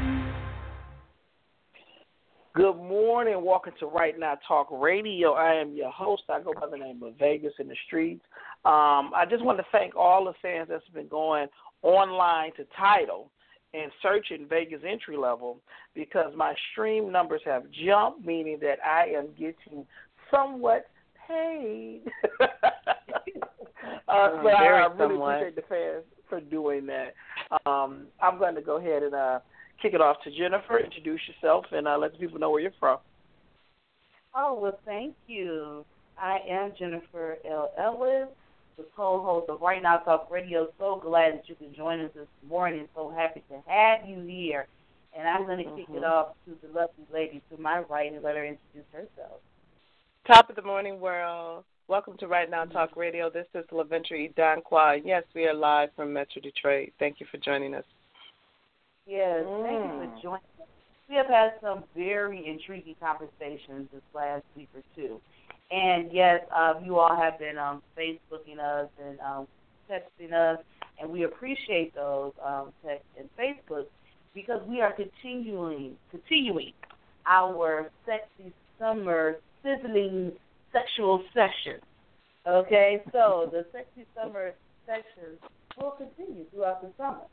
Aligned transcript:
Good 2.53 2.75
morning. 2.75 3.41
Welcome 3.41 3.71
to 3.79 3.85
Right 3.85 4.19
Now 4.19 4.37
Talk 4.45 4.67
Radio. 4.69 5.31
I 5.31 5.53
am 5.53 5.73
your 5.73 5.91
host. 5.91 6.23
I 6.27 6.41
go 6.41 6.53
by 6.53 6.67
the 6.69 6.75
name 6.75 7.01
of 7.03 7.13
Vegas 7.17 7.53
in 7.57 7.69
the 7.69 7.75
Streets. 7.87 8.25
Um, 8.65 9.11
I 9.15 9.25
just 9.29 9.45
want 9.45 9.59
to 9.59 9.65
thank 9.71 9.95
all 9.95 10.25
the 10.25 10.33
fans 10.41 10.67
that's 10.69 10.83
been 10.93 11.07
going 11.07 11.47
online 11.83 12.51
to 12.57 12.65
Tidal 12.77 13.31
and 13.73 13.89
searching 14.01 14.45
Vegas 14.49 14.81
entry 14.85 15.15
level 15.15 15.61
because 15.95 16.33
my 16.35 16.53
stream 16.73 17.13
numbers 17.13 17.39
have 17.45 17.63
jumped, 17.85 18.25
meaning 18.25 18.57
that 18.59 18.79
I 18.85 19.05
am 19.17 19.27
getting 19.39 19.87
somewhat 20.29 20.87
paid. 21.29 22.01
uh, 22.41 22.47
oh, 24.09 24.39
so 24.43 24.49
I, 24.49 24.63
I 24.65 24.67
really 24.67 24.97
somewhat. 24.97 25.35
appreciate 25.35 25.55
the 25.55 25.61
fans 25.69 26.03
for 26.31 26.41
doing 26.41 26.85
that. 26.87 27.13
Um, 27.65 28.07
I'm 28.21 28.37
going 28.37 28.55
to 28.55 28.61
go 28.61 28.77
ahead 28.77 29.03
and 29.03 29.13
uh, 29.13 29.39
kick 29.81 29.93
it 29.93 30.01
off 30.01 30.17
to 30.23 30.31
Jennifer. 30.31 30.79
Introduce 30.79 31.21
yourself 31.27 31.65
and 31.71 31.87
uh, 31.87 31.97
let 31.97 32.13
the 32.13 32.17
people 32.17 32.39
know 32.39 32.49
where 32.49 32.61
you're 32.61 32.71
from. 32.79 32.99
Oh, 34.35 34.57
well, 34.59 34.79
thank 34.85 35.15
you. 35.27 35.85
I 36.17 36.39
am 36.49 36.73
Jennifer 36.77 37.37
L. 37.49 37.71
Ellis, 37.77 38.29
the 38.77 38.85
co-host 38.95 39.49
of 39.49 39.61
Right 39.61 39.83
Now 39.83 39.97
Talk 39.97 40.29
Radio. 40.31 40.69
So 40.79 41.01
glad 41.03 41.33
that 41.33 41.49
you 41.49 41.55
can 41.55 41.73
join 41.75 41.99
us 41.99 42.11
this 42.15 42.27
morning. 42.47 42.87
So 42.95 43.09
happy 43.15 43.43
to 43.49 43.61
have 43.69 44.07
you 44.07 44.21
here. 44.21 44.67
And 45.17 45.27
I'm 45.27 45.45
going 45.45 45.57
to 45.57 45.65
mm-hmm. 45.65 45.75
kick 45.75 45.87
it 45.89 45.95
mm-hmm. 45.95 46.05
off 46.05 46.35
to 46.45 46.55
the 46.61 46.67
lovely 46.67 47.05
lady 47.13 47.41
to 47.51 47.61
my 47.61 47.79
right 47.89 48.11
and 48.11 48.23
let 48.23 48.35
her 48.35 48.45
introduce 48.45 48.89
herself. 48.93 49.41
Top 50.25 50.49
of 50.49 50.55
the 50.55 50.61
morning, 50.61 51.01
world. 51.01 51.65
Welcome 51.91 52.15
to 52.19 52.27
Right 52.27 52.49
Now 52.49 52.63
Talk 52.63 52.95
Radio. 52.95 53.29
This 53.29 53.47
is 53.53 53.65
LaVenture 53.69 54.33
Donqua. 54.35 55.01
Yes, 55.03 55.23
we 55.35 55.43
are 55.43 55.53
live 55.53 55.89
from 55.93 56.13
Metro 56.13 56.41
Detroit. 56.41 56.93
Thank 56.99 57.19
you 57.19 57.25
for 57.29 57.37
joining 57.37 57.73
us. 57.73 57.83
Yes, 59.05 59.43
mm. 59.43 59.61
thank 59.61 59.83
you 59.83 59.99
for 59.99 60.17
mm. 60.17 60.21
joining 60.21 60.51
us. 60.61 60.67
We 61.09 61.15
have 61.15 61.25
had 61.25 61.49
some 61.61 61.83
very 61.93 62.47
intriguing 62.47 62.95
conversations 62.97 63.89
this 63.91 64.01
last 64.15 64.45
week 64.55 64.69
or 64.73 64.83
two. 64.95 65.19
And 65.69 66.13
yes, 66.13 66.39
uh, 66.55 66.75
you 66.81 66.97
all 66.97 67.13
have 67.13 67.37
been 67.37 67.57
um, 67.57 67.83
Facebooking 67.99 68.59
us 68.61 68.87
and 69.05 69.19
um, 69.19 69.47
texting 69.91 70.31
us, 70.31 70.63
and 70.97 71.11
we 71.11 71.23
appreciate 71.23 71.93
those 71.93 72.31
um, 72.41 72.71
text 72.87 73.03
and 73.19 73.27
Facebook 73.37 73.87
because 74.33 74.61
we 74.65 74.79
are 74.79 74.93
continuing 74.93 75.97
continuing 76.09 76.71
our 77.27 77.91
sexy 78.05 78.53
summer 78.79 79.35
sizzling 79.61 80.31
sexual 80.71 81.23
sessions. 81.33 81.83
Okay, 82.47 83.01
so 83.11 83.49
the 83.51 83.65
sexy 83.71 84.05
summer 84.15 84.53
sessions 84.85 85.39
will 85.77 85.91
continue 85.91 86.45
throughout 86.51 86.81
the 86.81 86.89
summer. 86.97 87.25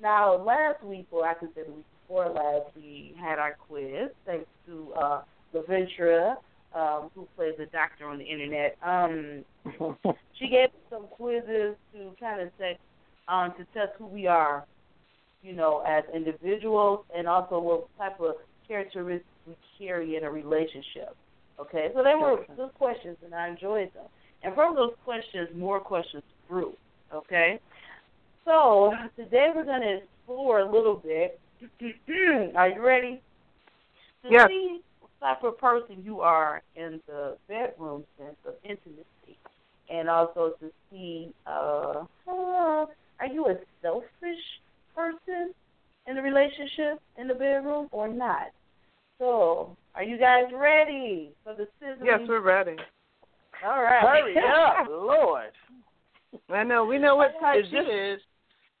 Now, 0.00 0.36
last 0.42 0.82
week, 0.82 1.06
or 1.10 1.26
I 1.26 1.34
could 1.34 1.50
say 1.54 1.62
the 1.66 1.72
week 1.72 1.84
before 2.06 2.30
last, 2.30 2.74
we 2.74 3.14
had 3.20 3.38
our 3.38 3.56
quiz 3.68 4.10
thanks 4.26 4.46
to 4.66 4.92
uh, 5.00 5.20
LaVentura, 5.54 6.36
um, 6.74 7.10
who 7.14 7.28
plays 7.36 7.54
a 7.60 7.66
doctor 7.66 8.08
on 8.08 8.18
the 8.18 8.24
internet. 8.24 8.76
Um, 8.82 9.44
she 10.38 10.48
gave 10.48 10.68
us 10.68 10.80
some 10.88 11.06
quizzes 11.08 11.76
to 11.92 12.10
kind 12.18 12.40
of 12.40 12.50
set, 12.58 12.78
um, 13.28 13.52
to 13.58 13.64
test 13.72 13.92
who 13.98 14.06
we 14.06 14.26
are, 14.26 14.64
you 15.42 15.52
know, 15.52 15.84
as 15.86 16.04
individuals, 16.14 17.04
and 17.16 17.28
also 17.28 17.60
what 17.60 17.88
type 17.98 18.20
of 18.20 18.36
characteristics 18.66 19.26
we 19.46 19.56
carry 19.78 20.16
in 20.16 20.24
a 20.24 20.30
relationship. 20.30 21.16
Okay, 21.60 21.88
so 21.94 22.02
they 22.02 22.14
were 22.14 22.44
good 22.56 22.74
questions, 22.74 23.18
and 23.24 23.34
I 23.34 23.48
enjoyed 23.48 23.92
them. 23.92 24.04
And 24.42 24.54
from 24.54 24.74
those 24.74 24.94
questions, 25.04 25.48
more 25.54 25.78
questions 25.78 26.22
grew. 26.48 26.72
Okay, 27.12 27.60
so 28.44 28.92
today 29.16 29.48
we're 29.54 29.64
going 29.64 29.82
to 29.82 29.98
explore 29.98 30.60
a 30.60 30.70
little 30.70 30.96
bit. 30.96 31.38
are 32.56 32.68
you 32.68 32.82
ready? 32.82 33.20
To 34.24 34.28
yes. 34.30 34.48
see 34.48 34.80
what 35.00 35.10
type 35.20 35.44
of 35.44 35.58
person 35.58 36.02
you 36.04 36.20
are 36.20 36.62
in 36.76 37.00
the 37.06 37.36
bedroom 37.48 38.04
sense 38.16 38.36
of 38.46 38.54
intimacy, 38.64 39.38
and 39.90 40.08
also 40.08 40.54
to 40.60 40.70
see 40.90 41.34
uh, 41.46 42.04
uh, 42.26 42.86
are 43.20 43.26
you 43.30 43.46
a 43.48 43.56
selfish 43.82 44.40
person 44.96 45.52
in 46.06 46.16
the 46.16 46.22
relationship 46.22 47.00
in 47.18 47.28
the 47.28 47.34
bedroom 47.34 47.88
or 47.92 48.08
not? 48.08 48.50
So, 49.18 49.76
are 49.94 50.02
you 50.02 50.18
guys 50.18 50.44
ready 50.54 51.32
for 51.44 51.54
the 51.54 51.66
sizzling? 51.78 52.06
Yes, 52.06 52.20
we're 52.28 52.40
ready. 52.40 52.76
All 53.64 53.82
right. 53.82 54.02
Hurry 54.02 54.34
up, 54.38 54.88
Lord. 54.88 55.50
I 56.48 56.64
know. 56.64 56.84
We 56.84 56.98
know 56.98 57.16
what 57.16 57.32
type 57.40 57.64
she 57.70 57.76
is. 57.76 58.20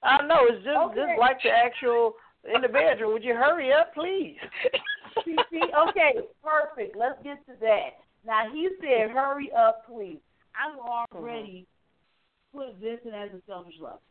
I 0.02 0.24
know 0.26 0.46
it's 0.48 0.64
just 0.64 0.76
okay. 0.76 0.94
just 0.94 1.20
like 1.20 1.38
the 1.42 1.50
actual 1.50 2.14
in 2.54 2.62
the 2.62 2.68
bedroom. 2.68 3.12
Would 3.12 3.24
you 3.24 3.34
hurry 3.34 3.72
up, 3.72 3.92
please? 3.94 4.36
see, 5.24 5.36
see, 5.50 5.60
okay, 5.88 6.20
perfect. 6.42 6.96
Let's 6.96 7.22
get 7.22 7.44
to 7.46 7.52
that. 7.60 8.00
Now 8.26 8.44
he 8.52 8.68
said, 8.80 9.10
"Hurry 9.10 9.50
up, 9.52 9.86
please." 9.86 10.20
I'm 10.54 10.78
already 10.78 11.66
mm-hmm. 12.54 12.58
put 12.58 12.80
Vincent 12.80 13.14
as 13.14 13.30
a 13.30 13.42
selfish 13.46 13.74
lover. 13.80 13.98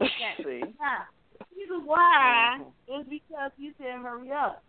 Okay. 0.00 0.42
see. 0.42 0.60
Now, 0.80 1.04
reason 1.54 1.84
why 1.84 2.58
mm-hmm. 2.60 3.00
is 3.00 3.06
because 3.08 3.50
he 3.56 3.72
said, 3.78 4.00
"Hurry 4.02 4.30
up." 4.32 4.62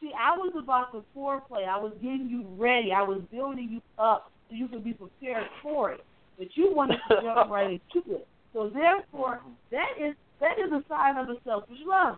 See, 0.00 0.10
I 0.18 0.36
was 0.36 0.52
about 0.56 0.92
the 0.92 1.02
foreplay. 1.16 1.66
I 1.68 1.78
was 1.78 1.92
getting 2.02 2.28
you 2.28 2.46
ready. 2.56 2.92
I 2.92 3.02
was 3.02 3.22
building 3.30 3.68
you 3.70 3.80
up 4.02 4.30
so 4.48 4.56
you 4.56 4.68
could 4.68 4.84
be 4.84 4.92
prepared 4.92 5.46
for 5.62 5.92
it. 5.92 6.00
But 6.38 6.48
you 6.54 6.74
wanted 6.74 6.98
to 7.08 7.22
jump 7.22 7.50
right 7.50 7.80
into 7.94 8.16
it. 8.16 8.26
So 8.52 8.70
therefore, 8.72 9.40
that 9.70 9.90
is 10.00 10.14
that 10.40 10.58
is 10.58 10.72
a 10.72 10.82
sign 10.88 11.16
of 11.16 11.28
a 11.28 11.36
selfish 11.44 11.78
love. 11.86 12.16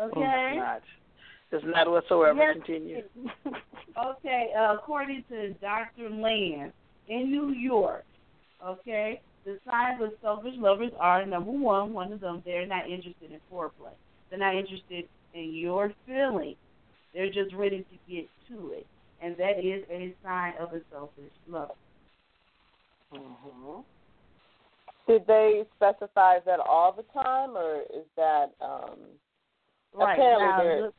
Okay. 0.00 0.52
Oh, 0.54 0.56
not. 0.56 0.82
It's 1.52 1.64
not 1.66 1.90
whatsoever. 1.90 2.38
Yes. 2.38 2.56
Continue. 2.56 3.02
okay. 4.04 4.52
Uh, 4.56 4.74
according 4.74 5.24
to 5.30 5.52
Dr. 5.54 6.10
Land 6.10 6.72
in 7.08 7.30
New 7.30 7.50
York, 7.50 8.04
okay, 8.64 9.20
the 9.44 9.58
signs 9.68 10.00
of 10.02 10.10
selfish 10.22 10.54
lovers 10.56 10.92
are 11.00 11.24
number 11.26 11.50
one, 11.50 11.92
one 11.92 12.12
of 12.12 12.20
them, 12.20 12.42
they're 12.44 12.66
not 12.66 12.88
interested 12.88 13.32
in 13.32 13.40
foreplay. 13.52 13.94
They're 14.28 14.38
not 14.38 14.54
interested 14.54 15.06
in 15.34 15.54
your 15.54 15.92
feelings. 16.06 16.56
They're 17.14 17.30
just 17.30 17.54
ready 17.54 17.80
to 17.80 18.12
get 18.12 18.28
to 18.48 18.72
it. 18.72 18.86
And 19.22 19.36
that 19.36 19.58
is 19.58 19.84
a 19.90 20.14
sign 20.22 20.54
of 20.58 20.72
a 20.72 20.80
selfish 20.90 21.32
lover. 21.48 21.74
Mm-hmm. 23.14 23.80
Did 25.08 25.26
they 25.26 25.64
specify 25.76 26.38
that 26.46 26.60
all 26.60 26.92
the 26.92 27.02
time, 27.12 27.56
or 27.56 27.82
is 27.82 28.06
that 28.16 28.52
um, 28.60 28.96
right 29.92 30.12
apparently 30.14 30.46
now, 30.46 30.92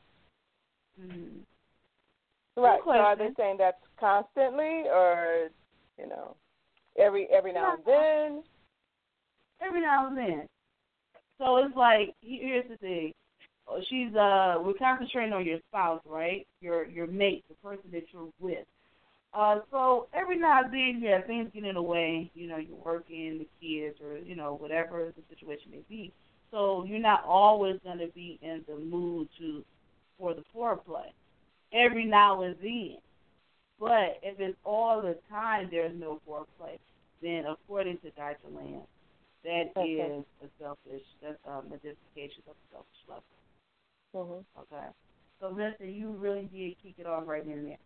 mm-hmm. 1.00 2.62
right? 2.62 2.80
So 2.84 2.90
are 2.90 3.16
they 3.16 3.30
saying 3.38 3.56
that's 3.58 3.78
constantly, 3.98 4.84
or 4.92 5.48
you 5.98 6.08
know, 6.08 6.36
every 6.98 7.26
every 7.32 7.54
now 7.54 7.74
and 7.74 7.84
then? 7.86 8.42
Every 9.66 9.80
now 9.80 10.08
and 10.08 10.18
then. 10.18 10.48
So 11.38 11.56
it's 11.56 11.74
like 11.74 12.14
here's 12.20 12.68
the 12.68 12.76
thing. 12.76 13.12
Oh, 13.68 13.80
she's 13.88 14.14
uh 14.14 14.56
we're 14.60 14.74
concentrating 14.74 15.32
on 15.32 15.46
your 15.46 15.58
spouse, 15.68 16.02
right? 16.06 16.46
Your 16.60 16.86
your 16.86 17.06
mate, 17.06 17.44
the 17.48 17.54
person 17.56 17.90
that 17.92 18.04
you're 18.12 18.28
with. 18.40 18.66
Uh, 19.34 19.60
so 19.70 20.08
every 20.12 20.36
now 20.38 20.62
and 20.62 20.72
then, 20.72 21.00
yeah, 21.02 21.22
things 21.22 21.50
get 21.54 21.64
in 21.64 21.74
the 21.74 21.82
way. 21.82 22.30
You 22.34 22.48
know, 22.48 22.58
you're 22.58 22.76
working, 22.84 23.38
the 23.38 23.48
kids, 23.60 23.96
or 24.04 24.18
you 24.18 24.36
know, 24.36 24.54
whatever 24.54 25.12
the 25.16 25.22
situation 25.34 25.70
may 25.70 25.82
be. 25.88 26.12
So 26.50 26.84
you're 26.84 26.98
not 26.98 27.24
always 27.24 27.80
going 27.82 27.98
to 27.98 28.08
be 28.08 28.38
in 28.42 28.62
the 28.68 28.76
mood 28.76 29.28
to 29.38 29.64
for 30.18 30.34
the 30.34 30.42
foreplay. 30.54 31.10
Every 31.72 32.04
now 32.04 32.42
and 32.42 32.54
then, 32.62 32.98
but 33.80 34.20
if 34.22 34.38
it's 34.38 34.58
all 34.64 35.00
the 35.00 35.16
time, 35.30 35.68
there's 35.70 35.98
no 35.98 36.20
foreplay. 36.28 36.78
Then, 37.22 37.44
according 37.46 37.98
to 37.98 38.10
Dr. 38.10 38.48
Land, 38.54 38.82
that 39.44 39.72
okay. 39.76 39.90
is 39.92 40.24
a 40.44 40.46
selfish. 40.60 41.02
That's 41.22 41.38
um, 41.46 41.64
a 41.70 41.74
identification 41.74 42.42
of 42.46 42.54
a 42.54 42.66
selfish 42.70 43.02
love. 43.08 43.22
Mm-hmm. 44.14 44.74
Okay. 44.74 44.86
So, 45.40 45.52
Vincent, 45.54 45.90
you 45.90 46.10
really 46.10 46.48
did 46.52 46.76
kick 46.82 46.94
it 46.98 47.06
off 47.06 47.24
right 47.26 47.44
in 47.44 47.64
there. 47.64 47.78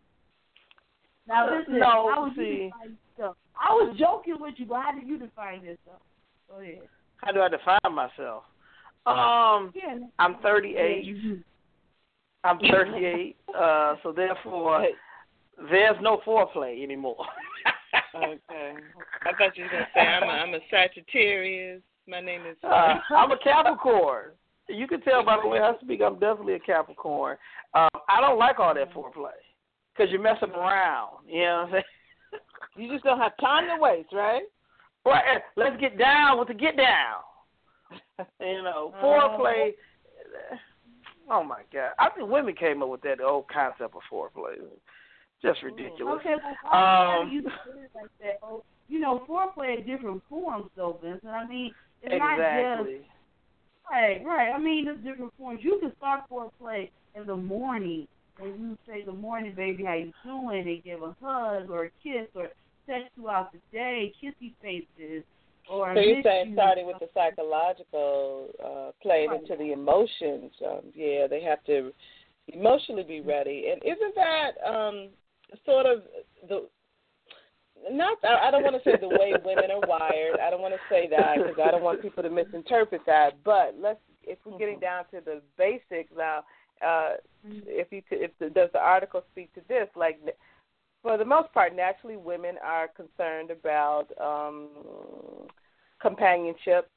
Now 1.27 1.57
listen, 1.57 1.79
no, 1.79 2.11
how 2.13 2.23
would 2.23 2.35
see. 2.35 2.41
you 2.41 2.63
define 2.69 2.97
yourself? 3.17 3.37
I 3.55 3.73
was 3.73 3.95
joking 3.99 4.35
with 4.39 4.53
you, 4.57 4.65
but 4.65 4.81
how 4.81 4.91
do 4.91 5.05
you 5.05 5.17
define 5.17 5.61
yourself? 5.61 6.01
Go 6.49 6.61
ahead. 6.61 6.79
How 7.17 7.31
do 7.31 7.41
I 7.41 7.49
define 7.49 7.79
myself? 7.91 8.43
Um, 9.05 9.73
yeah. 9.75 9.97
I'm 10.19 10.37
38. 10.41 11.17
I'm 12.43 12.59
38. 12.59 13.35
uh, 13.57 13.95
so 14.03 14.11
therefore, 14.11 14.87
there's 15.69 15.97
no 16.01 16.21
foreplay 16.25 16.83
anymore. 16.83 17.25
okay. 18.15 18.73
I 19.23 19.31
thought 19.37 19.57
you 19.57 19.63
were 19.63 19.69
gonna 19.69 19.87
say 19.93 20.01
I'm 20.01 20.23
a, 20.23 20.31
I'm 20.31 20.53
a 20.53 20.59
Sagittarius. 20.69 21.81
My 22.07 22.21
name 22.21 22.45
is. 22.45 22.57
Uh, 22.63 22.95
I'm 23.15 23.31
a 23.31 23.37
Capricorn. 23.37 24.31
You 24.69 24.87
can 24.87 25.01
tell 25.01 25.23
by 25.23 25.37
the 25.41 25.47
way 25.47 25.59
I 25.59 25.73
speak. 25.81 26.01
I'm 26.01 26.19
definitely 26.19 26.53
a 26.55 26.59
Capricorn. 26.59 27.37
Um, 27.73 27.89
I 28.09 28.19
don't 28.21 28.37
like 28.39 28.59
all 28.59 28.73
that 28.73 28.93
foreplay 28.93 29.37
because 29.95 30.11
you're 30.11 30.21
messing 30.21 30.51
around. 30.51 31.17
You 31.27 31.41
know 31.43 31.55
what 31.55 31.65
I'm 31.65 31.71
saying? 31.71 31.83
You 32.75 32.91
just 32.91 33.03
don't 33.03 33.19
have 33.19 33.31
time 33.39 33.65
to 33.67 33.81
waste, 33.81 34.09
right? 34.13 34.43
Right. 35.05 35.41
Let's 35.55 35.79
get 35.79 35.97
down 35.97 36.37
with 36.37 36.49
the 36.49 36.53
get 36.53 36.75
down. 36.77 37.21
you 38.41 38.61
know, 38.63 38.93
foreplay. 39.03 39.71
Oh 41.29 41.43
my 41.43 41.61
God! 41.73 41.91
I 41.99 42.09
think 42.09 42.29
women 42.29 42.55
came 42.55 42.81
up 42.83 42.89
with 42.89 43.01
that 43.01 43.21
old 43.21 43.47
concept 43.49 43.95
of 43.95 44.01
foreplay. 44.11 44.55
Just 45.41 45.61
ridiculous. 45.63 46.19
Okay, 46.21 46.35
well, 46.71 47.21
Um, 47.21 47.29
you 47.29 47.41
say 47.43 47.49
like 47.95 48.09
that? 48.21 48.39
You 48.87 48.99
know, 48.99 49.23
foreplay 49.29 49.79
in 49.79 49.85
different 49.85 50.23
forms, 50.29 50.69
though, 50.75 50.99
Vincent. 51.03 51.31
I 51.31 51.45
mean, 51.47 51.71
it's 52.01 52.17
not 52.17 52.33
Exactly. 52.33 52.93
just 52.97 53.05
right, 53.91 54.23
right. 54.25 54.51
I 54.51 54.59
mean, 54.59 54.85
there's 54.85 54.97
different 55.03 55.33
forms. 55.37 55.59
You 55.63 55.79
can 55.79 55.93
start 55.97 56.23
foreplay 56.29 56.89
in 57.15 57.25
the 57.27 57.35
morning, 57.35 58.07
and 58.39 58.59
you 58.59 58.77
say, 58.87 59.03
"Good 59.03 59.19
morning, 59.19 59.53
baby. 59.55 59.83
How 59.83 59.93
you 59.93 60.13
doing?" 60.23 60.67
And 60.67 60.83
give 60.83 61.01
a 61.01 61.15
hug 61.21 61.69
or 61.69 61.85
a 61.85 61.89
kiss 62.03 62.27
or 62.35 62.49
text 62.87 63.13
throughout 63.15 63.51
the 63.51 63.59
day, 63.71 64.13
kissy 64.21 64.53
faces, 64.61 65.23
or 65.69 65.93
So 65.93 65.99
you're 65.99 66.23
saying 66.23 66.49
you. 66.49 66.53
starting 66.53 66.87
with 66.87 66.99
the 66.99 67.09
psychological, 67.13 68.49
uh, 68.63 68.91
playing 69.01 69.29
Right. 69.29 69.41
into 69.41 69.55
the 69.55 69.71
emotions. 69.73 70.51
Um, 70.65 70.91
yeah, 70.93 71.27
they 71.27 71.41
have 71.41 71.63
to 71.65 71.93
emotionally 72.47 73.03
be 73.03 73.21
ready. 73.21 73.69
And 73.71 73.83
isn't 73.83 74.15
that 74.15 74.51
um, 74.65 75.09
sort 75.65 75.85
of 75.85 76.03
the 76.47 76.69
not? 77.91 78.17
I 78.23 78.47
I 78.47 78.51
don't 78.51 78.63
want 78.63 78.81
to 78.81 78.89
say 78.89 78.97
the 78.99 79.07
way 79.07 79.33
women 79.43 79.71
are 79.71 79.87
wired. 79.87 80.39
I 80.39 80.49
don't 80.49 80.61
want 80.61 80.73
to 80.73 80.79
say 80.89 81.07
that 81.09 81.37
because 81.37 81.59
I 81.63 81.71
don't 81.71 81.83
want 81.83 82.01
people 82.01 82.23
to 82.23 82.29
misinterpret 82.29 83.01
that. 83.05 83.43
But 83.43 83.75
let's, 83.79 83.99
if 84.23 84.37
we're 84.45 84.57
getting 84.57 84.79
down 84.79 85.05
to 85.11 85.21
the 85.23 85.41
basics 85.57 86.11
now, 86.15 86.43
uh, 86.85 87.15
if 87.43 87.87
you 87.91 88.01
if 88.11 88.31
the, 88.39 88.49
does 88.49 88.69
the 88.73 88.79
article 88.79 89.23
speak 89.31 89.53
to 89.55 89.61
this? 89.67 89.87
Like, 89.95 90.19
for 91.01 91.17
the 91.17 91.25
most 91.25 91.53
part, 91.53 91.75
naturally, 91.75 92.17
women 92.17 92.55
are 92.63 92.87
concerned 92.87 93.51
about 93.51 94.07
um, 94.21 94.67
companionship, 96.01 96.89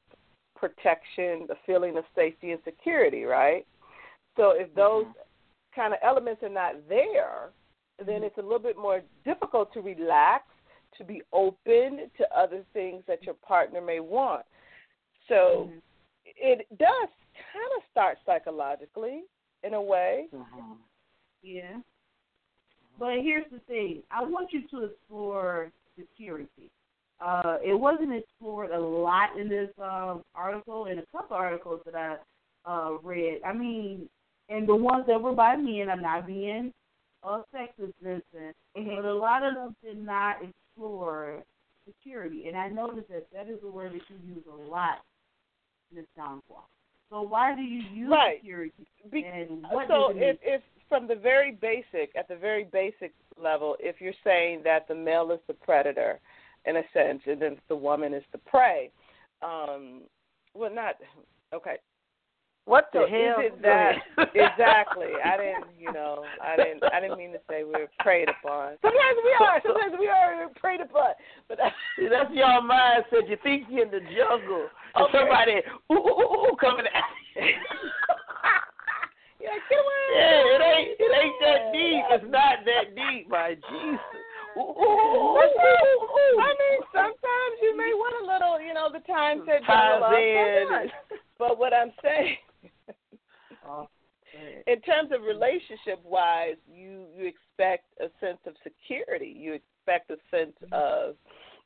protection, 0.56 1.46
the 1.48 1.56
feeling 1.66 1.96
of 1.96 2.04
safety 2.14 2.52
and 2.52 2.60
security, 2.64 3.24
right? 3.24 3.66
So 4.36 4.50
if 4.50 4.74
those 4.74 5.06
kind 5.74 5.92
of 5.92 5.98
elements 6.02 6.42
are 6.42 6.48
not 6.48 6.74
there, 6.88 7.50
then 8.04 8.22
it's 8.22 8.38
a 8.38 8.42
little 8.42 8.58
bit 8.58 8.76
more 8.76 9.02
difficult 9.24 9.72
to 9.74 9.80
relax, 9.80 10.44
to 10.98 11.04
be 11.04 11.22
open 11.32 12.10
to 12.16 12.36
other 12.36 12.64
things 12.72 13.02
that 13.06 13.22
your 13.24 13.34
partner 13.34 13.80
may 13.80 14.00
want. 14.00 14.44
So 15.28 15.70
Mhm. 15.70 15.82
it 16.24 16.66
does 16.78 17.08
kind 17.52 17.72
of 17.76 17.84
start 17.90 18.18
psychologically 18.24 19.24
in 19.62 19.74
a 19.74 19.82
way. 19.82 20.28
Mhm. 20.32 20.78
Yeah. 21.42 21.80
But 22.98 23.20
here's 23.20 23.50
the 23.50 23.60
thing. 23.60 24.02
I 24.10 24.22
want 24.22 24.52
you 24.52 24.62
to 24.68 24.84
explore 24.84 25.72
security. 25.96 26.70
Uh, 27.20 27.58
it 27.62 27.74
wasn't 27.74 28.12
explored 28.14 28.70
a 28.70 28.78
lot 28.78 29.36
in 29.36 29.48
this 29.48 29.70
um, 29.78 30.24
article, 30.34 30.86
and 30.86 31.00
a 31.00 31.06
couple 31.06 31.36
articles 31.36 31.82
that 31.84 31.94
I 31.94 32.18
uh, 32.64 32.92
read. 33.02 33.42
I 33.42 33.52
mean, 33.52 34.08
and 34.48 34.66
the 34.66 34.74
ones 34.74 35.06
that 35.06 35.20
were 35.20 35.34
by 35.34 35.56
me, 35.56 35.80
and 35.80 35.90
I'm 35.90 36.02
not 36.02 36.26
being 36.26 36.72
uh, 37.22 37.42
sexist, 37.54 37.94
Vincent, 38.02 38.56
but 38.74 39.04
a 39.04 39.14
lot 39.14 39.42
of 39.42 39.54
them 39.54 39.76
did 39.82 40.02
not 40.04 40.42
explore 40.70 41.42
security. 41.86 42.48
And 42.48 42.56
I 42.56 42.68
noticed 42.68 43.08
that 43.08 43.26
that 43.32 43.48
is 43.48 43.58
a 43.64 43.70
word 43.70 43.92
that 43.92 44.02
you 44.08 44.34
use 44.34 44.44
a 44.50 44.70
lot, 44.70 44.98
Ms. 45.94 46.04
Donqua. 46.18 46.62
So 47.10 47.22
why 47.22 47.54
do 47.54 47.62
you 47.62 47.82
use 47.92 48.10
Right. 48.10 48.38
security? 48.40 48.72
Be- 49.10 49.24
and 49.24 49.66
what 49.70 49.88
so 49.88 50.12
does 50.12 50.16
it 50.16 50.22
if, 50.22 50.38
if 50.42 50.62
from 50.88 51.06
the 51.06 51.14
very 51.14 51.52
basic, 51.52 52.14
at 52.16 52.28
the 52.28 52.36
very 52.36 52.64
basic 52.64 53.12
level, 53.36 53.76
if 53.80 54.00
you're 54.00 54.12
saying 54.24 54.62
that 54.64 54.86
the 54.88 54.94
male 54.94 55.30
is 55.32 55.40
the 55.46 55.54
predator, 55.54 56.20
in 56.66 56.76
a 56.76 56.82
sense, 56.92 57.22
and 57.26 57.40
then 57.40 57.56
the 57.68 57.76
woman 57.76 58.12
is 58.12 58.22
the 58.32 58.38
prey, 58.38 58.90
um, 59.42 60.02
well, 60.54 60.72
not 60.72 60.96
okay. 61.54 61.76
What 62.70 62.86
So 62.94 63.02
the 63.02 63.10
is 63.10 63.34
hell? 63.34 63.42
it 63.42 63.58
that 63.66 63.98
exactly? 64.38 65.18
I 65.18 65.34
didn't, 65.36 65.66
you 65.74 65.90
know, 65.90 66.30
I 66.38 66.54
didn't, 66.54 66.86
I 66.94 67.02
didn't 67.02 67.18
mean 67.18 67.34
to 67.34 67.42
say 67.50 67.66
we 67.66 67.74
were 67.74 67.90
preyed 67.98 68.30
upon. 68.30 68.78
Sometimes 68.78 69.18
we 69.26 69.34
are, 69.42 69.58
sometimes 69.66 69.98
we 69.98 70.06
are 70.06 70.46
preyed 70.54 70.78
upon, 70.80 71.18
but 71.48 71.58
See, 71.98 72.06
that's 72.06 72.30
your 72.30 72.62
mindset. 72.62 73.26
You 73.26 73.36
think 73.42 73.66
you're 73.68 73.82
in 73.86 73.90
the 73.90 73.98
jungle. 74.14 74.70
And 74.94 75.02
Okay. 75.02 75.18
somebody 75.18 75.58
ooh, 75.90 75.98
ooh, 75.98 75.98
ooh, 75.98 76.46
ooh, 76.46 76.54
coming 76.62 76.86
at 76.86 76.94
you. 77.34 77.42
yeah, 79.42 79.58
get 79.66 79.82
away. 79.82 80.06
yeah, 80.14 80.54
it 80.54 80.62
ain't 80.62 80.94
it 80.94 81.10
ain't 81.10 81.34
that 81.42 81.74
deep. 81.74 82.06
It's 82.14 82.22
not 82.30 82.62
that 82.70 82.94
deep, 82.94 83.26
my 83.28 83.58
Jesus. 83.66 83.98
Ooh, 84.54 84.62
ooh, 84.62 84.78
ooh. 84.78 85.42
I 86.38 86.54
mean, 86.54 86.78
sometimes 86.94 87.54
you 87.66 87.74
may 87.74 87.90
want 87.98 88.14
a 88.22 88.30
little, 88.30 88.62
you 88.62 88.70
know, 88.74 88.86
the 88.92 89.00
time 89.10 89.42
said 89.44 89.66
Ties 89.66 89.90
double 89.90 90.06
up, 90.06 90.22
sometimes. 90.22 90.94
But 91.36 91.58
what 91.58 91.74
I'm 91.74 91.90
saying, 92.02 92.36
in 94.66 94.80
terms 94.80 95.10
of 95.12 95.22
relationship 95.22 96.00
wise, 96.04 96.56
you 96.72 97.04
you 97.16 97.26
expect 97.26 97.86
a 98.00 98.08
sense 98.24 98.38
of 98.46 98.54
security. 98.62 99.34
You 99.36 99.54
expect 99.54 100.10
a 100.10 100.16
sense 100.30 100.56
of 100.72 101.16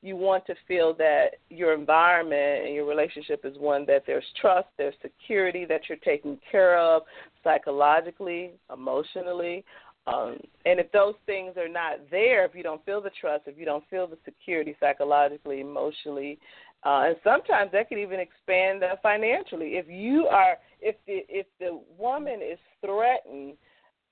you 0.02 0.16
want 0.16 0.44
to 0.46 0.54
feel 0.68 0.92
that 0.94 1.36
your 1.48 1.72
environment 1.72 2.66
and 2.66 2.74
your 2.74 2.84
relationship 2.84 3.40
is 3.44 3.56
one 3.58 3.86
that 3.86 4.02
there's 4.06 4.24
trust, 4.38 4.68
there's 4.76 4.94
security, 5.00 5.64
that 5.64 5.80
you're 5.88 5.98
taken 5.98 6.38
care 6.50 6.78
of 6.78 7.02
psychologically, 7.42 8.50
emotionally. 8.72 9.64
Um, 10.06 10.36
and 10.66 10.78
if 10.78 10.92
those 10.92 11.14
things 11.24 11.56
are 11.56 11.68
not 11.68 12.00
there, 12.10 12.44
if 12.44 12.54
you 12.54 12.62
don't 12.62 12.84
feel 12.84 13.00
the 13.00 13.10
trust, 13.18 13.44
if 13.46 13.56
you 13.56 13.64
don't 13.64 13.88
feel 13.88 14.06
the 14.06 14.18
security 14.26 14.76
psychologically, 14.78 15.60
emotionally, 15.60 16.38
uh, 16.84 17.04
and 17.06 17.16
sometimes 17.24 17.70
that 17.72 17.88
can 17.88 17.98
even 17.98 18.20
expand 18.20 18.82
uh, 18.82 18.96
financially. 19.02 19.76
If 19.76 19.86
you 19.88 20.26
are, 20.26 20.56
if 20.80 20.96
the 21.06 21.24
if 21.28 21.46
the 21.58 21.80
woman 21.98 22.40
is 22.42 22.58
threatened 22.84 23.54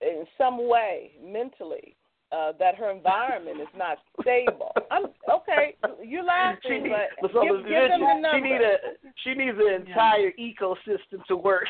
in 0.00 0.24
some 0.38 0.68
way 0.68 1.12
mentally, 1.22 1.94
uh, 2.32 2.52
that 2.58 2.74
her 2.76 2.90
environment 2.90 3.60
is 3.60 3.68
not 3.76 3.98
stable. 4.20 4.72
I'm 4.90 5.04
okay. 5.30 5.76
You're 6.02 6.24
laughing, 6.24 6.60
She 6.66 6.78
need, 6.78 6.92
but 7.20 7.30
so 7.32 7.42
give, 7.42 7.56
give 7.64 7.88
them 7.88 8.00
the 8.00 8.14
she 8.16 8.20
number. 8.22 8.40
need 8.40 8.60
a 8.62 8.74
she 9.22 9.34
needs 9.34 9.58
an 9.60 9.86
entire 9.86 10.32
ecosystem 10.40 11.24
to 11.28 11.36
work. 11.36 11.66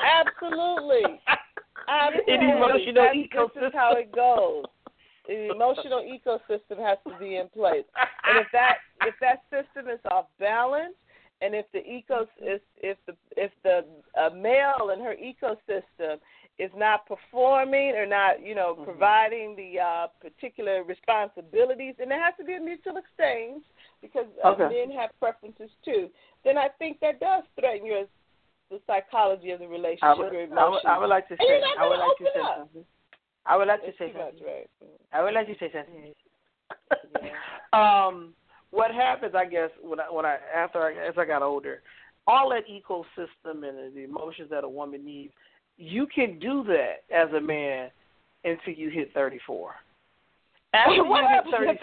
Absolutely. 0.00 1.20
Absolutely. 1.88 2.34
An 2.34 2.56
emotional 2.56 2.94
That's- 2.94 3.16
ecosystem. 3.16 3.54
This 3.60 3.68
is 3.68 3.72
how 3.74 3.92
it 3.96 4.12
goes. 4.12 4.64
The 5.30 5.54
emotional 5.54 6.02
ecosystem 6.02 6.78
has 6.84 6.98
to 7.06 7.16
be 7.20 7.36
in 7.36 7.48
place, 7.50 7.84
and 8.26 8.36
if 8.36 8.48
that 8.52 8.78
if 9.02 9.14
that 9.20 9.44
system 9.48 9.88
is 9.88 10.00
off 10.10 10.26
balance, 10.40 10.96
and 11.40 11.54
if 11.54 11.66
the 11.72 11.78
ecos 11.78 12.26
if 12.40 12.60
if 12.82 12.98
the 13.06 13.14
if 13.36 13.52
the 13.62 13.84
uh, 14.20 14.30
male 14.34 14.90
and 14.90 15.00
her 15.00 15.14
ecosystem 15.14 16.18
is 16.58 16.72
not 16.74 17.06
performing 17.06 17.94
or 17.94 18.06
not 18.06 18.42
you 18.44 18.56
know 18.56 18.74
Mhm. 18.74 18.84
providing 18.84 19.54
the 19.54 19.78
uh, 19.78 20.08
particular 20.20 20.82
responsibilities, 20.82 21.94
and 22.00 22.10
there 22.10 22.20
has 22.20 22.34
to 22.36 22.42
be 22.42 22.54
a 22.54 22.60
mutual 22.60 22.96
exchange 22.96 23.62
because 24.02 24.26
uh, 24.42 24.48
Okay. 24.48 24.68
men 24.68 24.90
have 24.98 25.10
preferences 25.20 25.70
too. 25.84 26.10
Then 26.42 26.58
I 26.58 26.70
think 26.80 26.98
that 27.00 27.20
does 27.20 27.44
threaten 27.54 27.86
your 27.86 28.06
the 28.68 28.80
psychology 28.88 29.52
of 29.52 29.60
the 29.60 29.68
relationship, 29.68 30.02
I 30.02 30.14
would, 30.14 30.32
I 30.58 30.68
would. 30.68 30.84
I 30.86 30.98
would 30.98 31.08
like 31.08 31.28
to 31.28 31.36
say 31.36 31.62
I 31.78 31.86
would 31.88 31.98
like 32.00 32.18
to 32.18 32.24
say 32.24 32.42
something. 32.56 32.84
I 33.50 33.56
would 33.56 33.66
like 33.66 33.82
to 33.82 33.90
say 33.98 34.12
something. 34.16 34.46
right? 34.46 34.70
I 35.12 35.22
would 35.24 35.34
like 35.34 35.48
to 35.48 35.54
say 35.58 35.72
something. 35.72 36.14
um, 37.72 38.32
what 38.70 38.92
happens, 38.92 39.34
I 39.36 39.44
guess, 39.44 39.70
when 39.82 39.98
I 39.98 40.04
when 40.04 40.24
I 40.24 40.36
after 40.54 40.78
I 40.80 40.92
as 40.92 41.14
I 41.18 41.24
got 41.24 41.42
older, 41.42 41.82
all 42.28 42.50
that 42.50 42.68
ecosystem 42.68 43.68
and 43.68 43.94
the 43.94 44.04
emotions 44.04 44.50
that 44.50 44.62
a 44.62 44.68
woman 44.68 45.04
needs, 45.04 45.32
you 45.76 46.06
can 46.06 46.38
do 46.38 46.62
that 46.68 47.02
as 47.12 47.32
a 47.32 47.40
man 47.40 47.90
until 48.44 48.72
you 48.72 48.88
hit 48.88 49.12
thirty 49.12 49.40
four. 49.44 49.72
After 50.72 50.94
you 50.94 51.04
hit 51.12 51.24
happens 51.24 51.54
thirty 51.56 51.78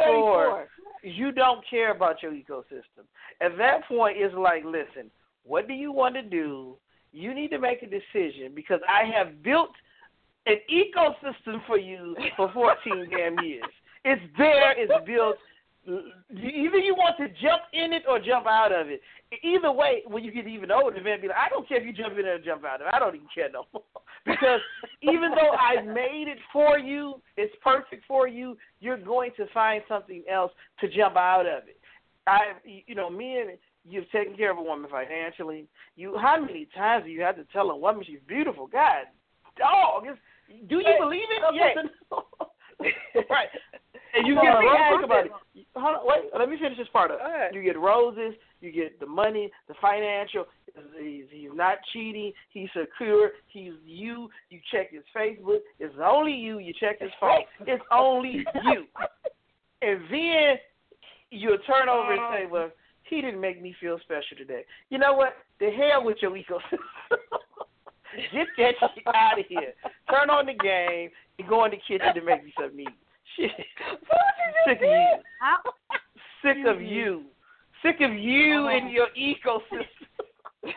you 1.03 1.33
don't 1.33 1.63
care 1.69 1.91
about 1.91 2.23
your 2.23 2.31
ecosystem. 2.31 3.03
At 3.41 3.57
that 3.57 3.85
point, 3.89 4.15
it's 4.17 4.33
like, 4.33 4.63
listen, 4.63 5.11
what 5.43 5.67
do 5.67 5.73
you 5.73 5.91
want 5.91 6.15
to 6.15 6.21
do? 6.23 6.77
You 7.11 7.33
need 7.33 7.49
to 7.49 7.59
make 7.59 7.83
a 7.83 7.87
decision 7.87 8.53
because 8.55 8.79
I 8.87 9.03
have 9.13 9.43
built 9.43 9.71
an 10.47 10.57
ecosystem 10.71 11.59
for 11.67 11.77
you 11.77 12.15
for 12.35 12.51
14 12.53 13.09
damn 13.11 13.43
years. 13.45 13.63
It's 14.05 14.21
there, 14.37 14.73
it's 14.77 15.05
built. 15.05 15.35
Either 15.85 16.77
you 16.77 16.95
want 16.95 17.15
to 17.17 17.27
jump 17.41 17.63
in 17.73 17.93
it 17.93 18.03
or 18.07 18.19
jump 18.19 18.45
out 18.45 18.71
of 18.71 18.87
it. 18.87 19.01
Either 19.43 19.71
way, 19.71 20.03
when 20.05 20.23
you 20.23 20.31
get 20.31 20.47
even 20.47 20.71
older, 20.71 20.97
the 20.97 21.03
man, 21.03 21.21
be 21.21 21.27
like, 21.27 21.37
I 21.37 21.49
don't 21.49 21.67
care 21.67 21.79
if 21.79 21.85
you 21.85 21.93
jump 21.93 22.13
in 22.13 22.25
it 22.25 22.27
or 22.27 22.39
jump 22.39 22.65
out 22.65 22.81
of 22.81 22.87
it. 22.87 22.93
I 22.93 22.99
don't 22.99 23.15
even 23.15 23.27
care 23.33 23.49
no 23.51 23.65
more. 23.73 23.83
Because 24.25 24.59
even 25.01 25.31
though 25.31 25.51
I 25.51 25.81
made 25.81 26.25
it 26.27 26.39
for 26.51 26.77
you, 26.77 27.21
it's 27.37 27.55
perfect 27.63 28.03
for 28.05 28.27
you, 28.27 28.57
you're 28.81 28.97
going 28.97 29.31
to 29.37 29.45
find 29.53 29.81
something 29.87 30.21
else 30.29 30.51
to 30.81 30.89
jump 30.89 31.15
out 31.15 31.45
of 31.45 31.63
it. 31.69 31.79
I, 32.27 32.39
you 32.65 32.93
know, 32.93 33.09
me 33.09 33.39
and 33.39 33.51
you've 33.85 34.11
taken 34.11 34.35
care 34.35 34.51
of 34.51 34.57
a 34.57 34.61
woman 34.61 34.89
financially. 34.91 35.67
You, 35.95 36.17
how 36.17 36.41
many 36.41 36.67
times 36.75 37.05
do 37.05 37.09
you 37.09 37.21
have 37.21 37.37
to 37.37 37.45
tell 37.53 37.69
a 37.69 37.77
woman 37.77 38.03
she's 38.05 38.19
beautiful? 38.27 38.67
God, 38.67 39.05
dog, 39.57 40.03
it's, 40.07 40.19
do 40.47 40.75
you 40.75 40.83
Wait, 40.85 40.99
believe 40.99 41.29
it? 41.29 41.43
okay. 41.49 41.73
Yes 41.75 41.85
or 42.11 42.23
no? 42.39 42.47
right. 43.29 43.47
And 44.15 44.25
you 44.25 44.35
Hold 44.35 44.45
get 44.45 44.53
roses. 44.53 44.87
Think 44.89 45.05
about 45.05 45.25
it. 45.25 45.31
Hold 45.75 45.95
on, 45.97 46.01
wait. 46.05 46.31
Let 46.37 46.49
me 46.49 46.57
finish 46.57 46.77
this 46.77 46.87
part 46.93 47.11
up. 47.11 47.19
Ahead. 47.21 47.53
You 47.53 47.63
get 47.63 47.79
roses. 47.79 48.33
You 48.61 48.71
get 48.71 48.99
the 48.99 49.05
money, 49.05 49.51
the 49.67 49.75
financial. 49.81 50.45
He's, 50.99 51.25
he's 51.31 51.49
not 51.53 51.77
cheating. 51.93 52.31
He's 52.49 52.69
secure. 52.75 53.31
He's 53.47 53.73
you. 53.85 54.29
You 54.49 54.59
check 54.71 54.91
his 54.91 55.03
Facebook. 55.15 55.59
It's 55.79 55.95
only 56.03 56.33
you. 56.33 56.59
You 56.59 56.73
check 56.79 56.99
his 56.99 57.11
phone. 57.19 57.41
It's 57.67 57.83
only 57.91 58.45
you. 58.65 58.85
And 59.81 60.01
then 60.09 60.55
you'll 61.29 61.57
turn 61.59 61.89
over 61.89 62.13
and 62.13 62.21
say, 62.33 62.45
uh. 62.45 62.49
"Well, 62.49 62.71
he 63.03 63.21
didn't 63.21 63.41
make 63.41 63.61
me 63.61 63.75
feel 63.79 63.99
special 64.03 64.37
today." 64.37 64.65
You 64.89 64.97
know 64.97 65.13
what? 65.13 65.33
The 65.59 65.69
hell 65.69 66.03
with 66.03 66.17
your 66.21 66.31
ecosystem. 66.31 66.79
Get 68.33 68.47
that 68.57 68.73
shit 68.95 69.07
out 69.15 69.39
of 69.39 69.45
here. 69.47 69.73
Turn 70.09 70.29
on 70.29 70.47
the 70.47 70.53
game 70.53 71.09
and 71.37 71.47
go 71.47 71.65
in 71.65 71.71
the 71.71 71.77
kitchen 71.77 72.13
to 72.15 72.21
make 72.21 72.43
me 72.43 72.53
something 72.59 72.77
to 72.77 72.83
eat. 72.83 72.97
Shit. 73.35 73.51
Sick 74.65 74.77
of 74.77 74.81
you. 74.81 75.17
Sick 76.43 76.57
of 76.65 76.81
you. 76.81 77.23
Sick 77.83 77.97
of 78.01 78.13
you 78.13 78.67
and 78.67 78.91
your 78.91 79.07
ecosystem 79.17 79.85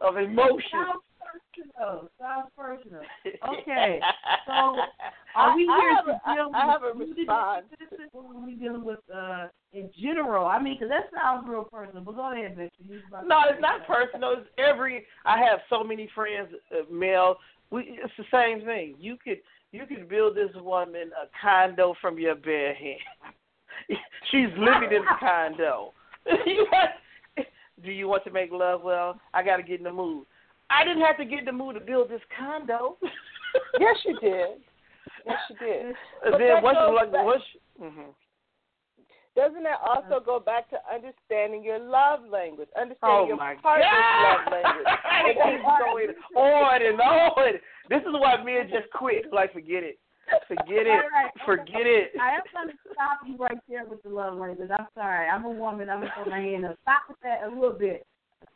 of 0.00 0.16
emotions. 0.16 1.02
Personal. 1.28 2.10
Sounds 2.20 2.48
personal. 2.56 3.00
Okay. 3.26 4.00
So 4.46 4.52
are 5.36 5.56
we 5.56 5.68
I 5.68 5.80
here 5.80 6.14
to 6.14 6.34
deal 6.34 6.50
I 6.54 6.66
have 6.66 6.82
a 6.82 6.96
with 6.96 7.16
response. 7.16 7.66
Or 8.12 8.22
are 8.22 8.46
we 8.46 8.54
dealing 8.54 8.84
with 8.84 9.00
uh 9.14 9.48
in 9.72 9.90
general? 10.00 10.46
I 10.46 10.60
mean, 10.60 10.74
because 10.74 10.90
that 10.90 11.10
sounds 11.14 11.46
real 11.48 11.64
personal. 11.64 12.02
But 12.02 12.16
go 12.16 12.32
ahead, 12.32 12.56
Victor. 12.56 12.82
You 12.82 12.94
was 12.94 13.02
about 13.08 13.22
to 13.22 13.28
No, 13.28 13.40
it's 13.48 13.60
not 13.60 13.86
personal. 13.86 14.32
It's 14.38 14.48
every. 14.58 15.06
I 15.24 15.38
have 15.38 15.60
so 15.68 15.84
many 15.84 16.08
friends, 16.14 16.48
uh, 16.72 16.92
male. 16.92 17.36
We. 17.70 17.98
It's 18.02 18.12
the 18.16 18.24
same 18.32 18.64
thing. 18.64 18.96
You 18.98 19.16
could. 19.22 19.38
You 19.70 19.84
could 19.86 20.08
build 20.08 20.34
this 20.34 20.50
woman 20.56 21.10
a 21.20 21.28
condo 21.42 21.94
from 22.00 22.18
your 22.18 22.34
bare 22.34 22.74
hand. 22.74 23.00
She's 24.30 24.48
living 24.56 24.92
in 24.92 25.02
the 25.02 25.16
condo. 25.20 25.92
Do 27.84 27.92
you 27.92 28.08
want 28.08 28.24
to 28.24 28.30
make 28.30 28.50
love? 28.50 28.82
Well, 28.82 29.20
I 29.34 29.42
got 29.42 29.58
to 29.58 29.62
get 29.62 29.78
in 29.78 29.84
the 29.84 29.92
mood. 29.92 30.26
I 30.70 30.84
didn't 30.84 31.02
have 31.02 31.16
to 31.18 31.24
get 31.24 31.40
in 31.40 31.44
the 31.46 31.52
mood 31.52 31.74
to 31.74 31.80
build 31.80 32.10
this 32.10 32.20
condo. 32.36 32.96
Yes, 33.80 33.96
you 34.04 34.12
did. 34.20 34.60
Yes, 35.26 35.38
you 35.48 35.56
did. 35.56 35.94
But 36.22 36.36
then 36.38 36.48
that 36.48 36.62
once 36.62 36.76
you 36.86 36.94
like, 36.94 37.10
back- 37.10 37.24
once. 37.24 37.42
Mm-hmm. 37.80 38.10
Doesn't 39.34 39.62
that 39.62 39.78
also 39.86 40.22
go 40.24 40.38
back 40.38 40.68
to 40.70 40.76
understanding 40.92 41.62
your 41.64 41.78
love 41.78 42.20
language, 42.30 42.68
Oh 42.76 42.80
understanding 42.82 43.28
your 43.28 43.36
partner's 43.38 43.86
God! 43.86 44.24
love 44.28 44.52
language? 44.52 44.86
it 45.30 45.36
keeps 45.38 45.64
going 45.80 46.10
on 46.36 46.82
and 46.82 47.00
on. 47.00 47.52
This 47.88 48.02
is 48.02 48.12
why 48.12 48.36
men 48.42 48.68
just 48.68 48.90
quit. 48.92 49.32
Like, 49.32 49.52
forget 49.52 49.82
it. 49.82 49.98
Forget 50.46 50.84
it. 50.86 50.90
All 50.90 51.08
right. 51.08 51.32
Forget 51.46 51.86
it. 51.86 52.12
I 52.20 52.34
am 52.34 52.42
going 52.52 52.68
to 52.68 52.74
stop 52.92 53.20
you 53.26 53.36
right 53.38 53.58
there 53.68 53.86
with 53.86 54.02
the 54.02 54.10
love 54.10 54.34
language. 54.34 54.70
I'm 54.76 54.88
sorry. 54.94 55.28
I'm 55.28 55.44
a 55.44 55.50
woman. 55.50 55.88
I'm 55.88 56.00
going 56.00 56.10
to 56.10 56.22
put 56.24 56.30
my 56.30 56.40
hand 56.40 56.66
up. 56.66 56.76
Stop 56.82 57.02
with 57.08 57.18
that 57.22 57.44
a 57.46 57.48
little 57.48 57.78
bit. 57.78 58.06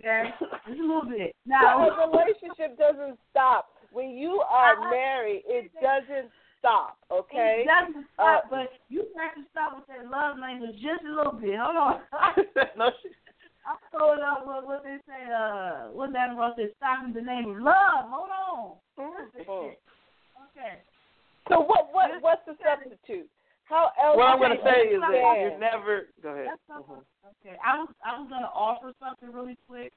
Okay? 0.00 0.30
Just 0.68 0.80
a 0.80 0.82
little 0.82 1.04
bit. 1.08 1.34
Now, 1.46 1.88
So 1.88 1.94
a 1.94 2.10
relationship 2.10 2.78
doesn't 2.78 3.18
stop. 3.30 3.68
When 3.92 4.10
you 4.10 4.40
are 4.48 4.90
married, 4.90 5.42
it 5.46 5.70
doesn't 5.82 6.30
stop, 6.58 6.96
okay? 7.10 7.64
It 7.66 7.68
doesn't 7.68 8.06
stop, 8.14 8.44
Uh, 8.44 8.48
but 8.48 8.68
you 8.88 9.04
have 9.18 9.34
to 9.34 9.42
stop 9.50 9.76
with 9.76 9.86
that 9.88 10.08
love 10.08 10.38
language 10.38 10.76
just 10.80 11.04
a 11.04 11.12
little 11.12 11.32
bit. 11.36 11.58
Hold 11.60 11.76
on. 11.76 12.00
no, 12.78 12.90
she, 13.02 13.10
I'm 13.66 13.76
throwing 13.90 14.22
up 14.22 14.46
what, 14.46 14.66
what 14.66 14.82
they 14.82 14.96
say, 15.06 15.28
uh, 15.28 15.92
what 15.92 16.12
Diana 16.12 16.38
Ross 16.38 16.56
said, 16.56 16.72
stop 16.78 17.04
in 17.04 17.12
the 17.12 17.20
name 17.20 17.50
of 17.50 17.58
love. 17.60 18.08
Hold 18.08 18.30
on. 18.30 18.76
Mhm. 18.98 19.76
Okay. 20.56 20.80
So 21.48 21.60
what 21.60 21.92
what 21.92 22.10
what's 22.20 22.42
the 22.46 22.54
substitute? 22.62 23.28
How 23.72 23.88
else? 23.96 24.16
what 24.20 24.28
I'm 24.28 24.38
going 24.38 24.52
to 24.52 24.60
say 24.60 24.92
is 24.92 25.00
that 25.00 25.08
understand? 25.08 25.40
you 25.40 25.58
never. 25.58 26.12
Go 26.22 26.36
ahead. 26.36 26.52
Okay. 27.40 27.56
I 27.64 27.80
was 27.80 27.88
I 28.04 28.20
was 28.20 28.28
gonna 28.28 28.52
offer 28.52 28.92
something 29.00 29.32
really 29.32 29.56
quick. 29.66 29.92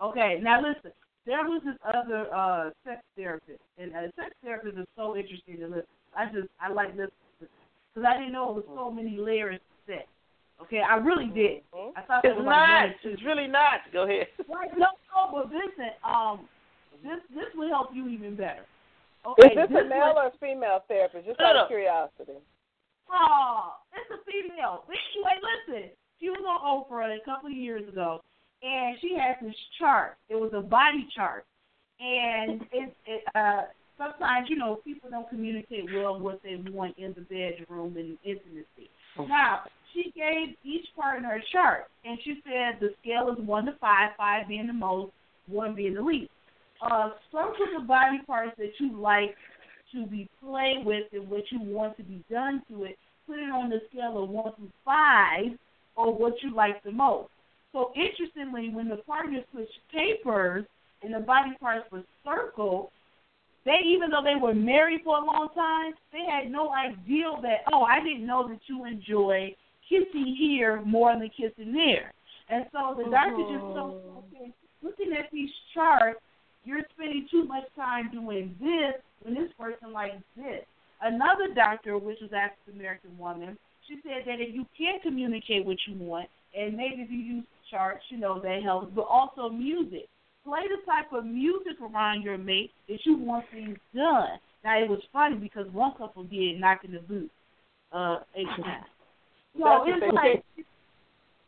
Okay, 0.00 0.38
now 0.40 0.62
listen. 0.62 0.92
There 1.26 1.42
was 1.42 1.60
this 1.66 1.74
other 1.82 2.32
uh 2.32 2.70
sex 2.86 3.02
therapist, 3.18 3.58
and 3.78 3.90
uh, 3.92 4.06
sex 4.14 4.30
therapist 4.44 4.78
is 4.78 4.86
so 4.96 5.16
interesting 5.16 5.58
to 5.58 5.66
listen. 5.66 5.90
I 6.16 6.26
just 6.26 6.46
I 6.62 6.70
like 6.70 6.90
listening 6.90 7.50
because 7.90 8.06
I 8.06 8.16
didn't 8.16 8.32
know 8.32 8.50
it 8.50 8.62
was 8.62 8.70
so 8.78 8.90
many 8.90 9.18
layers 9.18 9.58
to 9.58 9.92
sex. 9.92 10.06
Okay, 10.62 10.80
I 10.80 10.96
really 10.96 11.26
did. 11.26 11.66
Mhm. 11.74 11.92
I 11.96 12.02
thought 12.02 12.24
it 12.24 12.28
It's 12.30 12.36
was 12.38 12.46
not. 12.46 12.54
like 12.54 12.70
one 12.70 12.90
or 12.90 12.94
two. 13.02 13.10
It's 13.10 13.24
really 13.26 13.48
not. 13.48 13.80
Go 13.92 14.04
ahead. 14.04 14.28
Right, 14.48 14.70
no, 14.78 14.86
no, 15.10 15.20
but 15.34 15.50
listen, 15.52 15.90
um, 16.06 16.48
this 17.02 17.18
this 17.34 17.50
will 17.56 17.68
help 17.68 17.90
you 17.92 18.08
even 18.08 18.36
better. 18.36 18.64
Okay, 19.26 19.48
Is 19.50 19.68
this 19.68 19.82
a 19.82 19.88
male 19.90 20.14
was, 20.14 20.30
or 20.32 20.38
female 20.38 20.84
therapist? 20.86 21.26
Just 21.26 21.40
out 21.40 21.56
of 21.56 21.66
curiosity. 21.68 22.38
Oh, 23.10 23.74
it's 23.92 24.10
a 24.10 24.20
female. 24.24 24.84
Anyway, 24.88 25.36
listen, 25.42 25.90
she 26.20 26.30
was 26.30 26.42
on 26.46 26.60
Oprah 26.60 27.16
a 27.16 27.24
couple 27.24 27.50
of 27.50 27.56
years 27.56 27.88
ago, 27.88 28.20
and 28.62 28.96
she 29.00 29.16
had 29.16 29.36
this 29.46 29.56
chart. 29.78 30.16
It 30.28 30.36
was 30.36 30.52
a 30.54 30.60
body 30.60 31.06
chart, 31.14 31.44
and 32.00 32.62
it, 32.72 32.94
it 33.06 33.22
uh 33.34 33.62
sometimes 33.98 34.48
you 34.48 34.56
know 34.56 34.80
people 34.84 35.10
don't 35.10 35.28
communicate 35.28 35.86
well 35.94 36.18
what 36.18 36.40
they 36.42 36.56
want 36.70 36.96
in 36.98 37.14
the 37.14 37.22
bedroom 37.22 37.96
and 37.96 38.18
intimacy. 38.24 38.90
Now 39.18 39.62
she 39.92 40.12
gave 40.14 40.56
each 40.62 40.86
partner 40.94 41.36
a 41.36 41.42
chart, 41.52 41.84
and 42.04 42.18
she 42.24 42.42
said 42.44 42.80
the 42.80 42.90
scale 43.00 43.30
is 43.30 43.44
one 43.44 43.66
to 43.66 43.72
five, 43.80 44.10
five 44.16 44.48
being 44.48 44.66
the 44.66 44.72
most, 44.72 45.12
one 45.46 45.74
being 45.74 45.94
the 45.94 46.02
least. 46.02 46.30
Uh, 46.82 47.10
circle 47.32 47.66
the 47.78 47.86
body 47.86 48.18
parts 48.26 48.52
that 48.58 48.70
you 48.78 49.00
like 49.00 49.34
to 49.92 50.06
be 50.06 50.28
played 50.42 50.84
with 50.84 51.04
and 51.12 51.28
what 51.28 51.44
you 51.50 51.60
want 51.60 51.96
to 51.96 52.02
be 52.02 52.24
done 52.30 52.62
to 52.68 52.84
it. 52.84 52.98
Put 53.26 53.38
it 53.38 53.50
on 53.50 53.70
the 53.70 53.80
scale 53.90 54.22
of 54.22 54.28
one 54.28 54.52
to 54.56 54.70
five, 54.84 55.58
or 55.96 56.14
what 56.14 56.34
you 56.42 56.54
like 56.54 56.82
the 56.84 56.92
most. 56.92 57.30
So 57.72 57.92
interestingly, 57.96 58.70
when 58.70 58.88
the 58.88 58.96
partners 58.96 59.44
switched 59.52 59.72
papers 59.92 60.64
and 61.02 61.14
the 61.14 61.20
body 61.20 61.50
parts 61.60 61.90
were 61.90 62.04
circled, 62.24 62.88
they 63.64 63.80
even 63.84 64.10
though 64.10 64.22
they 64.22 64.40
were 64.40 64.54
married 64.54 65.00
for 65.04 65.18
a 65.18 65.24
long 65.24 65.48
time, 65.54 65.92
they 66.12 66.24
had 66.30 66.50
no 66.50 66.72
idea 66.72 67.32
that 67.42 67.66
oh, 67.72 67.82
I 67.82 68.02
didn't 68.02 68.26
know 68.26 68.48
that 68.48 68.60
you 68.66 68.84
enjoy 68.84 69.54
kissing 69.88 70.36
here 70.38 70.80
more 70.82 71.12
than 71.18 71.28
kissing 71.30 71.72
there. 71.72 72.12
And 72.48 72.64
so 72.72 72.94
the 72.96 73.10
doctor 73.10 73.42
just 73.42 73.64
uh-huh. 73.64 73.74
told 73.74 74.24
okay, 74.32 74.52
looking 74.82 75.12
at 75.12 75.30
these 75.32 75.50
charts, 75.74 76.20
you're 76.64 76.82
spending 76.94 77.26
too 77.30 77.44
much 77.44 77.64
time 77.74 78.10
doing 78.12 78.54
this 78.60 79.02
when 79.22 79.34
this 79.34 79.50
person 79.58 79.92
likes 79.92 80.16
this. 80.36 80.64
Another 81.00 81.52
doctor, 81.54 81.98
which 81.98 82.18
was 82.20 82.30
African 82.32 82.80
American 82.80 83.18
woman, 83.18 83.58
she 83.86 83.96
said 84.02 84.22
that 84.26 84.40
if 84.40 84.54
you 84.54 84.64
can't 84.76 85.02
communicate 85.02 85.64
what 85.64 85.76
you 85.86 85.94
want, 85.98 86.28
and 86.56 86.76
maybe 86.76 87.02
if 87.02 87.10
you 87.10 87.18
use 87.18 87.44
charts, 87.70 88.02
you 88.08 88.18
know, 88.18 88.40
that 88.40 88.62
helps, 88.62 88.92
but 88.94 89.02
also 89.02 89.48
music. 89.48 90.08
Play 90.44 90.62
the 90.62 90.84
type 90.86 91.12
of 91.12 91.26
music 91.26 91.74
around 91.82 92.22
your 92.22 92.38
mate 92.38 92.70
that 92.88 92.98
you 93.04 93.18
want 93.18 93.44
things 93.52 93.76
done. 93.94 94.38
Now 94.64 94.78
it 94.78 94.88
was 94.88 95.00
funny 95.12 95.36
because 95.36 95.66
one 95.72 95.92
couple 95.98 96.24
did 96.24 96.60
knock 96.60 96.84
in 96.84 96.92
the 96.92 97.00
boot 97.00 97.30
uh 97.92 98.18
eight 98.34 98.46
times. 98.62 98.86
So 99.58 99.84
it's 99.86 100.14
like 100.14 100.44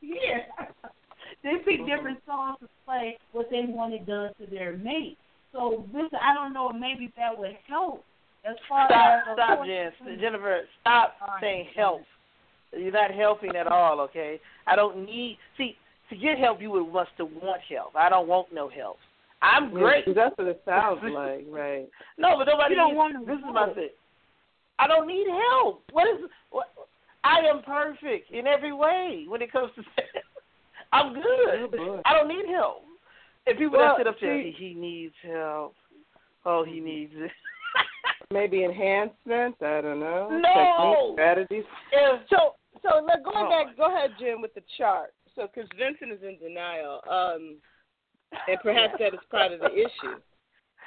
yeah. 0.01 0.67
they 1.43 1.55
pick 1.65 1.87
different 1.87 2.19
songs 2.27 2.59
to 2.61 2.69
play 2.85 3.19
what 3.33 3.49
they 3.51 3.65
wanted 3.67 4.07
done 4.07 4.33
to 4.41 4.47
their 4.47 4.77
mate. 4.77 5.19
So 5.59 5.85
this 5.93 6.05
I 6.23 6.35
don't 6.35 6.53
know, 6.53 6.71
maybe 6.71 7.13
that 7.17 7.37
would 7.37 7.57
help 7.69 8.05
as 8.49 8.55
far 8.69 8.87
Stop, 8.87 9.25
as 9.29 9.35
stop, 9.35 9.67
Jen. 9.67 10.21
Jennifer, 10.21 10.61
stop 10.81 11.15
saying 11.41 11.67
help. 11.75 12.03
You're 12.73 12.93
not 12.93 13.11
helping 13.11 13.57
at 13.57 13.67
all, 13.67 14.01
okay? 14.03 14.41
I 14.67 14.77
don't 14.77 15.05
need. 15.05 15.37
See, 15.57 15.77
to 16.11 16.17
get 16.17 16.39
help, 16.39 16.61
you 16.61 16.71
would 16.71 16.93
must 16.93 17.11
to 17.17 17.25
want 17.25 17.61
help. 17.69 17.97
I 17.97 18.09
don't 18.09 18.29
want 18.29 18.53
no 18.53 18.69
help. 18.69 18.99
I'm 19.43 19.73
great. 19.73 20.05
That's 20.15 20.37
what 20.39 20.47
it 20.47 20.63
sounds 20.65 21.01
like, 21.03 21.47
right? 21.51 21.89
No, 22.19 22.37
but 22.39 22.45
nobody. 22.45 22.75
You 22.75 22.77
don't 22.77 22.89
needs, 22.89 22.97
want 22.97 23.15
no 23.15 23.25
This 23.25 23.39
is 23.39 23.53
my 23.53 23.75
thing. 23.75 23.89
I 24.79 24.87
don't 24.87 25.09
need 25.09 25.27
help. 25.27 25.83
What 25.91 26.07
is? 26.09 26.31
What? 26.51 26.69
I 27.25 27.41
am 27.41 27.63
perfect 27.63 28.31
in 28.31 28.47
every 28.47 28.73
way 28.73 29.25
when 29.27 29.43
it 29.43 29.51
comes 29.51 29.73
to. 29.75 29.83
I'm 30.93 31.15
good. 31.15 31.73
boy. 31.73 32.01
I 32.05 32.15
don't 32.15 32.29
need 32.29 32.47
help. 32.49 32.85
And 33.49 33.59
people 33.59 33.79
Well, 33.79 33.95
that 33.97 33.99
sit 33.99 34.07
up 34.07 34.17
there, 34.21 34.43
see- 34.43 34.55
he 34.57 34.75
needs 34.75 35.15
help. 35.23 35.75
Oh, 36.45 36.65
he 36.65 36.81
needs 36.81 37.13
it. 37.17 37.31
Maybe 38.33 38.65
enhancement. 38.65 39.57
I 39.63 39.81
don't 39.81 40.01
know. 40.01 40.29
No. 40.31 41.11
Strategies. 41.15 41.65
If 41.93 42.21
So, 42.29 42.55
so 42.83 43.01
let, 43.07 43.25
going 43.25 43.47
Oh. 43.47 43.49
back, 43.49 43.77
go 43.77 43.87
ahead, 43.95 44.11
Jen, 44.21 44.41
with 44.43 44.55
the 44.55 44.63
chart. 44.77 45.13
So, 45.35 45.47
because 45.53 45.69
Vincent 45.79 46.13
is 46.13 46.23
in 46.23 46.37
denial, 46.39 47.01
um, 47.09 47.57
and 48.49 48.59
perhaps 48.63 48.95
that 48.99 49.15
is 49.15 49.21
part 49.31 49.53
of 49.53 49.61
the 49.61 49.73
issue. 49.73 50.21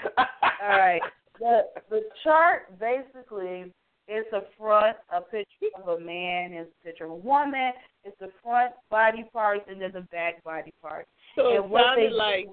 All 0.18 0.70
right. 0.78 1.02
The 1.40 1.64
the 1.90 2.02
chart 2.24 2.78
basically 2.80 3.72
is 4.08 4.26
a 4.34 4.42
front, 4.58 4.98
a 5.16 5.22
picture 5.22 5.68
of 5.82 6.00
a 6.00 6.00
man, 6.00 6.54
is 6.54 6.68
a 6.82 6.86
picture 6.86 7.06
of 7.06 7.12
a 7.12 7.16
woman, 7.16 7.72
it's 8.04 8.18
the 8.20 8.30
front 8.44 8.74
body 8.90 9.24
parts 9.32 9.64
and 9.70 9.82
then 9.82 9.92
the 9.94 10.02
back 10.12 10.44
body 10.44 10.74
parts. 10.82 11.08
So 11.36 11.54
it 11.54 11.64
and 11.64 11.72
they 11.72 11.78
sounded 11.78 12.14
like. 12.14 12.48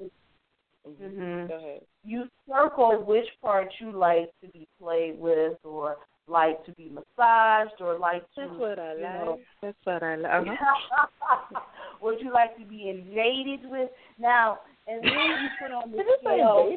Mhm. 0.86 1.48
Go 1.48 1.54
ahead. 1.54 1.82
you 2.04 2.28
circle 2.48 3.02
which 3.04 3.28
parts 3.42 3.74
you 3.78 3.92
like 3.92 4.30
to 4.40 4.48
be 4.48 4.66
played 4.80 5.18
with 5.18 5.58
or 5.64 5.98
like 6.26 6.64
to 6.64 6.72
be 6.72 6.90
massaged 6.90 7.80
or 7.80 7.98
like 7.98 8.22
to 8.34 8.42
That's 8.42 8.58
what 8.58 8.78
I 8.78 8.94
like. 8.94 9.02
know, 9.02 9.38
That's 9.62 9.76
what 9.84 10.02
I 10.02 10.16
like. 10.16 10.48
Uh-huh. 10.48 11.60
Would 12.02 12.20
you 12.20 12.32
like 12.32 12.56
to 12.58 12.64
be 12.64 12.88
invaded 12.88 13.68
with? 13.70 13.90
Now, 14.18 14.60
and 14.86 15.02
then 15.02 15.12
you 15.12 15.48
put 15.60 15.72
on 15.72 15.90
the 15.90 15.98
it 15.98 16.06
scale. 16.20 16.76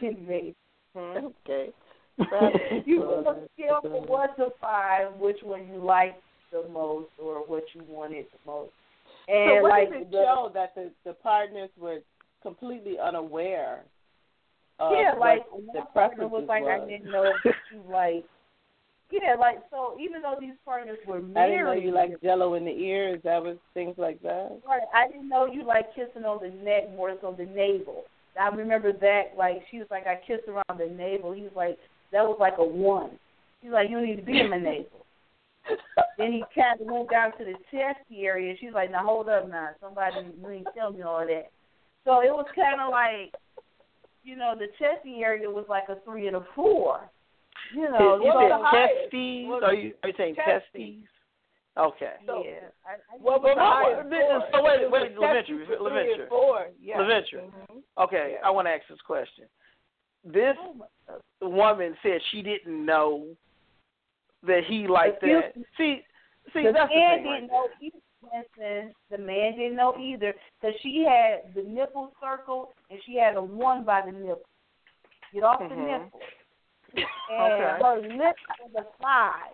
invaded. 0.00 0.54
Hmm, 0.94 1.26
okay. 1.44 1.72
you 2.86 3.00
put 3.02 3.26
on 3.26 3.40
the 3.40 3.48
scale 3.54 3.80
from 3.82 4.08
one 4.08 4.34
to 4.36 4.48
five, 4.60 5.14
which 5.18 5.38
one 5.42 5.68
you 5.68 5.78
liked 5.84 6.22
the 6.50 6.66
most 6.72 7.10
or 7.22 7.46
what 7.46 7.64
you 7.74 7.82
wanted 7.88 8.26
the 8.32 8.50
most. 8.50 8.70
And 9.28 9.58
so 9.58 9.62
what 9.62 9.70
like 9.70 9.90
does 9.90 10.02
it 10.02 10.10
the, 10.10 10.22
show 10.22 10.50
that 10.54 10.74
the 10.74 10.90
the 11.04 11.12
partners 11.14 11.70
were 11.78 11.98
completely 12.42 12.96
unaware? 12.98 13.84
Of 14.78 14.92
yeah, 14.92 15.12
like 15.18 15.44
the 15.72 15.82
partner 15.92 16.28
was 16.28 16.44
like, 16.48 16.62
was. 16.62 16.80
I 16.82 16.88
didn't 16.88 17.10
know 17.10 17.32
that 17.44 17.54
you 17.72 17.82
like. 17.90 18.24
Yeah, 19.10 19.36
like 19.38 19.58
so. 19.70 19.96
Even 20.00 20.22
though 20.22 20.36
these 20.38 20.54
partners 20.64 20.98
were 21.06 21.22
married, 21.22 21.36
I 21.38 21.48
didn't 21.48 21.64
know 21.64 21.86
you 21.88 21.94
like 21.94 22.22
Jello 22.22 22.54
in 22.54 22.64
the 22.64 22.72
ear. 22.72 23.14
Is 23.14 23.22
that 23.24 23.42
what 23.42 23.58
things 23.72 23.94
like 23.96 24.20
that? 24.22 24.60
Right. 24.66 24.82
I 24.94 25.08
didn't 25.08 25.28
know 25.28 25.46
you 25.46 25.64
like 25.64 25.94
kissing 25.94 26.24
on 26.24 26.40
the 26.42 26.50
neck 26.62 26.90
more 26.96 27.16
so 27.20 27.34
the 27.36 27.46
navel. 27.46 28.04
I 28.38 28.48
remember 28.48 28.92
that. 28.92 29.32
Like 29.36 29.62
she 29.70 29.78
was 29.78 29.86
like, 29.90 30.06
I 30.06 30.20
kissed 30.26 30.48
around 30.48 30.78
the 30.78 30.92
navel. 30.94 31.32
He 31.32 31.42
was 31.42 31.52
like, 31.56 31.78
that 32.12 32.22
was 32.22 32.36
like 32.38 32.54
a 32.58 32.64
one. 32.64 33.10
He's 33.62 33.72
like, 33.72 33.88
you 33.88 33.96
don't 33.96 34.06
need 34.06 34.16
to 34.16 34.22
be 34.22 34.40
in 34.40 34.50
my 34.50 34.58
navel. 34.58 35.05
Then 36.18 36.32
he 36.32 36.44
kind 36.54 36.80
of 36.80 36.86
went 36.86 37.10
down 37.10 37.32
to 37.38 37.44
the 37.44 37.54
chesty 37.70 38.24
area. 38.24 38.54
She's 38.58 38.72
like, 38.72 38.90
now 38.90 39.04
hold 39.04 39.28
up, 39.28 39.48
now 39.48 39.70
somebody 39.80 40.16
you 40.40 40.48
ain't 40.50 40.66
tell 40.76 40.92
me 40.92 41.02
all 41.02 41.26
that. 41.26 41.50
So 42.04 42.20
it 42.20 42.30
was 42.30 42.46
kind 42.54 42.80
of 42.80 42.90
like, 42.90 43.34
you 44.24 44.36
know, 44.36 44.54
the 44.56 44.66
chesty 44.78 45.22
area 45.22 45.48
was 45.50 45.66
like 45.68 45.84
a 45.88 45.96
three 46.04 46.26
and 46.26 46.36
a 46.36 46.44
four. 46.54 47.08
You 47.74 47.90
know, 47.90 48.20
you 48.22 48.30
so 48.32 48.40
said 48.40 48.50
the 48.50 48.64
highest- 48.64 48.94
testes? 49.10 49.46
Well, 49.48 49.64
Are 49.64 49.74
you 49.74 49.92
are 50.02 50.08
you 50.10 50.14
saying 50.16 50.34
testes. 50.36 50.62
testes? 50.72 51.08
Okay. 51.78 52.12
So- 52.26 52.42
yeah. 52.44 52.70
I, 52.86 52.92
I 52.94 53.18
Well, 53.20 53.40
Well, 53.42 53.54
but 53.54 54.08
no, 54.08 54.08
no, 54.08 54.46
so 54.52 54.62
wait, 54.62 54.90
wait, 54.90 55.18
Leventure, 55.18 55.66
Three 55.66 55.76
Leventure. 55.80 56.20
and 56.22 56.28
four. 56.28 56.68
Yeah. 56.80 56.98
Leventure. 56.98 57.42
Mhm. 57.42 57.82
Okay, 57.98 58.36
I 58.44 58.50
want 58.50 58.66
to 58.66 58.70
ask 58.72 58.82
this 58.88 59.00
question. 59.06 59.44
This 60.24 60.56
oh 60.58 61.48
woman 61.48 61.96
said 62.02 62.20
she 62.30 62.42
didn't 62.42 62.84
know 62.84 63.26
that 64.44 64.62
he 64.68 64.86
liked 64.86 65.20
that. 65.22 65.52
See, 65.76 66.02
see, 66.52 66.62
the 66.62 66.72
that's 66.72 66.90
the 66.92 66.98
man 66.98 67.22
thing 67.22 67.32
didn't 67.32 67.48
know 67.48 67.68
either. 67.80 67.98
Listen, 68.22 68.92
the 69.10 69.18
man 69.18 69.56
didn't 69.56 69.76
know 69.76 69.94
either 70.00 70.34
because 70.60 70.74
she 70.82 71.06
had 71.06 71.54
the 71.54 71.62
nipple 71.62 72.12
circle 72.20 72.72
and 72.90 72.98
she 73.06 73.16
had 73.16 73.36
a 73.36 73.42
one 73.42 73.84
by 73.84 74.02
the 74.04 74.12
nipple. 74.12 74.42
Get 75.32 75.44
off 75.44 75.60
the 75.60 75.74
Mhm. 75.74 76.02
nipple. 76.02 76.20
And 77.28 77.52
Okay. 77.52 77.82
her 77.82 77.98
lips 78.16 78.42
was 78.62 78.70
a 78.78 79.02
five. 79.02 79.52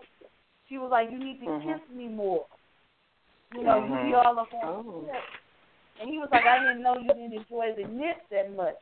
She 0.69 0.77
was 0.77 0.91
like, 0.91 1.09
"You 1.11 1.17
need 1.17 1.39
to 1.39 1.45
Mhm. 1.47 1.63
kiss 1.63 1.89
me 1.89 2.07
more." 2.07 2.45
You 3.51 3.63
know, 3.63 3.77
you 3.83 3.89
be 3.89 4.13
Mhm. 4.13 4.25
all 4.25 4.39
up 4.39 4.53
on 4.53 4.85
Oh. 4.85 5.09
And 5.99 6.09
he 6.09 6.17
was 6.19 6.29
like, 6.31 6.45
"I 6.45 6.59
didn't 6.59 6.81
know 6.81 6.97
you 6.97 7.07
didn't 7.07 7.33
enjoy 7.33 7.73
the 7.73 7.85
nips 7.85 8.21
that 8.29 8.51
much." 8.51 8.77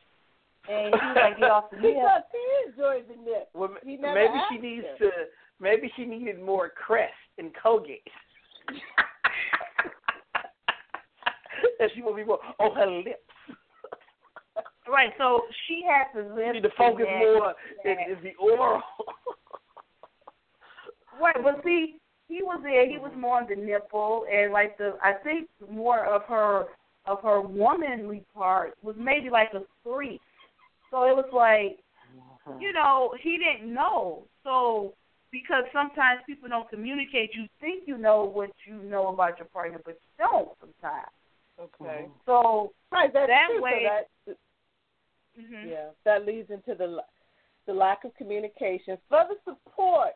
And 0.68 0.94
he 0.94 1.06
was 1.08 1.16
like, 1.16 1.38
"Get 1.38 1.50
off 1.50 1.70
the 1.70 1.76
nip." 1.80 2.02
thought 2.02 2.28
he 2.30 2.70
enjoyed 2.70 3.08
the 3.08 3.16
nip. 3.16 3.48
Well, 3.54 3.76
He 3.82 3.96
maybe 3.96 4.38
she 4.48 4.58
needs 4.58 4.86
her. 4.86 5.10
to. 5.10 5.28
Maybe 5.62 5.90
she 5.96 6.04
needed 6.04 6.42
more 6.42 6.70
Crest 6.70 7.12
and 7.38 7.52
Colgate. 7.62 8.02
and 11.78 11.90
she 11.94 12.02
will 12.02 12.14
be 12.14 12.24
more. 12.24 12.40
on 12.58 12.74
her 12.76 12.90
lips. 12.90 13.18
Right. 14.88 15.10
So 15.18 15.42
she 15.68 15.82
had 15.88 16.12
to 16.20 16.26
You 16.28 16.34
lips. 16.34 16.50
need 16.54 16.62
to 16.64 16.70
focus 16.76 17.06
and- 17.08 17.20
more 17.20 17.54
in, 17.84 17.92
in 17.92 18.24
the 18.24 18.32
oral. 18.40 18.82
Right, 21.20 21.36
but 21.44 21.62
see, 21.62 21.98
he 22.26 22.42
was 22.42 22.60
there. 22.64 22.88
He 22.88 22.98
was 22.98 23.12
more 23.16 23.36
on 23.42 23.46
the 23.48 23.54
nipple, 23.54 24.24
and 24.32 24.50
like 24.52 24.76
the, 24.78 24.96
I 25.02 25.12
think 25.22 25.48
more 25.70 26.04
of 26.06 26.22
her 26.24 26.64
of 27.06 27.20
her 27.22 27.40
womanly 27.40 28.24
part 28.34 28.74
was 28.82 28.96
maybe 28.98 29.28
like 29.30 29.50
a 29.54 29.60
three. 29.84 30.18
So 30.90 31.04
it 31.04 31.14
was 31.14 31.28
like, 31.32 31.78
you 32.60 32.72
know, 32.72 33.12
he 33.20 33.38
didn't 33.38 33.72
know. 33.72 34.24
So 34.42 34.94
because 35.32 35.64
sometimes 35.72 36.20
people 36.26 36.48
don't 36.48 36.68
communicate, 36.68 37.30
you 37.34 37.46
think 37.60 37.84
you 37.86 37.96
know 37.98 38.24
what 38.24 38.50
you 38.66 38.74
know 38.82 39.08
about 39.08 39.38
your 39.38 39.48
partner, 39.48 39.80
but 39.84 39.94
you 39.94 40.26
don't 40.26 40.50
sometimes. 40.60 41.08
Okay. 41.58 42.06
So 42.26 42.72
Right. 42.92 43.10
That's 43.12 43.28
That 43.28 43.46
true. 43.48 43.56
So 43.56 43.62
way- 43.62 43.84
that, 43.84 44.36
mhm. 45.40 45.70
Yeah, 45.70 45.90
that 46.04 46.26
leads 46.26 46.50
into 46.50 46.74
the 46.74 47.02
the 47.66 47.72
lack 47.72 48.04
of 48.04 48.14
communication. 48.16 48.98
Further 49.08 49.36
support 49.44 50.12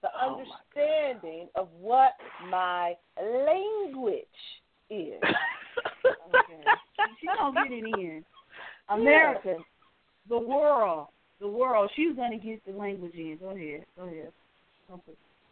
the 0.00 0.08
Oh, 0.20 0.38
understanding 0.38 1.48
of 1.54 1.68
what 1.72 2.12
my 2.48 2.96
language 3.20 4.26
is. 4.90 5.20
Okay. 6.34 6.64
she 7.20 7.26
don't 7.26 7.54
get 7.54 7.70
it 7.70 7.84
in. 7.84 8.24
America, 8.88 9.56
the 10.28 10.38
world, 10.38 11.08
the 11.40 11.46
world. 11.48 11.90
She's 11.94 12.14
gonna 12.16 12.38
get 12.38 12.64
the 12.64 12.72
language 12.72 13.14
in. 13.14 13.36
Go 13.38 13.50
ahead. 13.50 13.84
Go 13.96 14.04
ahead. 14.04 14.32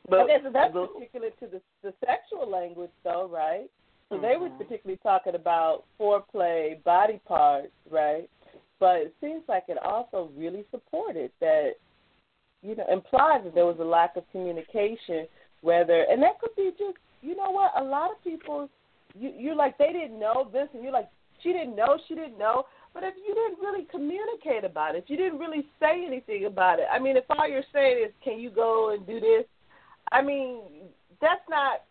But 0.09 0.21
okay, 0.21 0.39
so 0.43 0.51
that's 0.51 0.73
the- 0.73 0.87
particular 0.87 1.31
to 1.31 1.47
the 1.47 1.61
the 1.83 1.95
sexual 2.05 2.49
language, 2.49 2.91
though, 3.05 3.27
right? 3.29 3.69
So 4.09 4.19
they 4.19 4.37
were 4.37 4.51
Mhm. 4.51 4.59
particularly 4.59 4.99
talking 4.99 5.35
about 5.35 5.85
foreplay, 5.99 6.83
body 6.85 7.19
parts, 7.25 7.73
right? 7.89 8.29
But 8.79 9.01
it 9.01 9.15
seems 9.21 9.49
like 9.49 9.65
it 9.69 9.79
also 9.79 10.29
really 10.37 10.65
supported 10.71 11.33
that, 11.41 11.77
you 12.63 12.75
know, 12.75 12.85
implies 12.89 13.43
that 13.45 13.55
there 13.55 13.65
was 13.65 13.79
a 13.79 13.85
lack 13.85 14.17
of 14.17 14.29
communication, 14.31 15.27
whether, 15.63 16.03
and 16.03 16.23
that 16.23 16.39
could 16.41 16.55
be 16.57 16.73
just, 16.73 16.99
you 17.23 17.35
know 17.37 17.51
what, 17.51 17.73
a 17.77 17.83
lot 17.83 18.11
of 18.11 18.23
people, 18.23 18.69
you, 19.15 19.31
you're 19.31 19.55
like, 19.55 19.79
they 19.79 19.93
didn't 19.93 20.19
know 20.19 20.45
this, 20.53 20.69
and 20.75 20.83
you're 20.83 20.93
like, 20.93 21.09
she 21.43 21.53
didn't 21.53 21.75
know, 21.75 21.97
she 22.07 22.15
didn't 22.15 22.39
know. 22.39 22.67
But 22.95 23.05
if 23.05 23.15
you 23.27 23.35
didn't 23.35 23.59
really 23.65 23.87
communicate 23.91 24.65
about 24.65 24.95
it, 24.95 25.05
if 25.05 25.11
you 25.11 25.17
didn't 25.17 25.39
really 25.39 25.67
say 25.81 26.05
anything 26.07 26.45
about 26.45 26.79
it, 26.79 26.87
I 26.93 26.99
mean, 26.99 27.17
if 27.17 27.25
all 27.31 27.49
you're 27.49 27.63
saying 27.73 28.05
is, 28.07 28.13
can 28.23 28.39
you 28.39 28.51
go 28.51 28.91
and 28.91 29.07
do 29.07 29.19
this? 29.19 29.45
I 30.11 30.21
mean, 30.21 30.61
that's 31.21 31.41
not, 31.49 31.85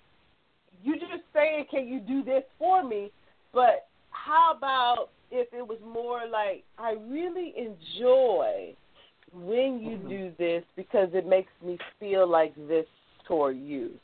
you 0.83 0.99
just 0.99 1.23
saying, 1.33 1.65
can 1.71 1.87
you 1.87 1.99
do 1.99 2.23
this 2.23 2.43
for 2.59 2.83
me? 2.83 3.11
But 3.51 3.87
how 4.11 4.53
about 4.55 5.09
if 5.31 5.47
it 5.53 5.67
was 5.67 5.79
more 5.81 6.27
like, 6.27 6.63
I 6.77 6.97
really 7.07 7.53
enjoy 7.57 8.75
when 9.33 9.79
you 9.79 9.97
Mhm. 9.97 10.09
do 10.09 10.31
this 10.37 10.63
because 10.75 11.13
it 11.13 11.25
makes 11.25 11.51
me 11.61 11.79
feel 11.99 12.27
like 12.27 12.53
this 12.67 12.85
toward 13.23 13.57
you. 13.57 13.99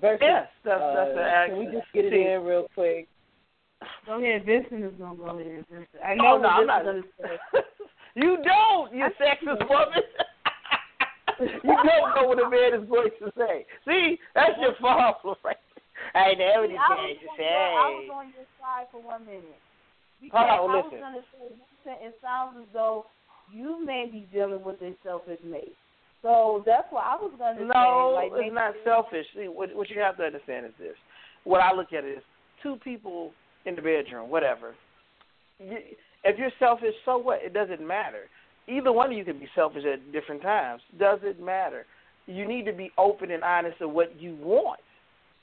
Versus, 0.00 0.20
yes, 0.20 0.48
that's 0.64 0.82
uh, 0.82 0.94
that's 0.94 1.14
the 1.14 1.22
act. 1.22 1.50
Can 1.50 1.58
we 1.58 1.66
just 1.66 1.92
get 1.92 2.04
it 2.06 2.12
in 2.12 2.44
real 2.44 2.68
quick? 2.74 3.08
Go 4.06 4.18
ahead. 4.22 4.44
Vincent 4.44 4.84
is 4.84 4.92
gonna 4.98 5.16
go 5.16 5.38
ahead. 5.38 5.64
Vincent. 5.70 5.88
I 6.04 6.12
Oh, 6.12 6.36
know 6.36 6.38
no, 6.38 6.48
I'm 6.48 6.66
not. 6.66 6.84
Gonna 6.84 7.02
say. 7.20 7.36
you 8.14 8.38
don't, 8.44 8.94
you 8.94 9.06
sexist 9.20 9.68
woman. 9.68 10.02
you 11.64 11.76
don't 11.76 12.14
know 12.14 12.28
what 12.28 12.38
a 12.44 12.48
man 12.50 12.74
is 12.82 12.88
going 12.88 13.10
to 13.20 13.32
say. 13.36 13.66
See, 13.86 14.18
that's 14.34 14.52
your 14.60 14.74
problem, 14.74 15.36
right? 15.44 15.56
I 16.14 16.34
know 16.34 16.62
what 16.62 16.70
See, 16.70 16.76
I 16.76 16.88
going 16.88 17.08
was 17.08 17.18
to 17.22 17.28
on 17.30 17.36
say. 17.38 17.44
I 17.46 17.88
was 17.88 18.10
on 18.12 18.26
your 18.36 18.46
side 18.60 18.86
for 18.92 19.00
one 19.02 19.24
minute. 19.26 19.60
Because 20.20 20.46
Hold 20.50 20.70
on, 20.70 20.76
I 20.76 20.82
listen. 20.86 21.00
gonna 21.00 21.24
say, 21.84 21.96
it 22.06 22.14
sounds 22.22 22.56
as 22.60 22.68
though 22.72 23.06
you 23.52 23.84
may 23.84 24.08
be 24.10 24.26
dealing 24.32 24.62
with 24.62 24.80
a 24.82 24.92
selfish 25.02 25.40
mate. 25.44 25.74
So 26.22 26.62
that's 26.64 26.86
what 26.90 27.04
I 27.04 27.16
was 27.16 27.32
gonna 27.38 27.58
say. 27.58 27.64
No, 27.74 28.14
Like, 28.14 28.30
it's 28.34 28.54
not 28.54 28.74
selfish. 28.84 29.26
See, 29.34 29.48
what, 29.48 29.74
what 29.74 29.90
you 29.90 30.00
have 30.00 30.16
to 30.18 30.22
understand 30.24 30.66
is 30.66 30.72
this. 30.78 30.94
What 31.44 31.60
I 31.60 31.74
look 31.74 31.92
at 31.92 32.04
is 32.04 32.22
two 32.62 32.76
people 32.84 33.32
in 33.66 33.74
the 33.74 33.82
bedroom, 33.82 34.30
whatever. 34.30 34.74
If 35.60 36.38
you're 36.38 36.50
selfish, 36.58 36.94
so 37.04 37.18
what? 37.18 37.40
It 37.42 37.52
doesn't 37.52 37.86
matter. 37.86 38.24
Either 38.68 38.92
one 38.92 39.10
of 39.10 39.18
you 39.18 39.24
can 39.24 39.38
be 39.38 39.48
selfish 39.54 39.84
at 39.90 40.12
different 40.12 40.42
times. 40.42 40.82
Doesn't 40.98 41.44
matter. 41.44 41.84
You 42.26 42.46
need 42.46 42.64
to 42.66 42.72
be 42.72 42.90
open 42.96 43.30
and 43.30 43.42
honest 43.42 43.80
of 43.80 43.90
what 43.90 44.20
you 44.20 44.36
want. 44.40 44.80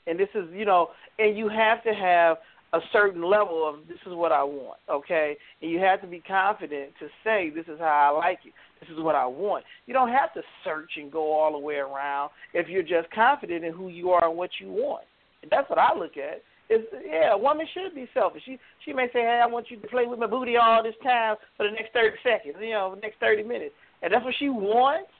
And 0.06 0.18
this 0.18 0.28
is, 0.34 0.44
you 0.52 0.64
know, 0.64 0.88
and 1.18 1.36
you 1.36 1.48
have 1.48 1.82
to 1.84 1.92
have 1.92 2.38
a 2.72 2.78
certain 2.92 3.22
level 3.22 3.68
of 3.68 3.86
this 3.88 3.98
is 4.06 4.14
what 4.14 4.32
I 4.32 4.42
want, 4.42 4.78
okay? 4.88 5.36
And 5.60 5.70
you 5.70 5.78
have 5.80 6.00
to 6.02 6.06
be 6.06 6.20
confident 6.20 6.92
to 7.00 7.08
say 7.24 7.50
this 7.50 7.66
is 7.66 7.78
how 7.80 8.14
I 8.14 8.16
like 8.16 8.38
it. 8.44 8.52
This 8.80 8.88
is 8.88 9.02
what 9.02 9.14
I 9.14 9.26
want. 9.26 9.64
You 9.86 9.92
don't 9.92 10.08
have 10.08 10.32
to 10.34 10.42
search 10.64 10.90
and 10.96 11.10
go 11.12 11.32
all 11.32 11.52
the 11.52 11.58
way 11.58 11.76
around 11.76 12.30
if 12.54 12.68
you're 12.68 12.82
just 12.82 13.10
confident 13.14 13.64
in 13.64 13.74
who 13.74 13.88
you 13.88 14.10
are 14.10 14.28
and 14.28 14.38
what 14.38 14.50
you 14.60 14.68
want. 14.70 15.04
And 15.42 15.50
that's 15.50 15.68
what 15.68 15.78
I 15.78 15.94
look 15.94 16.16
at. 16.16 16.42
Is 16.70 16.82
yeah, 17.04 17.32
a 17.34 17.38
woman 17.38 17.66
should 17.74 17.94
be 17.94 18.08
selfish. 18.14 18.42
She 18.46 18.56
she 18.84 18.92
may 18.92 19.06
say, 19.12 19.20
Hey, 19.22 19.40
I 19.42 19.46
want 19.46 19.70
you 19.70 19.76
to 19.80 19.88
play 19.88 20.06
with 20.06 20.18
my 20.20 20.26
booty 20.28 20.56
all 20.56 20.82
this 20.82 20.94
time 21.02 21.34
for 21.56 21.66
the 21.66 21.72
next 21.72 21.92
thirty 21.92 22.16
seconds, 22.22 22.54
you 22.60 22.70
know, 22.70 22.94
the 22.94 23.00
next 23.00 23.18
thirty 23.18 23.42
minutes. 23.42 23.74
And 24.02 24.12
that's 24.12 24.24
what 24.24 24.34
she 24.38 24.48
wants. 24.48 25.10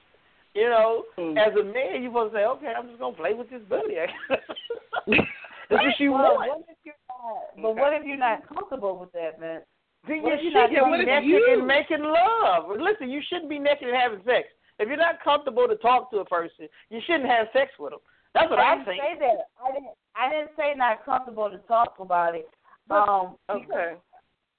You 0.55 0.69
know, 0.69 1.05
Mm. 1.19 1.39
as 1.39 1.55
a 1.55 1.63
man, 1.63 2.03
you're 2.03 2.11
supposed 2.11 2.33
to 2.35 2.39
say, 2.39 2.45
okay, 2.45 2.73
I'm 2.77 2.89
just 2.89 2.99
gonna 3.01 3.17
play 3.17 3.35
with 3.35 3.51
this 3.51 3.63
booty. 3.69 3.95
That's 5.07 5.85
what 5.87 5.95
she 5.99 6.09
well, 6.09 6.35
wants. 6.35 6.49
what 6.51 6.65
if 6.69 6.79
you're 6.85 6.95
not? 7.09 7.63
But 7.63 7.77
what 7.77 7.93
if 7.95 8.03
you're 8.05 8.17
not 8.17 8.49
comfortable 8.49 8.99
with 8.99 9.13
that, 9.13 9.39
man? 9.41 9.61
Then 10.09 10.23
What 10.23 10.43
you 10.43 10.51
should 10.51 10.71
be 10.71 11.05
naked 11.05 11.25
you? 11.29 11.47
and 11.53 11.67
making 11.67 12.03
love. 12.03 12.71
Listen, 12.79 13.11
you 13.11 13.21
shouldn't 13.29 13.49
be 13.51 13.59
naked 13.59 13.87
and 13.89 13.97
having 13.97 14.21
sex. 14.25 14.49
If 14.79 14.89
you're 14.89 14.97
not 14.97 15.23
comfortable 15.23 15.69
to 15.69 15.77
talk 15.77 16.11
to 16.11 16.19
a 16.19 16.25
person, 16.25 16.67
you 16.89 17.01
shouldn't 17.07 17.29
have 17.29 17.49
sex 17.53 17.71
with 17.79 17.93
them. 17.93 18.01
That's 18.35 18.51
what 18.51 18.59
I 18.59 18.73
I 18.73 18.75
didn't 18.77 18.87
think. 18.87 19.03
say 19.03 19.19
that. 19.19 19.39
I 19.63 19.73
didn't. 19.73 19.95
I 20.17 20.31
didn't 20.31 20.51
say 20.57 20.75
not 20.77 21.05
comfortable 21.05 21.51
to 21.51 21.59
talk 21.59 21.95
about 21.99 22.35
it. 22.35 22.49
Um, 22.91 23.37
Okay. 23.49 23.95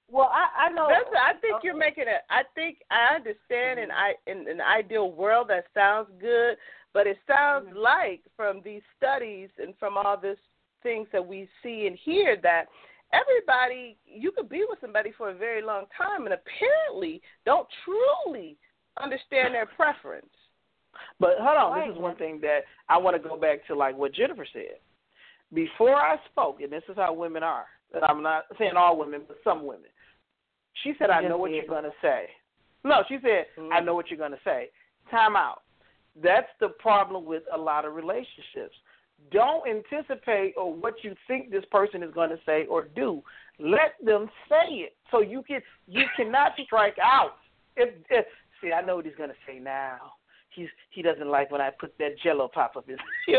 well, 0.10 0.30
I 0.34 0.66
I 0.68 0.70
know. 0.70 0.88
That's, 0.90 1.06
I 1.16 1.34
think 1.40 1.56
Okay. 1.56 1.68
you're 1.68 1.76
making 1.78 2.06
it. 2.08 2.22
I 2.30 2.44
think 2.56 2.82
I 2.92 3.16
understand 3.16 3.80
in 3.80 3.92
I 3.92 4.16
in 4.28 4.48
an 4.48 4.62
ideal 4.62 5.12
world 5.12 5.48
that 5.50 5.66
sounds 5.74 6.10
good, 6.20 6.58
but 6.94 7.08
it 7.08 7.18
sounds 7.28 7.70
Mhm. 7.70 7.76
like 7.76 8.22
from 8.36 8.62
these 8.62 8.84
studies 8.98 9.50
and 9.58 9.78
from 9.78 9.98
all 9.98 10.18
this 10.18 10.40
things 10.84 11.08
that 11.12 11.26
we 11.26 11.48
see 11.62 11.88
and 11.88 11.96
hear 11.96 12.36
that 12.38 12.68
everybody 13.14 13.98
you 14.06 14.32
could 14.32 14.50
be 14.50 14.66
with 14.66 14.80
somebody 14.80 15.12
for 15.12 15.30
a 15.30 15.34
very 15.34 15.62
long 15.62 15.86
time 15.88 16.26
and 16.26 16.34
apparently 16.34 17.22
don't 17.46 17.70
truly 17.84 18.58
understand 18.98 19.54
their 19.54 19.66
preference. 19.66 20.34
But 21.20 21.38
hold 21.40 21.58
on, 21.58 21.72
Right. 21.72 21.88
this 21.88 21.96
is 21.96 22.02
one 22.02 22.16
thing 22.16 22.40
that 22.42 22.66
I 22.90 22.98
want 22.98 23.22
to 23.22 23.28
go 23.28 23.38
back 23.38 23.66
to, 23.68 23.76
like 23.76 23.96
what 23.96 24.14
Jennifer 24.14 24.46
said. 24.52 24.80
Before 25.54 25.96
I 25.96 26.18
spoke, 26.26 26.62
and 26.62 26.72
this 26.72 26.84
is 26.90 26.96
how 26.96 27.14
women 27.14 27.44
are, 27.44 27.68
and 27.94 28.04
I'm 28.04 28.24
not 28.24 28.46
saying 28.58 28.76
all 28.76 28.98
women, 28.98 29.24
but 29.28 29.38
some 29.44 29.66
women. 29.66 29.90
She 30.84 30.96
said, 30.98 31.10
"I 31.10 31.22
know 31.22 31.38
what 31.38 31.52
you're 31.52 31.66
going 31.66 31.84
to 31.84 31.94
say." 32.02 32.30
No, 32.84 33.04
she 33.08 33.20
said. 33.22 33.48
"I 33.58 33.60
mm-hmm. 33.60 33.86
know 33.86 33.96
what 33.96 34.10
you're 34.10 34.18
going 34.18 34.32
to 34.32 34.40
say." 34.44 34.72
Time 35.10 35.36
out. 35.36 35.64
That's 36.16 36.50
the 36.60 36.70
problem 36.70 37.26
with 37.26 37.44
a 37.54 37.58
lot 37.58 37.86
of 37.86 37.94
relationships. 37.94 38.76
Don't 39.32 39.68
anticipate 39.68 40.54
or 40.58 40.74
what 40.74 41.04
you 41.04 41.16
think 41.28 41.52
this 41.52 41.66
person 41.66 42.02
is 42.02 42.14
going 42.14 42.30
to 42.30 42.40
say 42.46 42.66
or 42.66 42.86
do. 42.86 43.22
Let 43.60 43.94
them 44.04 44.30
say 44.50 44.74
it, 44.76 44.96
so 45.12 45.20
you 45.22 45.44
can 45.44 45.62
you 45.88 46.06
cannot 46.16 46.54
strike 46.64 46.98
out. 47.04 47.38
If, 47.76 47.94
if 48.10 48.26
see, 48.62 48.72
I 48.72 48.82
know 48.82 48.96
what 48.96 49.06
he's 49.06 49.16
going 49.16 49.30
to 49.30 49.36
say 49.46 49.60
now 49.60 50.14
he's 50.54 50.68
he 50.90 51.02
doesn't 51.02 51.28
like 51.30 51.52
when 51.52 51.62
I 51.62 51.70
put 51.70 51.98
that 52.00 52.20
jello 52.24 52.48
pop 52.54 52.76
up 52.76 52.88
his 52.88 52.98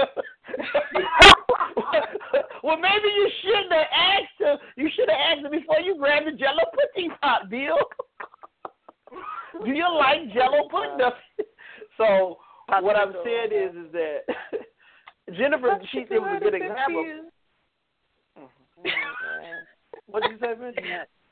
Well 2.62 2.76
maybe 2.76 3.08
you 3.08 3.30
shouldn't 3.42 3.72
have 3.72 3.86
asked 3.94 4.40
him 4.40 4.56
you 4.76 4.88
should 4.94 5.08
have 5.08 5.18
asked 5.18 5.44
him 5.44 5.50
before 5.50 5.80
you 5.80 5.96
grabbed 5.98 6.26
the 6.26 6.32
jello 6.32 6.62
pudding 6.74 7.10
pop, 7.20 7.48
Bill. 7.50 7.78
Do 9.64 9.70
you 9.70 9.88
like 9.94 10.32
jello 10.32 10.68
pudding? 10.70 11.10
so 11.96 12.38
what 12.80 12.96
I'm 12.96 13.12
saying 13.24 13.52
is 13.52 13.76
is 13.76 13.92
that 13.92 14.24
Jennifer 15.36 15.78
she 15.90 15.98
it 15.98 16.10
was 16.10 16.36
a 16.40 16.44
good 16.44 16.54
example. 16.54 17.04
Mm-hmm. 18.38 18.42
Oh, 18.42 18.48
what 20.06 20.22
did 20.22 20.32
you 20.32 20.38
say, 20.38 20.54
Vince? 20.58 20.76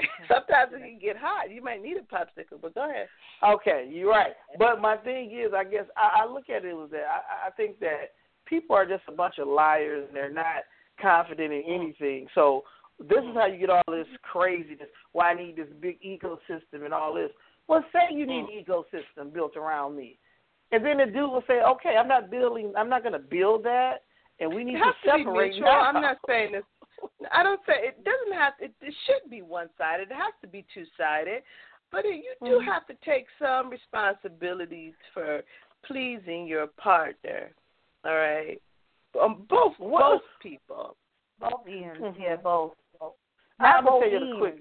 Sometimes 0.28 0.72
it 0.72 0.80
can 0.80 0.98
get 1.00 1.16
hot. 1.16 1.50
You 1.50 1.62
might 1.62 1.82
need 1.82 1.96
a 1.96 2.00
popsicle, 2.14 2.60
but 2.60 2.74
go 2.74 2.88
ahead. 2.88 3.08
Okay, 3.42 3.88
you're 3.90 4.10
right. 4.10 4.32
But 4.58 4.80
my 4.80 4.96
thing 4.96 5.30
is, 5.32 5.52
I 5.56 5.64
guess 5.64 5.84
I, 5.96 6.22
I 6.22 6.32
look 6.32 6.48
at 6.48 6.64
it 6.64 6.74
as 6.74 6.90
that 6.90 7.04
I, 7.08 7.48
I 7.48 7.50
think 7.56 7.80
that 7.80 8.12
people 8.46 8.74
are 8.76 8.86
just 8.86 9.02
a 9.08 9.12
bunch 9.12 9.38
of 9.38 9.48
liars 9.48 10.04
and 10.08 10.16
they're 10.16 10.32
not 10.32 10.64
confident 11.00 11.52
in 11.52 11.62
anything. 11.66 12.26
So 12.34 12.64
this 12.98 13.20
is 13.20 13.34
how 13.34 13.46
you 13.46 13.58
get 13.58 13.70
all 13.70 13.82
this 13.88 14.06
craziness. 14.22 14.88
Why 15.12 15.30
I 15.30 15.34
need 15.34 15.56
this 15.56 15.68
big 15.80 15.98
ecosystem 16.02 16.84
and 16.84 16.92
all 16.92 17.14
this. 17.14 17.30
Well, 17.68 17.84
say 17.92 18.14
you 18.14 18.26
need 18.26 18.40
an 18.40 18.64
ecosystem 18.64 19.32
built 19.32 19.56
around 19.56 19.96
me, 19.96 20.18
and 20.72 20.84
then 20.84 20.98
the 20.98 21.06
dude 21.06 21.30
will 21.30 21.44
say, 21.46 21.60
"Okay, 21.62 21.96
I'm 21.96 22.08
not 22.08 22.30
building. 22.30 22.72
I'm 22.76 22.88
not 22.88 23.02
going 23.02 23.12
to 23.12 23.18
build 23.20 23.62
that, 23.64 24.02
and 24.40 24.52
we 24.52 24.64
need 24.64 24.74
It 24.74 24.78
to 24.78 24.84
to 24.84 25.16
be 25.18 25.24
separate 25.24 25.50
mutual. 25.52 25.66
now." 25.70 25.80
I'm 25.82 26.02
not 26.02 26.16
saying 26.28 26.52
this. 26.52 26.64
I 27.32 27.42
don't 27.42 27.60
say 27.66 27.74
it 27.78 28.04
doesn't 28.04 28.32
have. 28.38 28.54
It, 28.60 28.72
it 28.80 28.94
should 29.06 29.30
be 29.30 29.42
one 29.42 29.68
sided. 29.78 30.10
It 30.10 30.14
has 30.14 30.34
to 30.42 30.48
be 30.48 30.64
two 30.72 30.84
sided, 30.96 31.42
but 31.92 32.04
it, 32.04 32.16
you 32.16 32.34
do 32.44 32.58
Mhm. 32.60 32.64
have 32.66 32.86
to 32.86 32.94
take 33.04 33.26
some 33.38 33.70
responsibilities 33.70 34.94
for 35.14 35.42
pleasing 35.84 36.46
your 36.46 36.66
partner. 36.66 37.52
All 38.04 38.14
right, 38.14 38.60
um, 39.20 39.46
both 39.48 39.76
both 39.78 40.22
people. 40.40 40.96
both 41.38 41.66
ends. 41.66 41.98
Mhm. 42.00 42.20
Yeah, 42.20 42.36
both. 42.36 42.74
both. 42.98 43.14
I'm 43.58 43.64
Not 43.66 43.84
gonna 43.84 43.90
both 43.90 44.02
tell 44.02 44.10
you 44.10 44.32
the 44.32 44.38
quick. 44.38 44.58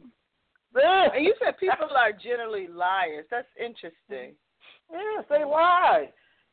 And 1.16 1.26
you 1.26 1.34
said 1.44 1.58
people 1.60 1.90
are 1.96 2.12
generally 2.14 2.68
liars. 2.68 3.26
That's 3.30 3.48
interesting. 3.58 4.36
Yes, 4.92 5.26
they 5.30 5.44
lie. 5.44 6.12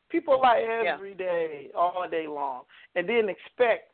People 0.08 0.40
lie 0.40 0.60
Yeah. 0.82 0.94
every 0.94 1.14
day, 1.14 1.70
all 1.74 2.08
day 2.08 2.26
long, 2.26 2.64
and 2.94 3.08
then 3.08 3.28
expect 3.28 3.92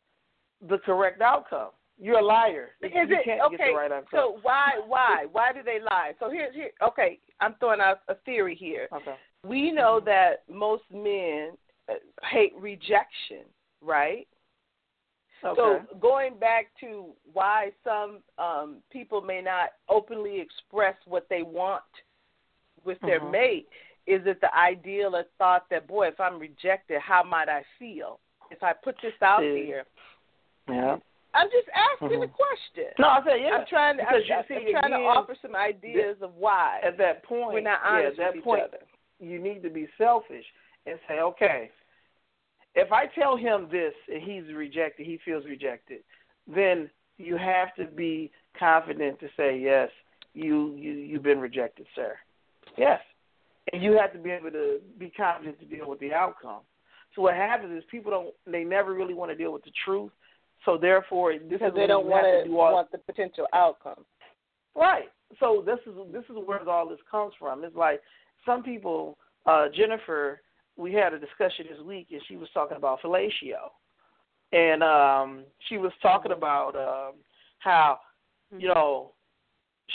the 0.61 0.77
correct 0.79 1.21
outcome. 1.21 1.71
You're 1.99 2.19
a 2.19 2.25
liar. 2.25 2.71
Is 2.81 2.91
you 2.93 3.01
it 3.17 3.25
can't 3.25 3.41
okay? 3.41 3.57
get 3.57 3.67
the 3.67 3.73
right 3.75 3.91
outcome. 3.91 4.07
so 4.19 4.39
why 4.41 4.71
why 4.87 5.25
why 5.31 5.53
do 5.53 5.61
they 5.63 5.79
lie? 5.79 6.13
So 6.19 6.29
here's 6.29 6.53
here. 6.53 6.71
Okay, 6.81 7.19
I'm 7.39 7.55
throwing 7.59 7.81
out 7.81 7.99
a 8.07 8.15
theory 8.25 8.55
here. 8.55 8.87
okay. 8.93 9.15
We 9.45 9.71
know 9.71 9.99
Mm-hmm. 9.99 10.05
that 10.05 10.43
most 10.49 10.83
men 10.91 11.51
uh, 11.89 11.93
hate 12.23 12.53
rejection, 12.57 13.43
right? 13.81 14.27
Okay. 15.45 15.55
So 15.59 15.81
going 15.99 16.37
back 16.39 16.67
to 16.79 17.07
why 17.33 17.71
some 17.83 18.19
um, 18.37 18.77
people 18.89 19.21
may 19.21 19.41
not 19.41 19.71
openly 19.89 20.39
express 20.39 20.95
what 21.05 21.27
they 21.29 21.43
want 21.43 21.83
with 22.85 22.97
their 23.01 23.19
Mhm. 23.19 23.31
mate, 23.31 23.67
is 24.07 24.25
it 24.25 24.39
the 24.41 24.53
ideal 24.55 25.15
or 25.15 25.25
thought 25.37 25.69
that 25.69 25.85
boy, 25.87 26.07
if 26.07 26.19
I'm 26.19 26.39
rejected, 26.39 27.01
how 27.01 27.23
might 27.23 27.49
I 27.49 27.63
feel? 27.77 28.19
If 28.51 28.63
I 28.63 28.71
put 28.73 28.95
this 29.01 29.13
out 29.21 29.41
See. 29.41 29.65
here, 29.65 29.85
yeah. 30.69 30.97
I'm 31.33 31.49
just 31.49 31.67
asking 31.73 32.19
Mhm. 32.19 32.23
a 32.25 32.27
question. 32.27 32.93
No, 32.99 33.07
I 33.09 33.23
said 33.23 33.41
yeah. 33.41 33.57
I'm 33.57 33.65
trying 33.65 33.97
to. 33.97 34.07
I'm, 34.07 34.15
I'm 34.15 34.23
see, 34.47 34.71
trying 34.71 34.91
to 34.91 34.97
offer 34.97 35.35
some 35.41 35.55
ideas 35.55 36.21
of 36.21 36.35
why 36.35 36.79
At 36.83 36.97
that 36.97 37.23
point, 37.23 37.53
we're 37.53 37.61
not 37.61 37.79
yeah, 37.83 37.89
honest 37.89 38.19
at 38.19 38.25
that 38.25 38.35
with 38.35 38.43
point, 38.43 38.63
each 38.67 38.73
other. 38.75 38.85
you 39.19 39.39
need 39.39 39.63
to 39.63 39.69
be 39.69 39.87
selfish 39.97 40.45
and 40.85 40.99
say, 41.07 41.19
okay, 41.19 41.71
if 42.75 42.91
I 42.91 43.07
tell 43.07 43.35
him 43.35 43.67
this 43.71 43.93
and 44.11 44.21
he's 44.21 44.53
rejected, 44.53 45.05
he 45.05 45.17
feels 45.25 45.45
rejected, 45.45 46.03
then 46.47 46.89
you 47.17 47.37
have 47.37 47.73
to 47.75 47.85
be 47.85 48.31
confident 48.57 49.19
to 49.19 49.27
say, 49.37 49.57
yes, 49.57 49.89
you 50.33 50.75
you 50.75 50.91
you've 50.91 51.23
been 51.23 51.39
rejected, 51.39 51.87
sir. 51.95 52.15
Yes, 52.77 53.01
and 53.71 53.81
you 53.81 53.93
have 53.93 54.13
to 54.13 54.19
be 54.19 54.29
able 54.31 54.51
to 54.51 54.79
be 54.99 55.09
confident 55.09 55.59
to 55.59 55.65
deal 55.65 55.89
with 55.89 55.99
the 55.99 56.13
outcome. 56.13 56.61
So 57.15 57.21
what 57.21 57.35
happens 57.35 57.75
is 57.77 57.83
people 57.89 58.11
don't 58.11 58.33
they 58.45 58.63
never 58.63 58.93
really 58.93 59.13
want 59.13 59.31
to 59.31 59.35
deal 59.35 59.53
with 59.53 59.63
the 59.63 59.71
truth. 59.85 60.11
So 60.65 60.77
therefore, 60.77 61.33
this 61.33 61.41
because 61.49 61.71
is 61.71 61.75
they 61.75 61.87
don't 61.87 62.07
want 62.07 62.25
to 62.25 62.49
do 62.49 62.59
all, 62.59 62.73
want 62.73 62.91
the 62.91 62.97
potential 62.97 63.47
outcome. 63.53 64.05
Right. 64.75 65.09
So 65.39 65.63
this 65.65 65.79
is 65.85 65.93
this 66.11 66.23
is 66.29 66.35
where 66.45 66.67
all 66.69 66.87
this 66.87 66.99
comes 67.09 67.33
from. 67.39 67.63
It's 67.63 67.75
like 67.75 68.01
some 68.45 68.63
people, 68.63 69.17
uh, 69.45 69.65
Jennifer, 69.75 70.41
we 70.77 70.93
had 70.93 71.13
a 71.13 71.19
discussion 71.19 71.65
this 71.69 71.79
week, 71.85 72.07
and 72.11 72.21
she 72.27 72.35
was 72.37 72.49
talking 72.53 72.77
about 72.77 73.01
fellatio, 73.01 73.69
and 74.51 74.83
um, 74.83 75.43
she 75.67 75.77
was 75.77 75.91
talking 76.01 76.31
about 76.31 76.75
um, 76.75 77.15
how 77.59 77.99
you 78.57 78.67
know 78.67 79.11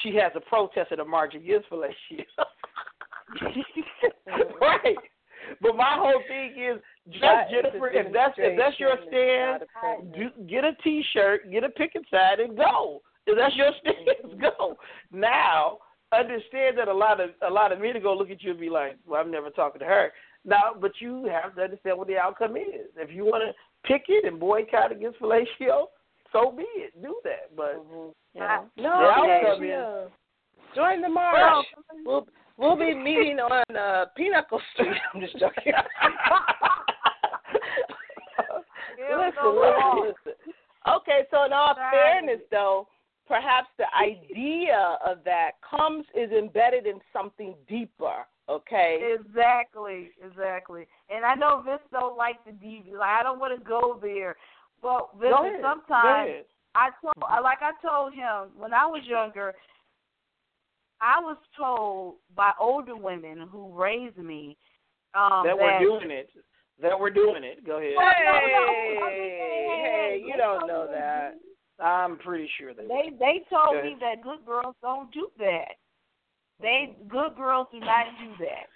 she 0.03 0.15
has 0.17 0.33
a 0.35 0.41
protest 0.41 0.93
at 0.93 1.01
a 1.01 1.05
march 1.05 1.35
against 1.35 1.71
fellatio. 1.71 2.25
right. 4.61 4.97
But 5.61 5.77
my 5.77 5.95
whole 5.97 6.23
thing 6.29 6.55
is, 6.63 6.81
just 7.11 7.23
That 7.23 7.47
is 7.51 7.59
a 7.59 7.63
Jennifer, 7.63 7.89
if 7.89 8.13
that's 8.13 8.35
if 8.39 8.57
that's 8.59 8.79
your 8.81 8.97
stand, 9.09 9.63
it's 9.63 9.71
not 9.75 9.97
a 9.97 10.03
preference. 10.03 10.35
do, 10.37 10.45
get 10.47 10.65
a 10.65 10.73
T-shirt, 10.83 11.51
get 11.51 11.65
a 11.65 11.69
picket 11.71 12.03
sign, 12.11 12.41
and 12.41 12.57
go. 12.57 13.03
If 13.27 13.37
that's 13.37 13.55
your 13.57 13.71
stance, 13.81 14.35
go. 14.41 14.77
Now, 15.13 15.79
understand 16.13 16.79
that 16.79 16.89
a 16.89 16.95
lot 16.95 17.21
of 17.21 17.31
a 17.47 17.51
lot 17.51 17.73
of 17.73 17.81
men 17.81 17.97
are 17.97 18.01
gonna 18.01 18.19
look 18.19 18.31
at 18.31 18.43
you 18.43 18.51
and 18.53 18.61
be 18.61 18.71
like, 18.71 18.97
"Well, 19.07 19.21
I'm 19.21 19.31
never 19.31 19.51
talking 19.51 19.81
to 19.81 19.85
her." 19.87 20.13
Now, 20.45 20.73
but 20.81 20.93
you 21.01 21.25
have 21.27 21.55
to 21.57 21.63
understand 21.63 21.99
what 21.99 22.07
the 22.09 22.17
outcome 22.17 22.57
is. 22.57 22.89
If 22.97 23.11
you 23.11 23.25
want 23.25 23.43
to 23.45 23.53
picket 23.87 24.25
and 24.25 24.39
boycott 24.41 24.93
against 24.93 25.19
fellatio, 25.21 25.87
so 26.33 26.51
be 26.53 26.63
it. 26.77 27.03
Do 27.03 27.21
that. 27.25 27.55
But 27.57 27.77
Mhm. 27.77 28.15
you 28.35 28.41
know, 28.41 28.71
No, 28.77 28.83
the 28.83 29.09
outcome 29.09 29.65
is. 29.65 30.11
Join 30.75 31.01
the 31.03 31.09
march. 31.09 31.67
we'll 32.05 32.05
we'll 32.07 32.29
be 32.59 32.95
meeting 32.95 33.39
on 33.39 33.77
uh, 33.77 34.07
Pinnacle 34.17 34.61
Street. 34.75 34.97
I'm 35.15 35.21
just 35.21 35.39
joking. 35.39 35.73
listen, 38.99 39.55
listen, 39.55 40.03
listen. 40.03 40.55
Okay, 40.89 41.21
so 41.31 41.45
in 41.45 41.53
all 41.53 41.75
Right. 41.77 41.91
fairness, 41.93 42.41
though, 42.51 42.89
perhaps 43.27 43.69
the 43.79 43.85
idea 43.95 44.99
of 45.05 45.19
that 45.25 45.53
comes 45.69 46.07
is 46.15 46.31
embedded 46.33 46.87
in 46.87 47.01
something 47.13 47.55
deeper. 47.69 48.27
Okay. 48.49 49.15
Exactly, 49.21 50.11
exactly. 50.25 50.87
And 51.11 51.25
I 51.25 51.35
know 51.35 51.63
Vince 51.65 51.83
don't 51.93 52.17
like 52.17 52.43
the 52.47 52.53
deep. 52.53 52.87
Like 52.91 53.21
I 53.21 53.23
don't 53.23 53.39
want 53.39 53.59
to 53.59 53.63
go 53.69 53.99
there. 54.01 54.37
But 54.81 55.11
Vince, 55.21 55.35
Go 55.37 55.47
ahead. 55.47 55.61
Go 55.63 55.69
sometimes. 55.69 56.45
I 56.75 56.91
told, 57.03 57.15
like 57.43 57.59
I 57.61 57.73
told 57.87 58.15
him 58.15 58.51
when 58.57 58.73
I 58.73 58.87
was 58.87 59.03
younger, 59.05 59.55
I 61.01 61.21
was 61.21 61.37
told 61.57 62.17
by 62.35 62.53
older 62.61 62.97
women 62.97 63.49
who 63.51 63.73
raised 63.73 64.19
me 64.19 64.57
um, 65.15 65.43
that 65.45 65.57
we're 65.57 65.79
doing 65.79 66.11
it. 66.11 66.31
That 66.81 66.99
we're 66.99 67.11
doing 67.11 67.43
it. 67.45 67.67
Go 67.67 67.79
ahead. 67.79 67.95
Well, 67.97 68.07
no, 68.25 68.33
no, 68.33 68.39
Hey, 68.39 68.99
I'm 69.03 69.11
just 69.11 69.39
saying, 69.39 69.85
hey, 69.85 70.23
you 70.25 70.35
don't 70.37 70.67
know 70.67 70.87
that. 70.91 71.35
I'm 71.83 72.19
pretty 72.19 72.49
sure 72.59 72.75
they. 72.75 72.87
They 72.87 73.11
they 73.19 73.41
told 73.51 73.83
me 73.85 73.97
that 74.01 74.23
good 74.23 74.45
girls 74.45 74.75
don't 74.83 75.13
do 75.13 75.29
that. 75.39 75.75
They 76.61 76.97
good 77.09 77.37
girls 77.37 77.69
do 77.73 77.81
not 77.81 78.07
do 78.21 78.45
that. 78.45 78.67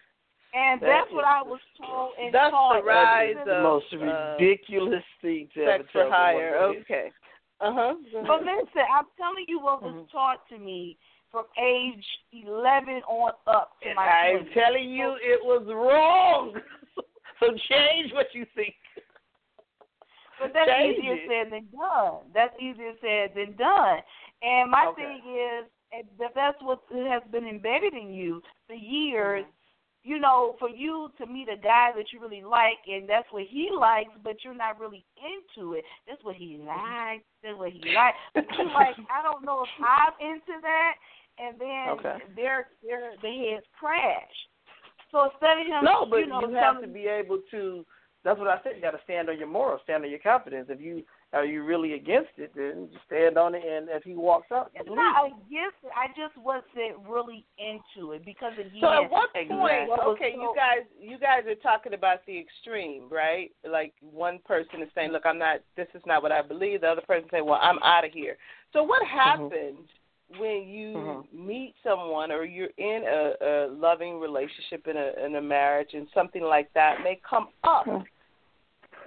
And 0.54 0.80
That 0.82 0.86
that's 0.86 1.12
what 1.12 1.24
I 1.24 1.42
was 1.42 1.60
told 1.80 2.12
and 2.20 2.32
That's 2.32 2.50
taught. 2.50 2.78
the 2.78 2.84
rise 2.84 3.34
That 3.34 3.40
is 3.42 3.48
of 3.48 3.56
the 3.56 3.62
most 3.62 3.86
uh, 3.92 4.36
ridiculous 4.38 5.04
thing 5.20 5.48
to 5.54 5.62
ever 5.64 5.78
sex 5.78 5.88
tell 5.92 6.08
for 6.08 6.10
hire. 6.10 6.56
Okay. 6.80 7.10
Uh 7.60 7.72
huh. 7.72 7.94
But 8.26 8.40
listen, 8.42 8.84
I'm 8.92 9.06
telling 9.16 9.46
you 9.48 9.60
what 9.60 9.82
was 9.82 9.94
Mhm. 9.94 10.10
taught 10.10 10.46
to 10.48 10.58
me 10.58 10.98
from 11.32 11.44
age 11.60 12.04
11 12.32 13.02
on 13.08 13.32
up 13.48 13.72
to 13.82 13.88
And 13.88 13.96
my 13.96 14.04
I'm 14.04 14.44
20s. 14.44 14.54
telling 14.54 14.90
you, 14.90 15.16
it 15.20 15.40
was 15.42 15.64
wrong. 15.66 16.54
so 17.40 17.46
change 17.68 18.12
what 18.12 18.26
you 18.34 18.46
think. 18.54 18.74
But 20.38 20.52
that's 20.54 20.70
Change 20.70 20.98
easier 20.98 21.14
it. 21.14 21.28
said 21.28 21.52
than 21.52 21.68
done. 21.70 22.20
That's 22.34 22.54
easier 22.60 22.92
said 23.00 23.30
than 23.36 23.56
done. 23.56 23.98
And 24.42 24.70
my 24.70 24.86
Okay. 24.88 25.02
thing 25.02 25.36
is, 25.36 25.70
if 26.18 26.34
that's 26.34 26.60
what 26.62 26.80
has 26.90 27.22
been 27.30 27.46
embedded 27.46 27.94
in 27.94 28.12
you 28.12 28.42
for 28.66 28.74
years. 28.74 29.44
Mm-hmm. 29.44 29.50
You 30.04 30.18
know, 30.18 30.56
for 30.58 30.68
you 30.68 31.12
to 31.18 31.26
meet 31.26 31.46
a 31.48 31.54
guy 31.56 31.92
that 31.94 32.06
you 32.12 32.18
really 32.18 32.42
like, 32.42 32.82
and 32.88 33.08
that's 33.08 33.28
what 33.30 33.44
he 33.48 33.70
likes, 33.70 34.10
but 34.24 34.34
you're 34.42 34.52
not 34.52 34.80
really 34.80 35.04
into 35.22 35.74
it. 35.74 35.84
That's 36.08 36.18
what 36.24 36.34
he 36.34 36.58
likes. 36.58 37.22
That's 37.40 37.56
what 37.56 37.70
he 37.70 37.78
likes. 37.94 38.18
But 38.34 38.42
you 38.58 38.66
like, 38.74 38.96
I 39.14 39.22
don't 39.22 39.44
know 39.44 39.62
if 39.62 39.68
I'm 39.78 40.10
into 40.18 40.58
that. 40.60 40.94
And 41.42 41.58
then 41.58 41.88
Okay. 41.98 42.18
their 42.36 42.68
their 42.82 43.14
the 43.20 43.50
heads 43.50 43.66
crash. 43.78 44.48
So 45.10 45.24
instead 45.24 45.58
of 45.58 45.66
him, 45.66 45.84
No, 45.84 46.06
but 46.06 46.18
you 46.20 46.26
know, 46.26 46.40
have 46.40 46.50
telling- 46.76 46.82
to 46.82 46.88
be 46.88 47.06
able 47.06 47.40
to. 47.50 47.84
That's 48.24 48.38
what 48.38 48.46
I 48.46 48.62
said. 48.62 48.76
You 48.76 48.82
got 48.82 48.92
to 48.92 49.02
stand 49.02 49.28
on 49.28 49.36
your 49.36 49.48
morals, 49.48 49.80
stand 49.82 50.04
on 50.04 50.10
your 50.10 50.20
confidence. 50.20 50.70
If 50.70 50.80
you 50.80 51.04
are 51.32 51.44
you 51.44 51.64
really 51.64 51.94
against 51.94 52.30
it, 52.36 52.52
then 52.54 52.88
you 52.92 52.98
stand 53.06 53.36
on 53.36 53.54
it. 53.56 53.64
And 53.64 53.88
if 53.88 54.04
he 54.04 54.14
walks 54.14 54.52
up, 54.52 54.70
It's 54.74 54.88
not 54.88 55.26
against 55.26 55.82
it. 55.82 55.90
I 55.96 56.06
just 56.08 56.36
wasn't 56.36 57.04
really 57.08 57.44
into 57.58 58.12
it 58.12 58.24
because 58.24 58.52
again, 58.52 58.80
So 58.80 58.92
at 58.92 59.10
what 59.10 59.32
point? 59.32 59.90
Okay, 60.06 60.34
you 60.36 60.54
guys, 60.54 60.86
you 61.00 61.18
guys 61.18 61.44
are 61.46 61.56
talking 61.56 61.94
about 61.94 62.24
the 62.26 62.38
extreme, 62.38 63.08
right? 63.10 63.50
Like 63.68 63.92
one 64.00 64.38
person 64.44 64.82
is 64.82 64.92
saying, 64.94 65.10
"Look, 65.10 65.26
I'm 65.26 65.38
not. 65.38 65.60
This 65.74 65.88
is 65.94 66.02
not 66.06 66.22
what 66.22 66.30
I 66.30 66.42
believe." 66.42 66.82
The 66.82 66.90
other 66.90 67.00
person 67.02 67.28
saying, 67.30 67.44
"Well, 67.44 67.58
I'm 67.60 67.82
out 67.82 68.04
of 68.04 68.12
here." 68.12 68.36
So 68.72 68.84
what 68.84 69.02
Mm-hmm. 69.02 69.82
When 70.38 70.68
you 70.68 70.94
Mhm. 70.96 71.32
meet 71.32 71.74
someone 71.82 72.30
or 72.32 72.44
you're 72.44 72.70
in 72.78 73.04
a, 73.06 73.34
a 73.40 73.52
loving 73.68 74.18
relationship 74.20 74.86
in 74.86 74.96
a 74.96 75.12
in 75.24 75.36
a 75.36 75.40
marriage 75.40 75.94
and 75.94 76.08
something 76.14 76.42
like 76.42 76.72
that 76.74 77.02
may 77.02 77.16
come 77.28 77.48
up? 77.64 77.86
Mhm. 77.86 78.06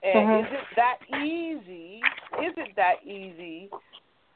And 0.04 0.28
Mhm. 0.30 0.46
is 0.46 0.52
it 0.54 0.76
that 0.76 0.98
easy? 1.22 2.02
Is 2.42 2.54
it 2.58 2.76
that 2.76 3.04
easy 3.04 3.70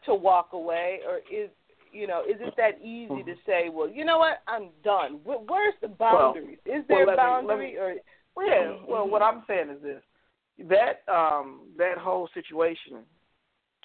to 0.06 0.14
walk 0.16 0.54
away, 0.54 1.02
or 1.06 1.22
is 1.30 1.50
you 1.92 2.06
know, 2.06 2.22
is 2.24 2.40
it 2.40 2.56
that 2.56 2.80
easy 2.82 3.24
to 3.24 3.36
say, 3.48 3.70
well, 3.70 3.90
you 3.90 4.06
know 4.06 4.20
what, 4.20 4.44
I'm 4.48 4.70
done? 4.84 5.20
Where's 5.24 5.74
the 5.82 5.88
boundaries? 5.88 6.60
is 6.66 6.86
there 6.86 7.06
well, 7.08 7.16
a 7.16 7.18
let 7.18 7.18
me- 7.18 7.18
boundary, 7.18 7.72
me- 7.72 7.78
or 7.78 7.96
Well, 8.36 8.48
yeah. 8.48 8.76
Well, 8.88 9.08
what 9.08 9.22
I'm 9.24 9.44
saying 9.48 9.70
is 9.70 9.82
this: 9.82 10.04
that 10.60 11.02
um 11.08 11.72
that 11.78 11.98
whole 11.98 12.28
situation. 12.30 13.06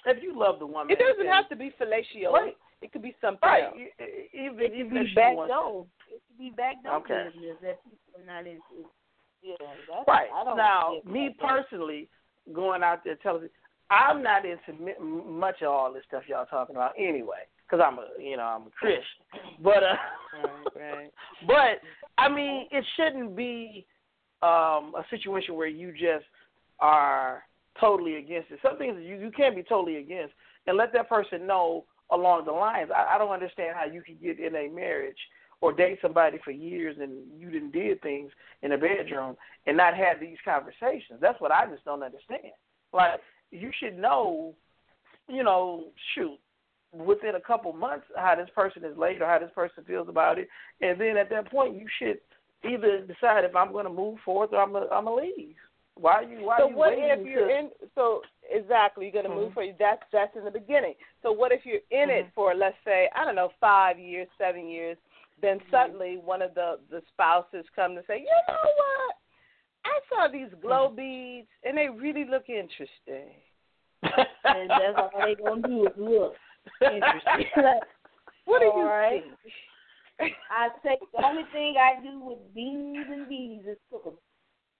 If 0.05 0.21
you 0.21 0.33
love 0.37 0.59
the 0.59 0.67
woman, 0.67 0.91
it 0.91 0.99
doesn't 0.99 1.21
and- 1.21 1.29
have 1.29 1.49
to 1.49 1.55
be 1.55 1.71
fellatio. 1.71 2.31
Right. 2.31 2.55
It 2.81 2.91
could 2.91 3.01
be 3.01 3.15
something 3.21 3.39
Right. 3.47 3.63
else. 3.63 3.75
e- 3.77 4.29
Even 4.33 4.59
it 4.59 4.73
even 4.73 4.89
could 4.89 4.97
if 4.97 5.03
be 5.05 5.09
she 5.09 5.15
back 5.15 5.35
door. 5.47 5.85
It 6.09 6.21
could 6.27 6.37
be 6.37 6.49
back 6.51 6.83
door 6.83 6.95
Okay. 6.97 7.29
business 7.33 7.57
that 7.61 7.83
people 7.83 8.21
are 8.21 8.25
not 8.25 8.47
into. 8.47 8.89
Yeah, 9.41 9.55
that's, 9.87 10.07
Right. 10.07 10.29
I 10.33 10.43
don't 10.43 10.57
Now, 10.57 11.01
me 11.05 11.29
that. 11.29 11.37
personally, 11.47 12.09
going 12.53 12.83
out 12.83 13.03
there 13.03 13.15
telling, 13.15 13.49
I'm 13.89 14.23
not 14.23 14.43
into 14.45 14.69
m- 14.69 15.39
much 15.39 15.61
of 15.61 15.69
all 15.69 15.93
this 15.93 16.03
stuff 16.07 16.23
y'all 16.27 16.45
talking 16.47 16.75
about 16.75 16.93
anyway, 16.97 17.47
because 17.65 17.83
I'm 17.85 17.99
a, 17.99 18.07
you 18.19 18.37
know, 18.37 18.43
I'm 18.43 18.67
a 18.67 18.71
Christian. 18.71 19.03
But 19.59 19.83
uh, 19.83 19.95
Right, 20.33 20.69
right. 20.75 21.13
but 21.47 21.81
I 22.17 22.27
mean, 22.29 22.67
it 22.71 22.83
shouldn't 22.95 23.35
be 23.35 23.85
um 24.41 24.93
a 24.95 25.05
situation 25.09 25.55
where 25.55 25.67
you 25.67 25.91
just 25.91 26.25
are 26.79 27.43
totally 27.79 28.15
against 28.15 28.51
it. 28.51 28.59
Some 28.61 28.77
things 28.77 28.97
you 29.01 29.15
you 29.17 29.31
can't 29.31 29.55
be 29.55 29.63
totally 29.63 29.97
against, 29.97 30.33
and 30.67 30.77
let 30.77 30.91
that 30.93 31.07
person 31.09 31.45
know 31.45 31.85
along 32.11 32.45
the 32.45 32.51
lines. 32.51 32.89
I, 32.95 33.15
I 33.15 33.17
don't 33.17 33.31
understand 33.31 33.75
how 33.77 33.85
you 33.85 34.01
can 34.01 34.17
get 34.21 34.39
in 34.39 34.55
a 34.55 34.67
marriage 34.69 35.17
or 35.61 35.71
date 35.73 35.99
somebody 36.01 36.37
for 36.43 36.51
years 36.51 36.97
and 36.99 37.11
you 37.39 37.49
didn't 37.49 37.71
did 37.71 38.01
things 38.01 38.31
in 38.61 38.71
the 38.71 38.77
bedroom 38.77 39.35
and 39.65 39.77
not 39.77 39.95
have 39.95 40.19
these 40.19 40.37
conversations. 40.43 41.19
That's 41.21 41.39
what 41.39 41.51
I 41.51 41.65
just 41.67 41.85
don't 41.85 42.03
understand. 42.03 42.53
Like 42.93 43.19
you 43.51 43.71
should 43.79 43.97
know, 43.97 44.53
you 45.27 45.43
know, 45.43 45.85
shoot, 46.13 46.37
within 46.93 47.35
a 47.35 47.41
couple 47.41 47.73
months 47.73 48.05
how 48.15 48.35
this 48.35 48.49
person 48.55 48.83
is 48.85 48.97
laid 48.97 49.21
or 49.21 49.25
how 49.27 49.39
this 49.39 49.51
person 49.53 49.83
feels 49.85 50.07
about 50.07 50.37
it, 50.39 50.47
and 50.81 50.99
then 50.99 51.17
at 51.17 51.29
that 51.29 51.49
point 51.51 51.75
you 51.75 51.87
should 51.99 52.19
either 52.69 53.01
decide 53.01 53.43
if 53.43 53.55
I'm 53.55 53.71
going 53.71 53.85
to 53.85 53.91
move 53.91 54.17
forward 54.23 54.49
or 54.53 54.61
I'm 54.61 54.71
going 54.71 54.87
I'm 54.91 55.05
to 55.05 55.15
leave. 55.15 55.55
Why 55.95 56.13
are 56.13 56.23
you? 56.23 56.45
Why 56.45 56.57
So 56.59 56.65
are 56.65 56.69
you 56.69 56.75
what 56.75 56.93
if 56.95 57.25
you're 57.25 57.47
to- 57.47 57.57
in? 57.57 57.69
So 57.95 58.21
exactly, 58.75 59.05
you're 59.05 59.13
going 59.23 59.25
to 59.25 59.29
move 59.29 59.51
Mhm. 59.51 59.53
for 59.53 59.63
you. 59.63 59.73
That's 59.79 60.03
that's 60.11 60.35
in 60.35 60.43
the 60.43 60.51
beginning. 60.51 60.95
So 61.21 61.31
what 61.31 61.51
if 61.51 61.65
you're 61.65 61.81
in 61.91 62.09
it 62.09 62.25
Mhm. 62.25 62.33
for 62.33 62.53
let's 62.53 62.77
say 62.83 63.09
I 63.15 63.23
don't 63.25 63.35
know 63.35 63.51
five 63.59 63.97
years, 63.99 64.27
seven 64.37 64.67
years? 64.67 64.97
Then 65.41 65.59
Mm-hmm. 65.59 65.71
suddenly 65.71 66.17
one 66.17 66.41
of 66.41 66.53
the 66.53 66.79
the 66.89 67.01
spouses 67.09 67.65
come 67.75 67.95
to 67.95 68.03
say, 68.07 68.19
you 68.19 68.25
know 68.47 68.53
what? 68.77 69.15
I 69.85 69.99
saw 70.09 70.27
these 70.27 70.53
glow 70.61 70.87
Mm-hmm. 70.87 70.95
beads 70.95 71.47
and 71.63 71.77
they 71.77 71.89
really 71.89 72.25
look 72.25 72.49
interesting. 72.49 73.33
and 74.03 74.69
that's 74.69 74.99
all 74.99 75.23
they 75.23 75.35
gonna 75.35 75.61
do 75.61 75.87
is 75.87 75.93
look 75.97 76.35
interesting. 76.81 77.45
Like, 77.57 77.83
What 78.45 78.59
do 78.59 78.65
you 78.65 78.85
right. 78.85 79.23
think? 79.23 80.33
I 80.49 80.69
take 80.83 80.99
the 81.11 81.23
only 81.25 81.43
thing 81.51 81.75
I 81.77 82.01
do 82.01 82.19
with 82.19 82.53
beads 82.53 83.09
and 83.11 83.27
beads 83.27 83.67
is 83.67 83.77
cook 83.91 84.05
them, 84.05 84.17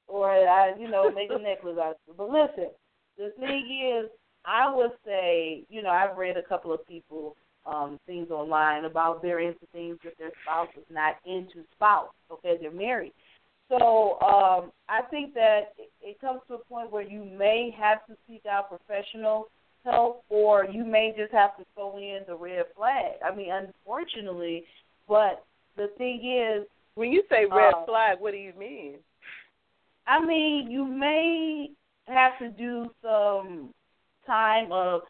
or 0.08 0.30
I, 0.30 0.74
you 0.78 0.88
know, 0.90 1.12
make 1.12 1.30
a 1.32 1.38
necklace 1.40 1.78
out 1.78 1.92
of 1.92 1.98
it. 2.08 2.18
But 2.18 2.30
listen, 2.30 2.72
the 3.18 3.32
thing 3.40 3.94
is, 3.96 4.10
I 4.46 4.74
would 4.74 4.92
say, 5.06 5.64
you 5.70 5.82
know, 5.82 5.90
I've 5.90 6.18
read 6.18 6.38
a 6.38 6.44
couple 6.44 6.74
of 6.74 6.86
people 6.88 7.36
um 7.66 8.00
things 8.06 8.30
online 8.30 8.86
about 8.86 9.24
they're 9.24 9.40
into 9.40 9.66
things 9.74 9.98
that 10.04 10.14
their 10.20 10.30
spouse 10.44 10.70
is 10.78 10.84
not 10.92 11.16
into 11.26 11.64
spouse, 11.76 12.10
okay, 12.32 12.58
they're 12.62 12.72
married. 12.72 13.14
So 13.70 14.20
um 14.22 14.72
I 14.88 15.02
think 15.10 15.34
that 15.34 15.74
it, 15.78 15.90
it 16.02 16.22
comes 16.22 16.42
to 16.48 16.56
a 16.56 16.58
point 16.60 16.92
where 16.92 17.02
you 17.02 17.24
may 17.24 17.76
have 17.78 18.06
to 18.08 18.16
seek 18.28 18.46
out 18.46 18.70
professional 18.70 19.48
help 19.84 20.24
or 20.30 20.66
you 20.66 20.84
may 20.86 21.14
just 21.18 21.32
have 21.32 21.58
to 21.58 21.64
throw 21.74 21.98
in 21.98 22.20
the 22.28 22.36
red 22.36 22.66
flag. 22.76 23.14
I 23.24 23.36
mean, 23.36 23.50
unfortunately, 23.52 24.64
but 25.08 25.44
the 25.76 25.88
thing 25.98 26.22
is, 26.24 26.68
When 26.96 27.12
you 27.12 27.24
say 27.30 27.46
red 27.46 27.74
Uh, 27.74 27.86
flag, 27.86 28.20
what 28.20 28.32
do 28.32 28.38
you 28.38 28.54
mean? 28.58 28.96
I 30.08 30.24
mean, 30.24 30.70
you 30.70 30.86
may 30.86 31.70
have 32.08 32.38
to 32.40 32.50
do 32.50 32.90
some 33.02 33.74
time 34.26 34.72
of 34.72 35.02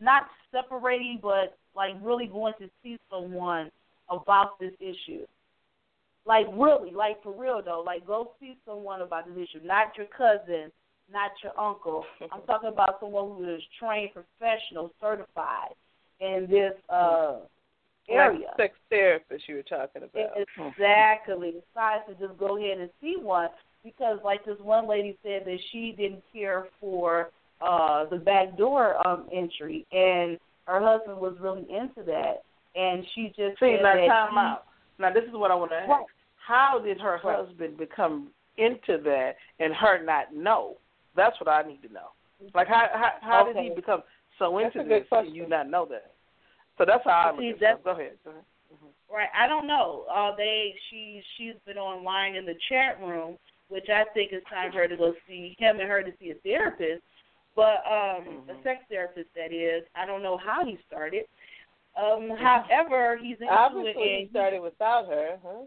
not 0.00 0.24
separating, 0.52 1.18
but 1.22 1.56
like 1.74 1.92
really 2.02 2.26
going 2.26 2.54
to 2.60 2.68
see 2.82 2.98
someone 3.10 3.70
about 4.10 4.58
this 4.58 4.72
issue. 4.80 5.26
Like 6.26 6.46
really, 6.52 6.90
like 6.90 7.22
for 7.22 7.32
real 7.32 7.62
though, 7.64 7.82
like 7.84 8.06
go 8.06 8.32
see 8.40 8.56
someone 8.66 9.02
about 9.02 9.26
this 9.26 9.48
issue, 9.48 9.64
not 9.64 9.96
your 9.96 10.06
cousin, 10.06 10.70
not 11.12 11.30
your 11.42 11.58
uncle. 11.58 12.04
I'm 12.32 12.42
talking 12.46 12.68
about 12.68 12.98
someone 13.00 13.36
who 13.36 13.54
is 13.54 13.62
trained, 13.78 14.10
professional, 14.12 14.92
certified 15.00 15.72
in 16.20 16.46
this 16.50 16.72
uh 16.90 17.40
area. 18.08 18.40
Like 18.40 18.56
sex 18.56 18.74
therapist 18.90 19.48
you 19.48 19.56
were 19.56 19.62
talking 19.62 20.02
about. 20.02 20.32
Exactly. 20.56 21.54
Time 21.74 22.00
to 22.08 22.14
just 22.26 22.38
go 22.38 22.58
ahead 22.58 22.78
and 22.78 22.90
see 23.00 23.16
one 23.18 23.48
because, 23.84 24.18
like 24.24 24.44
this 24.44 24.58
one 24.60 24.88
lady 24.88 25.16
said, 25.22 25.42
that 25.44 25.58
she 25.72 25.94
didn't 25.96 26.22
care 26.32 26.66
for 26.80 27.30
uh 27.60 28.04
the 28.10 28.16
back 28.16 28.56
door 28.56 29.04
um 29.06 29.26
entry, 29.32 29.86
and 29.92 30.38
her 30.66 30.80
husband 30.80 31.18
was 31.18 31.34
really 31.40 31.62
into 31.70 32.02
that, 32.06 32.42
and 32.76 33.04
she 33.14 33.28
just 33.28 33.58
See, 33.58 33.76
said 33.76 33.82
now 33.82 33.94
that 33.94 34.06
time 34.06 34.30
he- 34.32 34.38
out. 34.38 34.64
Now 35.00 35.12
this 35.12 35.24
is 35.24 35.32
what 35.32 35.50
I 35.50 35.54
want 35.54 35.70
to 35.70 35.76
ask. 35.76 35.88
Right. 35.88 36.04
How 36.44 36.80
did 36.84 37.00
her 37.00 37.20
Right. 37.22 37.36
husband 37.36 37.76
become 37.78 38.28
into 38.56 38.98
that 39.04 39.36
and 39.60 39.72
her 39.74 40.02
not 40.04 40.34
know? 40.34 40.76
That's 41.14 41.38
what 41.40 41.48
I 41.48 41.62
need 41.62 41.82
to 41.82 41.92
know. 41.92 42.08
Like 42.54 42.68
how 42.68 42.86
how, 42.92 43.12
how 43.20 43.44
did 43.44 43.56
he 43.56 43.70
become 43.70 44.02
so 44.38 44.58
into 44.58 44.80
a 44.80 44.84
good 44.84 45.02
this 45.02 45.08
and 45.12 45.34
you 45.34 45.46
not 45.48 45.68
know 45.68 45.84
that? 45.86 46.12
So 46.76 46.84
that's 46.84 47.02
how 47.04 47.10
I 47.10 47.30
look 47.32 47.40
See, 47.40 47.48
at 47.48 47.54
it. 47.54 47.60
that's- 47.60 47.84
Go 47.84 47.90
ahead. 47.92 48.12
Go 48.24 48.30
ahead. 48.30 48.44
Right. 49.10 49.28
I 49.34 49.46
don't 49.48 49.66
know. 49.66 50.04
Uh, 50.14 50.36
they 50.36 50.74
she 50.90 51.22
she's 51.36 51.54
been 51.66 51.78
online 51.78 52.34
in 52.36 52.44
the 52.44 52.54
chat 52.68 53.00
room, 53.00 53.36
which 53.68 53.88
I 53.88 54.04
think 54.14 54.32
it's 54.32 54.48
time 54.48 54.72
for 54.72 54.78
her 54.78 54.88
to 54.88 54.96
go 54.96 55.14
see 55.26 55.54
him 55.58 55.80
and 55.80 55.88
her 55.88 56.02
to 56.02 56.12
see 56.18 56.30
a 56.30 56.34
therapist. 56.36 57.02
But 57.54 57.82
um 57.86 58.44
a 58.48 58.54
Mhm. 58.54 58.62
sex 58.62 58.84
therapist 58.88 59.28
that 59.34 59.52
is. 59.52 59.84
I 59.94 60.06
don't 60.06 60.22
know 60.22 60.36
how 60.36 60.64
he 60.64 60.78
started. 60.86 61.26
Um 61.96 62.30
however 62.36 63.16
he's 63.16 63.40
into 63.40 63.52
Obviously, 63.52 64.02
it 64.02 64.20
he 64.24 64.28
started 64.30 64.60
without 64.60 65.06
her, 65.08 65.38
huh? 65.42 65.64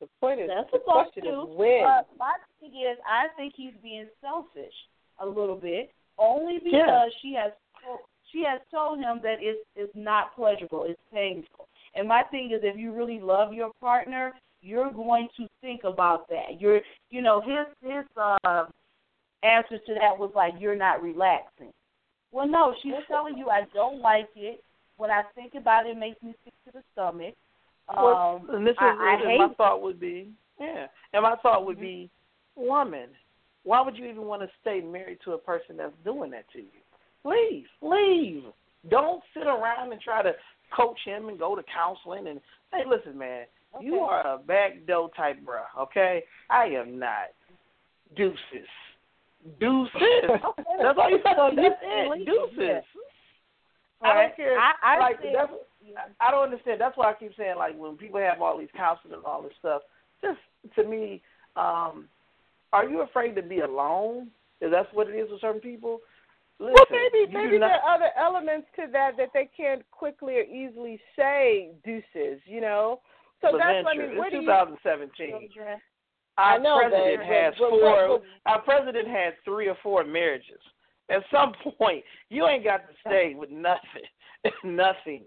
The 0.00 0.08
point 0.20 0.40
is, 0.40 0.48
That's 0.48 0.70
the 0.70 0.78
question 0.78 1.24
to. 1.24 1.42
is 1.42 1.48
when. 1.56 1.82
But 1.82 2.08
my 2.18 2.34
thing 2.60 2.70
is, 2.80 2.98
I 3.06 3.28
think 3.36 3.54
he's 3.56 3.74
being 3.82 4.08
selfish 4.20 4.74
a 5.18 5.26
little 5.26 5.56
bit, 5.56 5.92
only 6.18 6.58
because 6.58 7.12
Yeah. 7.12 7.18
she 7.20 7.32
has 7.34 7.52
she 8.30 8.44
has 8.44 8.60
told 8.70 8.98
him 8.98 9.20
that 9.22 9.42
it's 9.42 9.66
it's 9.74 9.94
not 9.94 10.34
pleasurable, 10.34 10.84
it's 10.84 11.00
painful, 11.12 11.67
And 11.98 12.06
my 12.06 12.22
thing 12.30 12.52
is, 12.52 12.60
if 12.62 12.76
you 12.78 12.94
really 12.94 13.18
love 13.18 13.52
your 13.52 13.72
partner, 13.80 14.32
you're 14.62 14.92
going 14.92 15.28
to 15.36 15.48
think 15.60 15.82
about 15.82 16.28
that. 16.28 16.60
You're, 16.60 16.80
you 17.10 17.22
know, 17.22 17.40
his 17.40 17.66
his 17.90 18.04
uh, 18.16 18.66
answer 19.42 19.78
to 19.78 19.94
that 19.94 20.16
was 20.16 20.30
like, 20.34 20.54
"You're 20.58 20.76
not 20.76 21.02
relaxing." 21.02 21.72
Well, 22.30 22.46
no, 22.46 22.74
she's 22.82 22.92
telling 23.08 23.36
you, 23.36 23.48
"I 23.50 23.62
don't 23.74 24.00
like 24.00 24.28
it. 24.36 24.62
When 24.96 25.10
I 25.10 25.22
think 25.34 25.54
about 25.54 25.86
it, 25.86 25.90
it 25.90 25.98
makes 25.98 26.22
me 26.22 26.34
sick 26.44 26.54
to 26.66 26.72
the 26.72 26.82
stomach." 26.92 27.34
Well, 27.96 28.42
Um, 28.46 28.54
and 28.54 28.66
this 28.66 28.72
is 28.72 28.78
I, 28.80 29.18
I 29.24 29.38
my 29.38 29.54
thought 29.54 29.82
would 29.82 29.98
be, 29.98 30.28
yeah, 30.60 30.86
and 31.12 31.22
my 31.22 31.36
thought 31.42 31.64
would 31.64 31.80
be, 31.80 32.10
woman, 32.54 33.08
why 33.64 33.80
would 33.80 33.96
you 33.96 34.04
even 34.04 34.24
want 34.26 34.42
to 34.42 34.48
stay 34.60 34.80
married 34.80 35.18
to 35.24 35.32
a 35.32 35.38
person 35.38 35.76
that's 35.78 35.94
doing 36.04 36.30
that 36.32 36.44
to 36.52 36.58
you? 36.58 36.80
Leave, 37.24 37.66
leave. 37.80 38.44
Don't 38.90 39.22
sit 39.34 39.46
around 39.46 39.90
and 39.90 40.00
try 40.00 40.22
to 40.22 40.32
coach 40.74 40.98
him 41.04 41.28
and 41.28 41.38
go 41.38 41.54
to 41.54 41.62
counseling 41.72 42.28
and 42.28 42.40
hey, 42.72 42.82
listen, 42.88 43.18
man, 43.18 43.46
you 43.80 43.96
are 44.00 44.26
a 44.26 44.38
backdoor 44.38 45.10
type 45.16 45.38
bruh, 45.44 45.82
okay? 45.82 46.24
I 46.50 46.64
am 46.66 46.98
not. 46.98 47.32
Deuces. 48.16 48.68
Deuces. 49.60 49.92
That's 50.82 50.98
all 50.98 51.10
you 51.10 51.18
So 51.24 51.50
That's 51.54 51.74
it. 51.82 52.26
Deuces. 52.26 52.84
I 54.02 54.14
don't 54.14 54.36
care. 54.36 54.58
I, 54.58 54.72
I 54.82 54.98
like 55.00 55.16
said, 55.22 55.32
that's 55.34 55.52
I 56.20 56.30
don't 56.30 56.44
understand. 56.44 56.80
That's 56.80 56.96
why 56.96 57.10
I 57.10 57.14
keep 57.14 57.32
saying 57.36 57.56
like 57.56 57.76
when 57.76 57.96
people 57.96 58.20
have 58.20 58.40
all 58.40 58.58
these 58.58 58.68
counseling 58.76 59.14
and 59.14 59.24
all 59.24 59.42
this 59.42 59.52
stuff. 59.58 59.82
Just 60.22 60.38
to 60.76 60.84
me, 60.84 61.22
um, 61.56 62.06
are 62.72 62.88
you 62.88 63.02
afraid 63.02 63.34
to 63.34 63.42
be 63.42 63.60
alone? 63.60 64.28
Is 64.60 64.70
that's 64.70 64.88
what 64.92 65.08
it 65.08 65.14
is 65.14 65.30
with 65.30 65.40
certain 65.40 65.60
people? 65.60 66.00
Listen, 66.60 66.74
well, 66.74 66.86
maybe 66.90 67.32
maybe 67.32 67.58
not- 67.58 67.68
there 67.68 67.80
are 67.82 67.94
other 67.94 68.10
elements 68.18 68.66
to 68.76 68.86
that 68.92 69.16
that 69.16 69.30
they 69.32 69.46
can't 69.56 69.88
quickly 69.90 70.36
or 70.38 70.42
easily 70.42 71.00
say 71.16 71.70
deuces. 71.84 72.40
You 72.46 72.60
know, 72.60 73.00
so 73.40 73.56
that's 73.56 73.84
what 73.84 73.96
I 73.96 73.98
mean. 73.98 74.16
What 74.18 74.26
it's 74.28 74.34
do 74.36 74.40
you? 74.40 74.46
2017. 74.46 75.50
Our 76.38 76.54
I 76.54 76.58
know 76.58 76.78
president 76.78 77.18
that, 77.20 77.26
has 77.26 77.54
but- 77.58 77.70
but- 77.70 77.80
four. 77.80 78.18
but- 78.18 78.50
our 78.52 78.60
president 78.62 79.08
has 79.08 79.34
three 79.44 79.68
or 79.68 79.74
four 79.82 80.04
marriages. 80.04 80.60
At 81.08 81.22
some 81.30 81.52
point, 81.78 82.04
you 82.28 82.46
ain't 82.46 82.64
got 82.64 82.86
to 82.88 82.94
stay 83.06 83.34
with 83.38 83.50
nothing. 83.50 84.06
nothing. 84.64 85.24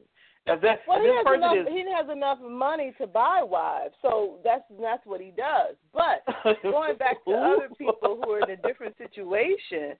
If 0.47 0.59
that 0.61 0.79
Well, 0.87 0.97
if 0.97 1.03
he 1.03 1.07
this 1.09 1.23
has 1.27 1.35
enough. 1.35 1.57
is 1.57 1.67
He 1.67 1.85
has 1.95 2.09
enough 2.09 2.39
money 2.41 2.93
to 2.99 3.05
buy 3.07 3.43
wives, 3.43 3.93
so 4.01 4.39
that's 4.43 4.63
that's 4.81 5.05
what 5.05 5.21
he 5.21 5.31
does. 5.31 5.75
But 5.93 6.23
going 6.63 6.97
back 6.97 7.23
to 7.25 7.31
other 7.33 7.69
people 7.77 8.19
who 8.23 8.31
are 8.31 8.39
in 8.39 8.49
a 8.49 8.55
different 8.57 8.97
situation, 8.97 9.93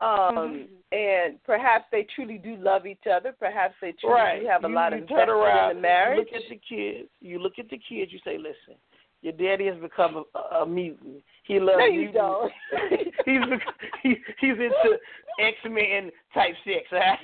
um, 0.00 0.68
and 0.92 1.42
perhaps 1.44 1.84
they 1.90 2.06
truly 2.14 2.38
do 2.38 2.56
love 2.56 2.86
each 2.86 3.06
other. 3.10 3.34
Perhaps 3.38 3.74
they 3.80 3.92
truly 3.92 4.14
right. 4.14 4.40
do 4.40 4.46
have 4.46 4.64
a 4.64 4.68
you, 4.68 4.74
lot 4.74 4.92
you 4.92 5.02
of 5.02 5.08
turn 5.08 5.28
around, 5.30 5.70
in 5.70 5.76
the 5.76 5.82
marriage. 5.82 6.28
You 6.30 6.38
look 6.38 6.44
at 6.44 6.50
the 6.50 6.60
kids. 6.68 7.08
You 7.20 7.38
look 7.38 7.52
at 7.58 7.70
the 7.70 7.78
kids. 7.88 8.12
You 8.12 8.18
say, 8.24 8.36
"Listen, 8.36 8.78
your 9.22 9.32
daddy 9.32 9.66
has 9.66 9.76
become 9.80 10.24
a, 10.34 10.56
a 10.56 10.66
mutant. 10.66 11.22
He 11.44 11.58
loves 11.58 11.78
no, 11.78 11.86
you 11.86 12.10
mutants. 12.12 12.18
don't. 12.18 12.52
he's 13.24 13.60
he, 14.02 14.16
he's 14.40 14.50
into 14.50 14.98
X 15.40 15.56
Men 15.64 16.10
type 16.34 16.54
sex, 16.64 16.84
right? 16.92 17.18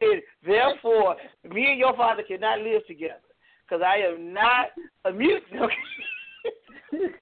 and 0.00 0.22
therefore, 0.46 1.16
me 1.44 1.70
and 1.70 1.78
your 1.78 1.94
father 1.94 2.22
cannot 2.22 2.60
live 2.60 2.86
together 2.86 3.20
because 3.68 3.82
I 3.84 3.98
am 3.98 4.32
not 4.32 4.68
a 5.04 5.12
mutant. 5.12 5.70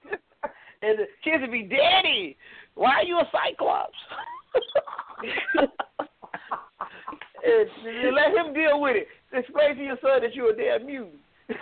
And 0.81 0.99
the 0.99 1.05
kids 1.23 1.41
would 1.41 1.51
be, 1.51 1.63
Daddy, 1.63 2.37
why 2.77 2.93
are 2.95 3.03
you 3.03 3.17
a 3.17 3.23
Cyclops? 3.31 3.97
and, 7.43 7.69
and 8.05 8.15
let 8.15 8.33
him 8.33 8.53
deal 8.53 8.79
with 8.81 8.95
it. 8.97 9.07
Explain 9.33 9.75
to 9.75 9.83
your 9.83 9.97
son 10.01 10.21
that 10.21 10.33
you're 10.35 10.51
a 10.51 10.55
damn 10.55 10.85
mutant. 10.85 11.19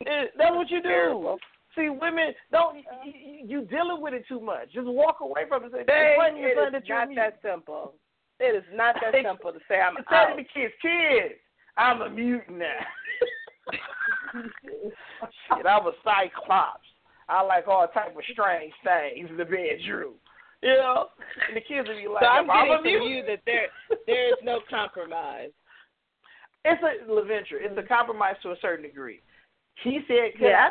That's 0.00 0.56
what 0.56 0.70
you 0.70 0.82
do. 0.82 1.36
See, 1.76 1.88
women 1.88 2.32
don't. 2.50 2.78
You, 3.44 3.62
dealing 3.66 4.00
with 4.02 4.14
it 4.14 4.24
too 4.28 4.40
much. 4.40 4.72
Just 4.72 4.86
walk 4.88 5.18
away 5.20 5.42
from 5.48 5.64
it. 5.64 5.72
and 5.72 5.74
Say, 5.74 5.84
They, 5.86 6.16
your 6.40 6.54
son 6.64 6.72
that 6.72 6.86
you're 6.86 6.98
not 6.98 7.08
mutant. 7.08 7.34
that 7.42 7.48
simple. 7.48 7.94
It 8.40 8.56
is 8.56 8.64
not 8.74 8.96
that 9.02 9.14
simple 9.22 9.52
to 9.52 9.58
say 9.68 9.80
I'm 9.80 9.94
Tell 10.08 10.18
out. 10.18 10.36
the 10.36 10.42
kids, 10.44 10.72
kids, 10.80 11.34
I'm 11.76 12.00
a 12.00 12.08
mutant 12.10 12.58
now. 12.58 12.80
Shit, 15.54 15.66
I'm 15.66 15.86
a 15.86 15.92
cyclops. 16.02 16.89
I 17.30 17.42
like 17.42 17.68
all 17.68 17.86
type 17.88 18.16
of 18.16 18.22
strange 18.32 18.72
things 18.82 19.30
in 19.30 19.36
the 19.36 19.44
bedroom. 19.44 20.14
You 20.62 20.74
know, 20.74 21.06
and 21.48 21.56
the 21.56 21.60
kids 21.60 21.88
will 21.88 21.96
be 21.96 22.08
like, 22.08 22.22
So 22.22 22.28
I'm 22.28 22.46
getting 22.46 23.00
from 23.00 23.08
you 23.08 23.22
that 23.26 23.40
there 23.46 23.68
there 24.06 24.28
is 24.28 24.34
no 24.42 24.60
compromise. 24.68 25.50
It's 26.62 26.82
a 26.82 27.10
Leventure. 27.10 27.56
It's 27.56 27.78
a 27.78 27.88
compromise 27.88 28.34
to 28.42 28.50
a 28.50 28.56
certain 28.60 28.84
degree. 28.84 29.22
He 29.82 30.00
said, 30.06 30.32
"Could 30.38 30.50
Yeah. 30.50 30.68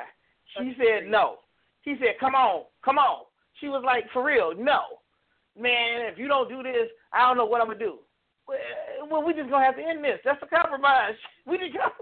I?" 0.55 0.61
She 0.61 0.75
said, 0.77 1.07
"No." 1.07 1.39
He 1.81 1.97
said, 1.97 2.19
"Come 2.19 2.35
on, 2.35 2.65
come 2.83 2.99
on." 2.99 3.25
She 3.59 3.69
was 3.69 3.83
like, 3.83 4.07
"For 4.11 4.21
real, 4.21 4.53
no, 4.53 5.01
man. 5.57 6.01
If 6.05 6.19
you 6.19 6.27
don't 6.27 6.47
do 6.47 6.61
this, 6.61 6.89
I 7.11 7.25
don't 7.25 7.37
know 7.37 7.45
what 7.45 7.59
I'm 7.59 7.65
gonna 7.65 7.79
do." 7.79 7.97
Well, 9.09 9.23
we 9.23 9.33
just 9.33 9.49
gonna 9.49 9.65
have 9.65 9.77
to 9.77 9.83
end 9.83 10.03
this. 10.03 10.19
That's 10.23 10.41
a 10.43 10.45
compromise. 10.45 11.15
We 11.47 11.57
just 11.57 11.73
got. 11.73 11.93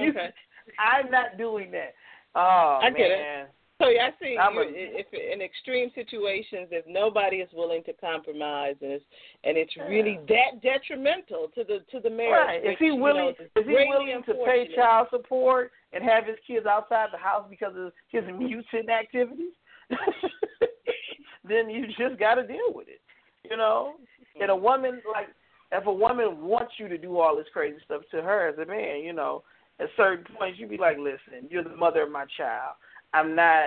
You, 0.00 0.08
Okay. 0.08 0.32
I'm 0.78 1.10
not 1.10 1.36
doing 1.36 1.70
that. 1.72 1.94
Oh 2.34 2.80
I 2.82 2.88
get 2.88 3.10
it. 3.10 3.50
So 3.80 3.88
yeah, 3.88 4.08
I 4.08 4.10
see. 4.22 4.32
You, 4.32 4.64
if 4.94 5.06
in 5.12 5.42
extreme 5.42 5.90
situations, 5.94 6.68
if 6.70 6.86
nobody 6.86 7.38
is 7.38 7.48
willing 7.52 7.82
to 7.84 7.92
compromise, 7.94 8.76
and 8.80 8.92
it's 8.92 9.04
and 9.42 9.56
it's 9.56 9.74
really 9.88 10.20
that 10.28 10.62
detrimental 10.62 11.48
to 11.56 11.64
the 11.64 11.80
to 11.90 12.00
the 12.00 12.10
marriage. 12.10 12.62
Right. 12.62 12.72
Is 12.72 12.78
he 12.78 12.86
you 12.86 12.96
know, 12.96 13.02
willing? 13.02 13.28
is 13.30 13.50
is 13.56 13.66
he 13.66 13.86
willing 13.88 14.22
to 14.26 14.34
pay 14.46 14.68
child 14.76 15.08
support 15.10 15.72
and 15.92 16.04
have 16.04 16.24
his 16.24 16.36
kids 16.46 16.66
outside 16.66 17.08
the 17.12 17.18
house 17.18 17.46
because 17.50 17.74
of 17.76 17.92
his 18.08 18.22
mutant 18.38 18.88
activities? 18.90 19.54
then 21.48 21.68
you 21.68 21.86
just 21.98 22.18
got 22.18 22.36
to 22.36 22.46
deal 22.46 22.72
with 22.72 22.88
it. 22.88 23.00
You 23.48 23.56
know. 23.56 23.94
And 24.40 24.50
a 24.50 24.54
mm-hmm. 24.54 24.64
woman 24.64 25.02
like 25.12 25.28
if 25.72 25.86
a 25.86 25.92
woman 25.92 26.42
wants 26.42 26.74
you 26.78 26.88
to 26.88 26.98
do 26.98 27.18
all 27.18 27.36
this 27.36 27.46
crazy 27.52 27.78
stuff 27.84 28.02
to 28.12 28.22
her 28.22 28.48
as 28.48 28.58
a 28.58 28.66
man, 28.66 29.00
you 29.02 29.12
know, 29.12 29.42
at 29.80 29.88
certain 29.96 30.24
points 30.38 30.58
you'd 30.58 30.70
be 30.70 30.78
like, 30.78 30.96
listen, 30.98 31.48
you're 31.50 31.64
the 31.64 31.76
mother 31.76 32.02
of 32.02 32.12
my 32.12 32.24
child. 32.36 32.74
I'm 33.14 33.34
not 33.34 33.64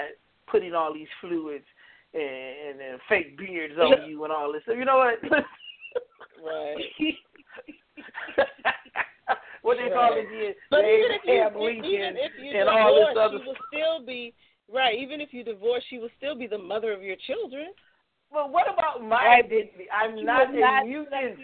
putting 0.52 0.74
all 0.74 0.94
these 0.94 1.08
fluids 1.22 1.66
and, 2.14 2.24
and, 2.24 2.82
and 2.82 3.00
fake 3.10 3.38
beards 3.38 3.74
on 3.80 4.10
you 4.10 4.24
and 4.24 4.34
all 4.34 4.52
this. 4.52 4.62
So 4.66 4.74
you 4.74 4.86
know 4.86 4.98
what? 4.98 5.16
Right. 6.44 6.78
what 9.62 9.78
they 9.78 9.90
call 9.90 10.14
it 10.14 10.28
again? 10.28 10.54
But 10.70 10.82
even 10.82 11.12
if 11.12 11.22
you 11.26 11.42
if, 11.44 11.86
even 11.86 12.16
if 12.16 12.32
you 12.42 12.60
and 12.60 12.70
all 12.70 12.96
this 12.96 13.08
divorce, 13.10 13.30
other 13.30 13.40
she 13.40 13.48
will 13.48 13.56
still 13.74 14.06
be 14.06 14.34
right. 14.72 14.96
Even 14.98 15.20
if 15.22 15.34
you 15.34 15.44
divorce, 15.44 15.84
she 15.90 15.98
will 15.98 16.10
still 16.18 16.38
be 16.38 16.48
the 16.48 16.58
mother 16.58 16.94
of 16.94 17.02
your 17.02 17.16
children. 17.26 17.68
Well, 18.32 18.50
what 18.50 18.68
about 18.72 19.02
my 19.04 19.42
identity? 19.44 19.88
I'm 19.92 20.24
not 20.24 20.54
not 20.54 20.84
a 20.84 20.86
mutant. 20.86 21.40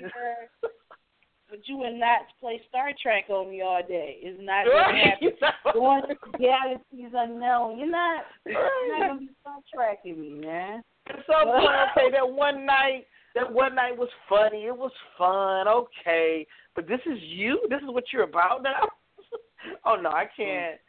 But 1.54 1.68
you 1.68 1.78
would 1.78 1.94
not 1.94 2.22
play 2.40 2.60
Star 2.68 2.90
Trek 3.00 3.26
on 3.30 3.52
me 3.52 3.62
all 3.62 3.84
day. 3.88 4.18
It's 4.24 4.42
not 4.42 4.66
gonna 4.66 4.98
happen. 4.98 5.30
Going 5.76 6.02
to 6.08 6.16
galaxies 6.40 7.14
unknown. 7.14 7.78
You're 7.78 7.92
not. 7.92 8.24
You're 8.44 8.98
not 8.98 9.08
gonna 9.10 9.20
be 9.20 9.30
Star 9.40 9.58
Trekking 9.72 10.20
me, 10.20 10.30
man. 10.44 10.82
At 11.08 11.18
some 11.28 11.46
point, 11.46 11.70
okay, 11.92 12.10
that 12.12 12.28
one 12.28 12.66
night, 12.66 13.06
that 13.36 13.54
one 13.54 13.76
night 13.76 13.96
was 13.96 14.10
funny. 14.28 14.64
It 14.64 14.76
was 14.76 14.92
fun, 15.16 15.68
okay. 15.68 16.48
But 16.76 16.88
this 16.88 17.02
is 17.06 17.20
you. 17.22 17.62
This 17.70 17.84
is 17.84 17.90
what 17.90 18.06
you're 18.12 18.24
about 18.24 18.64
now. 18.64 18.90
oh 19.86 19.96
no, 20.02 20.10
I 20.10 20.26
can't. 20.36 20.80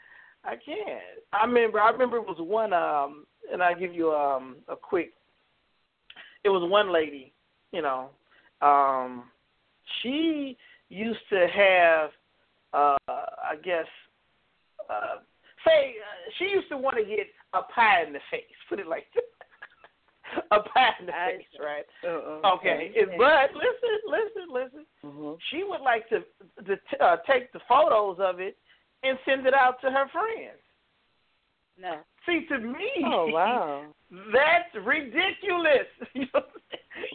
I 0.46 0.52
can't. 0.52 1.02
I 1.34 1.44
remember. 1.44 1.78
I 1.78 1.90
remember 1.90 2.16
it 2.16 2.26
was 2.26 2.38
one. 2.40 2.72
Um, 2.72 3.26
and 3.52 3.62
I 3.62 3.74
give 3.74 3.92
you 3.92 4.12
um 4.12 4.56
a 4.68 4.76
quick. 4.76 5.12
It 6.42 6.48
was 6.48 6.66
one 6.70 6.90
lady. 6.90 7.34
You 7.70 7.82
know, 7.82 8.08
um, 8.62 9.24
she 10.02 10.56
used 10.88 11.20
to 11.30 11.46
have. 11.54 12.10
Uh, 12.72 12.96
I 13.08 13.54
guess. 13.62 13.86
Uh, 14.90 15.16
say 15.64 15.94
uh, 16.00 16.30
she 16.38 16.46
used 16.46 16.68
to 16.70 16.76
want 16.76 16.96
to 16.96 17.04
get 17.04 17.26
a 17.54 17.62
pie 17.62 18.02
in 18.06 18.12
the 18.12 18.20
face. 18.30 18.42
Put 18.68 18.80
it 18.80 18.86
like 18.86 19.06
that. 19.14 19.24
a 20.50 20.60
pie 20.60 20.90
in 21.00 21.06
the 21.06 21.12
face, 21.12 21.46
right? 21.60 21.84
Uh-uh. 22.02 22.54
Okay, 22.56 22.90
it- 22.94 23.10
but 23.18 23.50
listen, 23.54 23.94
listen, 24.08 24.52
listen. 24.52 24.86
Mm-hmm. 25.04 25.34
She 25.50 25.62
would 25.64 25.80
like 25.80 26.08
to 26.08 26.20
to 26.64 27.04
uh, 27.04 27.16
take 27.30 27.52
the 27.52 27.60
photos 27.68 28.18
of 28.20 28.40
it 28.40 28.56
and 29.02 29.18
send 29.24 29.46
it 29.46 29.54
out 29.54 29.80
to 29.82 29.90
her 29.90 30.06
friends. 30.12 30.58
No. 31.78 31.98
See, 32.26 32.46
to 32.48 32.58
me, 32.58 32.90
Oh 33.04 33.26
wow. 33.30 33.84
that's 34.10 34.84
ridiculous. 34.84 35.86
You 36.14 36.22
know 36.34 36.42
what 36.42 36.62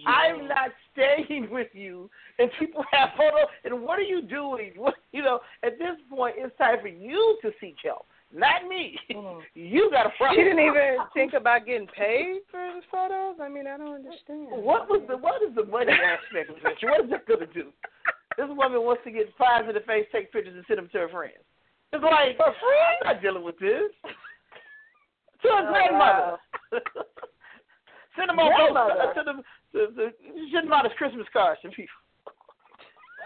I'm 0.07 0.47
not 0.47 0.71
staying 0.93 1.49
with 1.49 1.67
you, 1.73 2.09
and 2.38 2.49
people 2.59 2.84
have 2.91 3.09
photos. 3.17 3.47
And 3.63 3.82
what 3.82 3.99
are 3.99 4.03
you 4.03 4.21
doing? 4.21 4.73
What, 4.75 4.95
you 5.11 5.21
know, 5.23 5.39
at 5.63 5.77
this 5.80 5.95
point, 6.09 6.36
it's 6.38 6.55
time 6.57 6.77
for 6.82 6.88
you 6.88 7.38
to 7.41 7.51
seek 7.61 7.75
help, 7.84 8.05
not 8.34 8.67
me. 8.67 8.97
Mhm. 9.09 9.41
You 9.55 9.89
got 9.91 10.03
to. 10.03 10.09
She 10.30 10.36
didn't 10.36 10.59
even 10.59 10.97
think 11.13 11.34
about 11.34 11.65
getting 11.65 11.88
paid 11.88 12.41
for 12.51 12.59
the 12.59 12.82
photos. 12.91 13.36
I 13.41 13.49
mean, 13.49 13.67
I 13.67 13.77
don't 13.77 13.95
understand. 13.95 14.47
What 14.51 14.89
was 14.89 15.01
the 15.07 15.17
what 15.17 15.41
is 15.41 15.55
the 15.55 15.65
money 15.65 15.93
aspect 15.93 16.49
of 16.49 16.57
it? 16.57 16.77
What 16.84 17.03
is 17.05 17.09
that 17.11 17.25
going 17.25 17.39
to 17.41 17.45
do? 17.47 17.71
this 18.38 18.47
woman 18.49 18.82
wants 18.84 19.03
to 19.03 19.11
get 19.11 19.36
pies 19.38 19.65
in 19.67 19.73
the 19.73 19.82
face, 19.82 20.05
take 20.13 20.32
pictures, 20.32 20.55
and 20.55 20.63
send 20.67 20.77
them 20.77 20.89
to 20.93 20.99
her 20.99 21.09
friends. 21.09 21.43
It's 21.91 22.03
like 22.03 22.38
For 22.38 22.45
free? 22.45 23.07
I'm 23.07 23.13
not 23.15 23.21
dealing 23.21 23.43
with 23.43 23.57
this. 23.59 23.91
to 25.41 25.47
her 25.47 25.67
Oh, 25.67 25.71
grandmother. 25.71 26.38
send 28.16 28.30
them 28.30 28.39
on 28.39 28.47
Grandmother? 28.55 29.14
to 29.16 29.24
them. 29.24 29.41
To, 29.74 29.88
to, 29.93 30.10
send 30.53 30.68
them 30.68 30.74
out 30.74 30.86
as 30.86 30.91
Christmas 30.97 31.28
cards 31.32 31.60
to 31.62 31.70
people. 31.70 31.88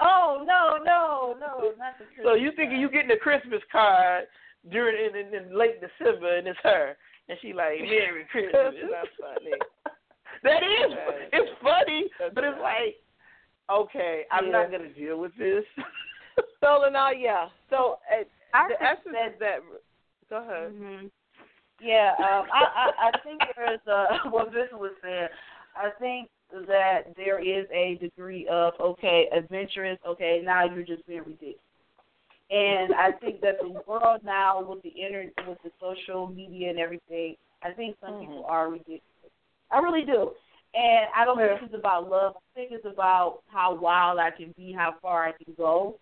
Oh 0.01 0.43
no, 0.45 0.83
no, 0.83 1.35
no, 1.39 1.71
not 1.77 1.99
the 1.99 2.05
So 2.23 2.33
you 2.33 2.51
thinking 2.55 2.79
you 2.79 2.89
getting 2.89 3.11
a 3.11 3.17
Christmas 3.17 3.61
card 3.71 4.25
during 4.71 4.95
in, 4.97 5.15
in, 5.15 5.33
in 5.33 5.57
late 5.57 5.79
December 5.81 6.37
and 6.37 6.47
it's 6.47 6.59
her 6.63 6.95
and 7.29 7.37
she 7.41 7.53
like 7.53 7.79
Merry 7.81 8.25
Christmas. 8.31 8.53
That's 8.53 9.07
funny. 9.19 9.57
that 10.43 10.63
is 10.63 10.97
it's 11.31 11.51
funny, 11.61 12.05
but 12.33 12.43
it's 12.43 12.57
like 12.61 12.95
okay, 13.71 14.23
I'm 14.31 14.45
Yeah. 14.45 14.51
not 14.51 14.71
gonna 14.71 14.93
deal 14.93 15.19
with 15.19 15.35
this. 15.37 15.63
So 16.61 16.89
now, 16.91 17.11
yeah. 17.11 17.49
So 17.69 17.99
uh, 18.11 18.23
I 18.53 18.67
the 18.69 18.81
essence 18.81 19.13
that 19.13 19.33
is 19.33 19.39
that. 19.39 19.59
Go 20.29 20.37
ahead. 20.37 20.71
hmm 20.71 21.07
Yeah, 21.83 22.13
um, 22.17 22.47
I, 22.53 22.63
I, 22.63 23.09
I 23.09 23.19
think 23.23 23.41
there 23.55 23.73
is 23.73 23.79
uh, 23.91 24.29
what 24.29 24.53
Vincent 24.53 24.79
was 24.79 24.93
saying. 25.03 25.27
I 25.75 25.89
think 25.99 26.29
that 26.67 27.13
there 27.17 27.39
is 27.39 27.65
a 27.73 27.97
degree 27.99 28.47
of 28.47 28.73
okay, 28.79 29.27
adventurous. 29.35 29.99
Okay, 30.07 30.41
now 30.45 30.63
you're 30.65 30.85
just 30.85 31.05
being 31.07 31.19
ridiculous. 31.19 31.57
And 32.49 32.93
I 32.93 33.11
think 33.11 33.41
that 33.41 33.55
the 33.61 33.81
world 33.87 34.21
now 34.23 34.63
with 34.63 34.83
the 34.83 34.89
internet, 34.89 35.33
with 35.47 35.57
the 35.63 35.71
social 35.81 36.27
media 36.27 36.69
and 36.69 36.79
everything, 36.79 37.35
I 37.63 37.71
think 37.71 37.95
some 37.99 38.19
people 38.19 38.45
are 38.47 38.69
ridiculous. 38.69 39.01
I 39.71 39.79
really 39.79 40.05
do. 40.05 40.31
And 40.75 41.07
I 41.15 41.25
don't 41.25 41.37
think 41.37 41.61
it's 41.63 41.73
about 41.73 42.09
love. 42.09 42.33
I 42.35 42.59
think 42.59 42.71
it's 42.71 42.85
about 42.85 43.39
how 43.47 43.75
wild 43.75 44.19
I 44.19 44.31
can 44.31 44.53
be, 44.57 44.71
how 44.71 44.95
far 45.01 45.25
I 45.25 45.31
can 45.31 45.53
go. 45.57 45.99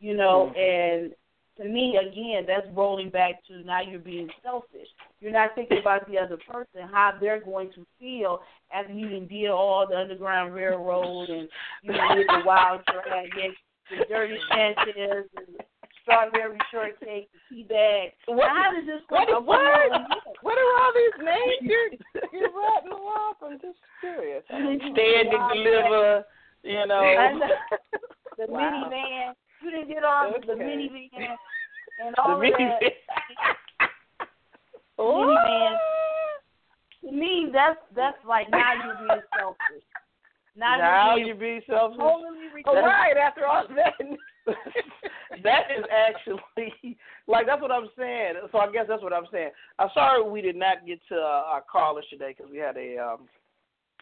You 0.00 0.16
know, 0.16 0.52
and 0.56 1.12
to 1.58 1.64
me, 1.68 1.96
again, 2.00 2.44
that's 2.46 2.66
rolling 2.74 3.10
back 3.10 3.44
to 3.48 3.58
now 3.64 3.80
you're 3.82 3.98
being 3.98 4.28
selfish. 4.42 4.86
You're 5.20 5.32
not 5.32 5.50
thinking 5.54 5.78
about 5.78 6.08
the 6.10 6.18
other 6.18 6.38
person, 6.48 6.88
how 6.92 7.12
they're 7.20 7.40
going 7.40 7.70
to 7.74 7.84
feel 7.98 8.40
after 8.72 8.92
you 8.92 9.08
can 9.08 9.26
did 9.26 9.48
all 9.50 9.86
the 9.88 9.96
Underground 9.96 10.54
Railroad 10.54 11.28
and 11.30 11.48
you 11.82 11.92
did 11.92 12.26
the 12.28 12.42
Wild 12.44 12.80
Dragon, 12.86 13.54
the 13.90 14.04
Dirty 14.08 14.36
Sanchez, 14.50 15.26
and 15.36 15.56
Strawberry 16.02 16.58
Shortcake, 16.70 17.28
the 17.32 17.56
Tea 17.56 17.62
Bag. 17.64 18.12
What- 18.26 18.48
how 18.48 18.70
does 18.72 18.86
this 18.86 19.02
what- 19.08 19.28
go? 19.28 19.40
what? 19.40 19.58
What 20.42 20.56
are 20.58 20.82
all 20.82 20.92
these 20.94 21.24
names 21.24 21.58
you're 21.62 21.90
you're 22.32 22.50
rattling 22.50 22.92
off? 23.02 23.36
I'm 23.42 23.58
just 23.60 23.78
curious. 24.00 24.44
Stand 24.46 24.80
and 24.82 25.52
deliver, 25.52 26.24
you 26.62 26.86
know. 26.86 27.00
Know. 27.02 27.40
The 28.38 28.46
Wow. 28.46 28.88
minivan. 28.88 29.32
You 29.62 29.70
didn't 29.70 29.88
get 29.88 30.04
on 30.04 30.32
the 30.46 30.52
Okay. 30.52 30.62
minivan 30.62 31.08
and 32.04 32.14
all 32.18 32.32
of 32.32 32.38
minivan. 32.40 32.78
that. 32.80 32.92
minivan. 34.98 35.76
To 37.04 37.12
me, 37.12 37.48
that's 37.52 37.78
that's 37.94 38.18
like 38.26 38.50
now 38.50 38.72
you're 38.74 38.96
being 39.08 39.22
selfish. 39.38 39.84
Now, 40.56 40.76
now 40.78 41.16
you're 41.16 41.28
you 41.28 41.34
being 41.34 41.60
be 41.60 41.66
selfish. 41.68 41.98
totally 41.98 42.48
All 42.66 42.74
ridiculous. 42.74 42.82
right. 42.84 43.16
After 43.16 43.46
all 43.46 43.64
that. 43.76 43.94
that 45.44 45.64
is 45.76 45.84
actually 45.92 46.96
like 47.28 47.46
that's 47.46 47.60
what 47.62 47.70
I'm 47.70 47.88
saying. 47.96 48.34
So 48.50 48.58
I 48.58 48.70
guess 48.72 48.86
that's 48.88 49.02
what 49.02 49.12
I'm 49.12 49.26
saying. 49.30 49.50
I'm 49.78 49.90
sorry 49.94 50.28
we 50.28 50.40
did 50.40 50.56
not 50.56 50.86
get 50.86 51.00
to 51.10 51.16
uh, 51.16 51.42
our 51.52 51.62
callers 51.70 52.06
today 52.10 52.34
because 52.36 52.50
we 52.50 52.58
had 52.58 52.76
a 52.76 52.96
um 52.98 53.28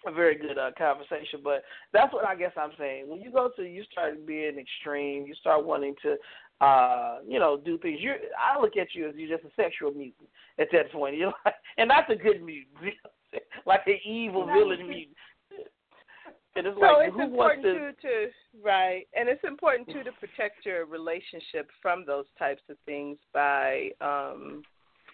a 0.07 0.12
very 0.12 0.36
good 0.36 0.59
uh, 0.59 0.70
conversation. 0.76 1.40
But 1.42 1.62
that's 1.92 2.12
what 2.12 2.24
I 2.26 2.34
guess 2.34 2.53
I'm 2.57 2.72
saying. 2.78 3.09
When 3.09 3.20
you 3.20 3.30
go 3.30 3.51
to 3.57 3.62
you 3.62 3.84
start 3.90 4.26
being 4.26 4.59
extreme, 4.59 5.26
you 5.26 5.34
start 5.34 5.64
wanting 5.64 5.94
to 6.03 6.16
uh 6.61 7.18
you 7.28 7.38
know 7.38 7.61
do 7.62 7.76
things. 7.78 7.99
You 8.01 8.14
I 8.38 8.61
look 8.61 8.76
at 8.76 8.94
you 8.94 9.09
as 9.09 9.14
you're 9.16 9.36
just 9.36 9.47
a 9.51 9.55
sexual 9.62 9.92
mutant 9.92 10.28
at 10.59 10.68
that 10.72 10.90
point. 10.92 11.16
You're 11.18 11.32
like, 11.44 11.55
and 11.78 11.88
not 11.88 12.11
a 12.11 12.16
good 12.16 12.42
mutant, 12.42 12.94
like 13.66 13.82
an 13.86 13.99
evil 14.05 14.47
villain 14.47 14.88
mutant. 14.88 15.16
And 16.55 16.66
it's 16.66 16.76
So 16.80 16.86
like 16.86 17.09
it's 17.09 17.14
who 17.14 17.26
wants 17.26 17.57
important 17.57 17.62
to? 17.64 18.09
too 18.09 18.09
to 18.09 18.62
right, 18.64 19.07
and 19.14 19.28
it's 19.28 19.44
important 19.44 19.88
too 19.88 20.03
to 20.05 20.12
protect 20.12 20.64
your 20.64 20.86
relationship 20.86 21.68
from 21.82 22.05
those 22.07 22.24
types 22.38 22.62
of 22.70 22.76
things 22.86 23.18
by. 23.34 23.90
um 24.01 24.62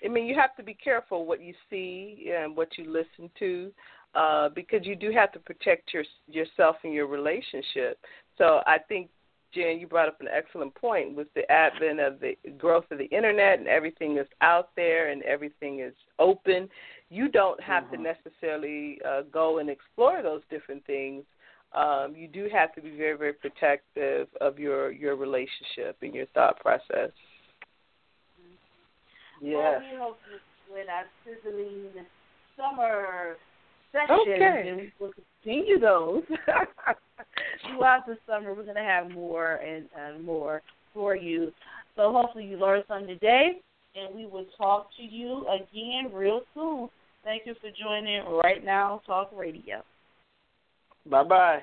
I 0.05 0.09
mean, 0.09 0.27
you 0.27 0.35
have 0.35 0.57
to 0.57 0.65
be 0.65 0.75
careful 0.75 1.27
what 1.27 1.41
you 1.41 1.55
see 1.71 2.33
and 2.37 2.57
what 2.57 2.77
you 2.77 2.91
listen 2.91 3.31
to, 3.39 3.71
uh, 4.15 4.49
because 4.51 4.87
you 4.87 4.95
do 4.95 5.11
have 5.11 5.33
to 5.33 5.39
protect 5.39 5.93
your 5.93 6.05
yourself 6.29 6.77
and 6.85 6.93
your 6.93 7.07
relationship. 7.07 7.99
So 8.39 8.61
I 8.67 8.79
think, 8.89 9.09
Jen, 9.55 9.79
you 9.79 9.87
brought 9.87 10.09
up 10.09 10.21
an 10.21 10.29
excellent 10.33 10.75
point 10.75 11.15
with 11.15 11.29
the 11.35 11.51
advent 11.51 12.01
of 12.01 12.21
the 12.21 12.37
growth 12.59 12.85
of 12.91 12.99
the 12.99 13.07
internet 13.07 13.59
and 13.59 13.69
everything 13.69 14.19
is 14.19 14.27
out 14.41 14.71
there 14.77 15.11
and 15.11 15.23
everything 15.23 15.81
is 15.81 15.95
open. 16.19 16.69
You 17.11 17.29
don't 17.29 17.61
have 17.63 17.91
to 17.91 17.99
necessarily 17.99 18.99
uh, 19.07 19.23
go 19.33 19.59
and 19.59 19.69
explore 19.69 20.23
those 20.23 20.43
different 20.51 20.85
things. 20.87 21.25
Um, 21.75 22.15
you 22.15 22.29
do 22.29 22.49
have 22.53 22.75
to 22.75 22.83
be 22.83 22.91
very, 22.97 23.17
very 23.17 23.33
protective 23.33 24.29
of 24.41 24.59
your 24.59 24.93
your 24.93 25.17
relationship 25.17 25.97
and 26.03 26.15
your 26.15 26.27
thought 26.35 26.61
process. 26.61 27.11
Yeah. 29.41 29.57
Well, 29.57 29.81
we 29.81 29.99
hope 29.99 30.19
to 30.29 30.75
win 30.75 30.87
our 30.89 31.05
sizzling 31.25 32.05
summer 32.57 33.37
sessions, 33.93 34.21
Okay. 34.27 34.69
and 34.69 34.77
we 34.79 34.93
will 34.99 35.13
continue 35.43 35.79
those 35.79 36.23
throughout 37.67 38.07
the 38.07 38.17
summer. 38.27 38.55
We're 38.55 38.65
going 38.65 38.77
to 38.77 38.83
have 38.83 39.11
more 39.11 39.55
and, 39.57 39.87
and 39.97 40.25
more 40.25 40.63
for 40.93 41.15
you. 41.15 41.53
So 41.97 42.13
hopefully 42.13 42.47
you 42.47 42.57
learned 42.57 42.85
something 42.89 43.07
today, 43.09 43.61
and 43.95 44.15
we 44.15 44.27
will 44.27 44.47
talk 44.57 44.89
to 44.97 45.03
you 45.03 45.47
again 45.49 46.13
real 46.13 46.41
soon. 46.55 46.89
Thank 47.25 47.43
you 47.47 47.55
for 47.61 47.71
joining 47.81 48.25
Right 48.43 48.65
Now 48.65 49.01
Talk 49.07 49.31
Radio. 49.37 49.83
Bye 51.09 51.25
bye. 51.25 51.63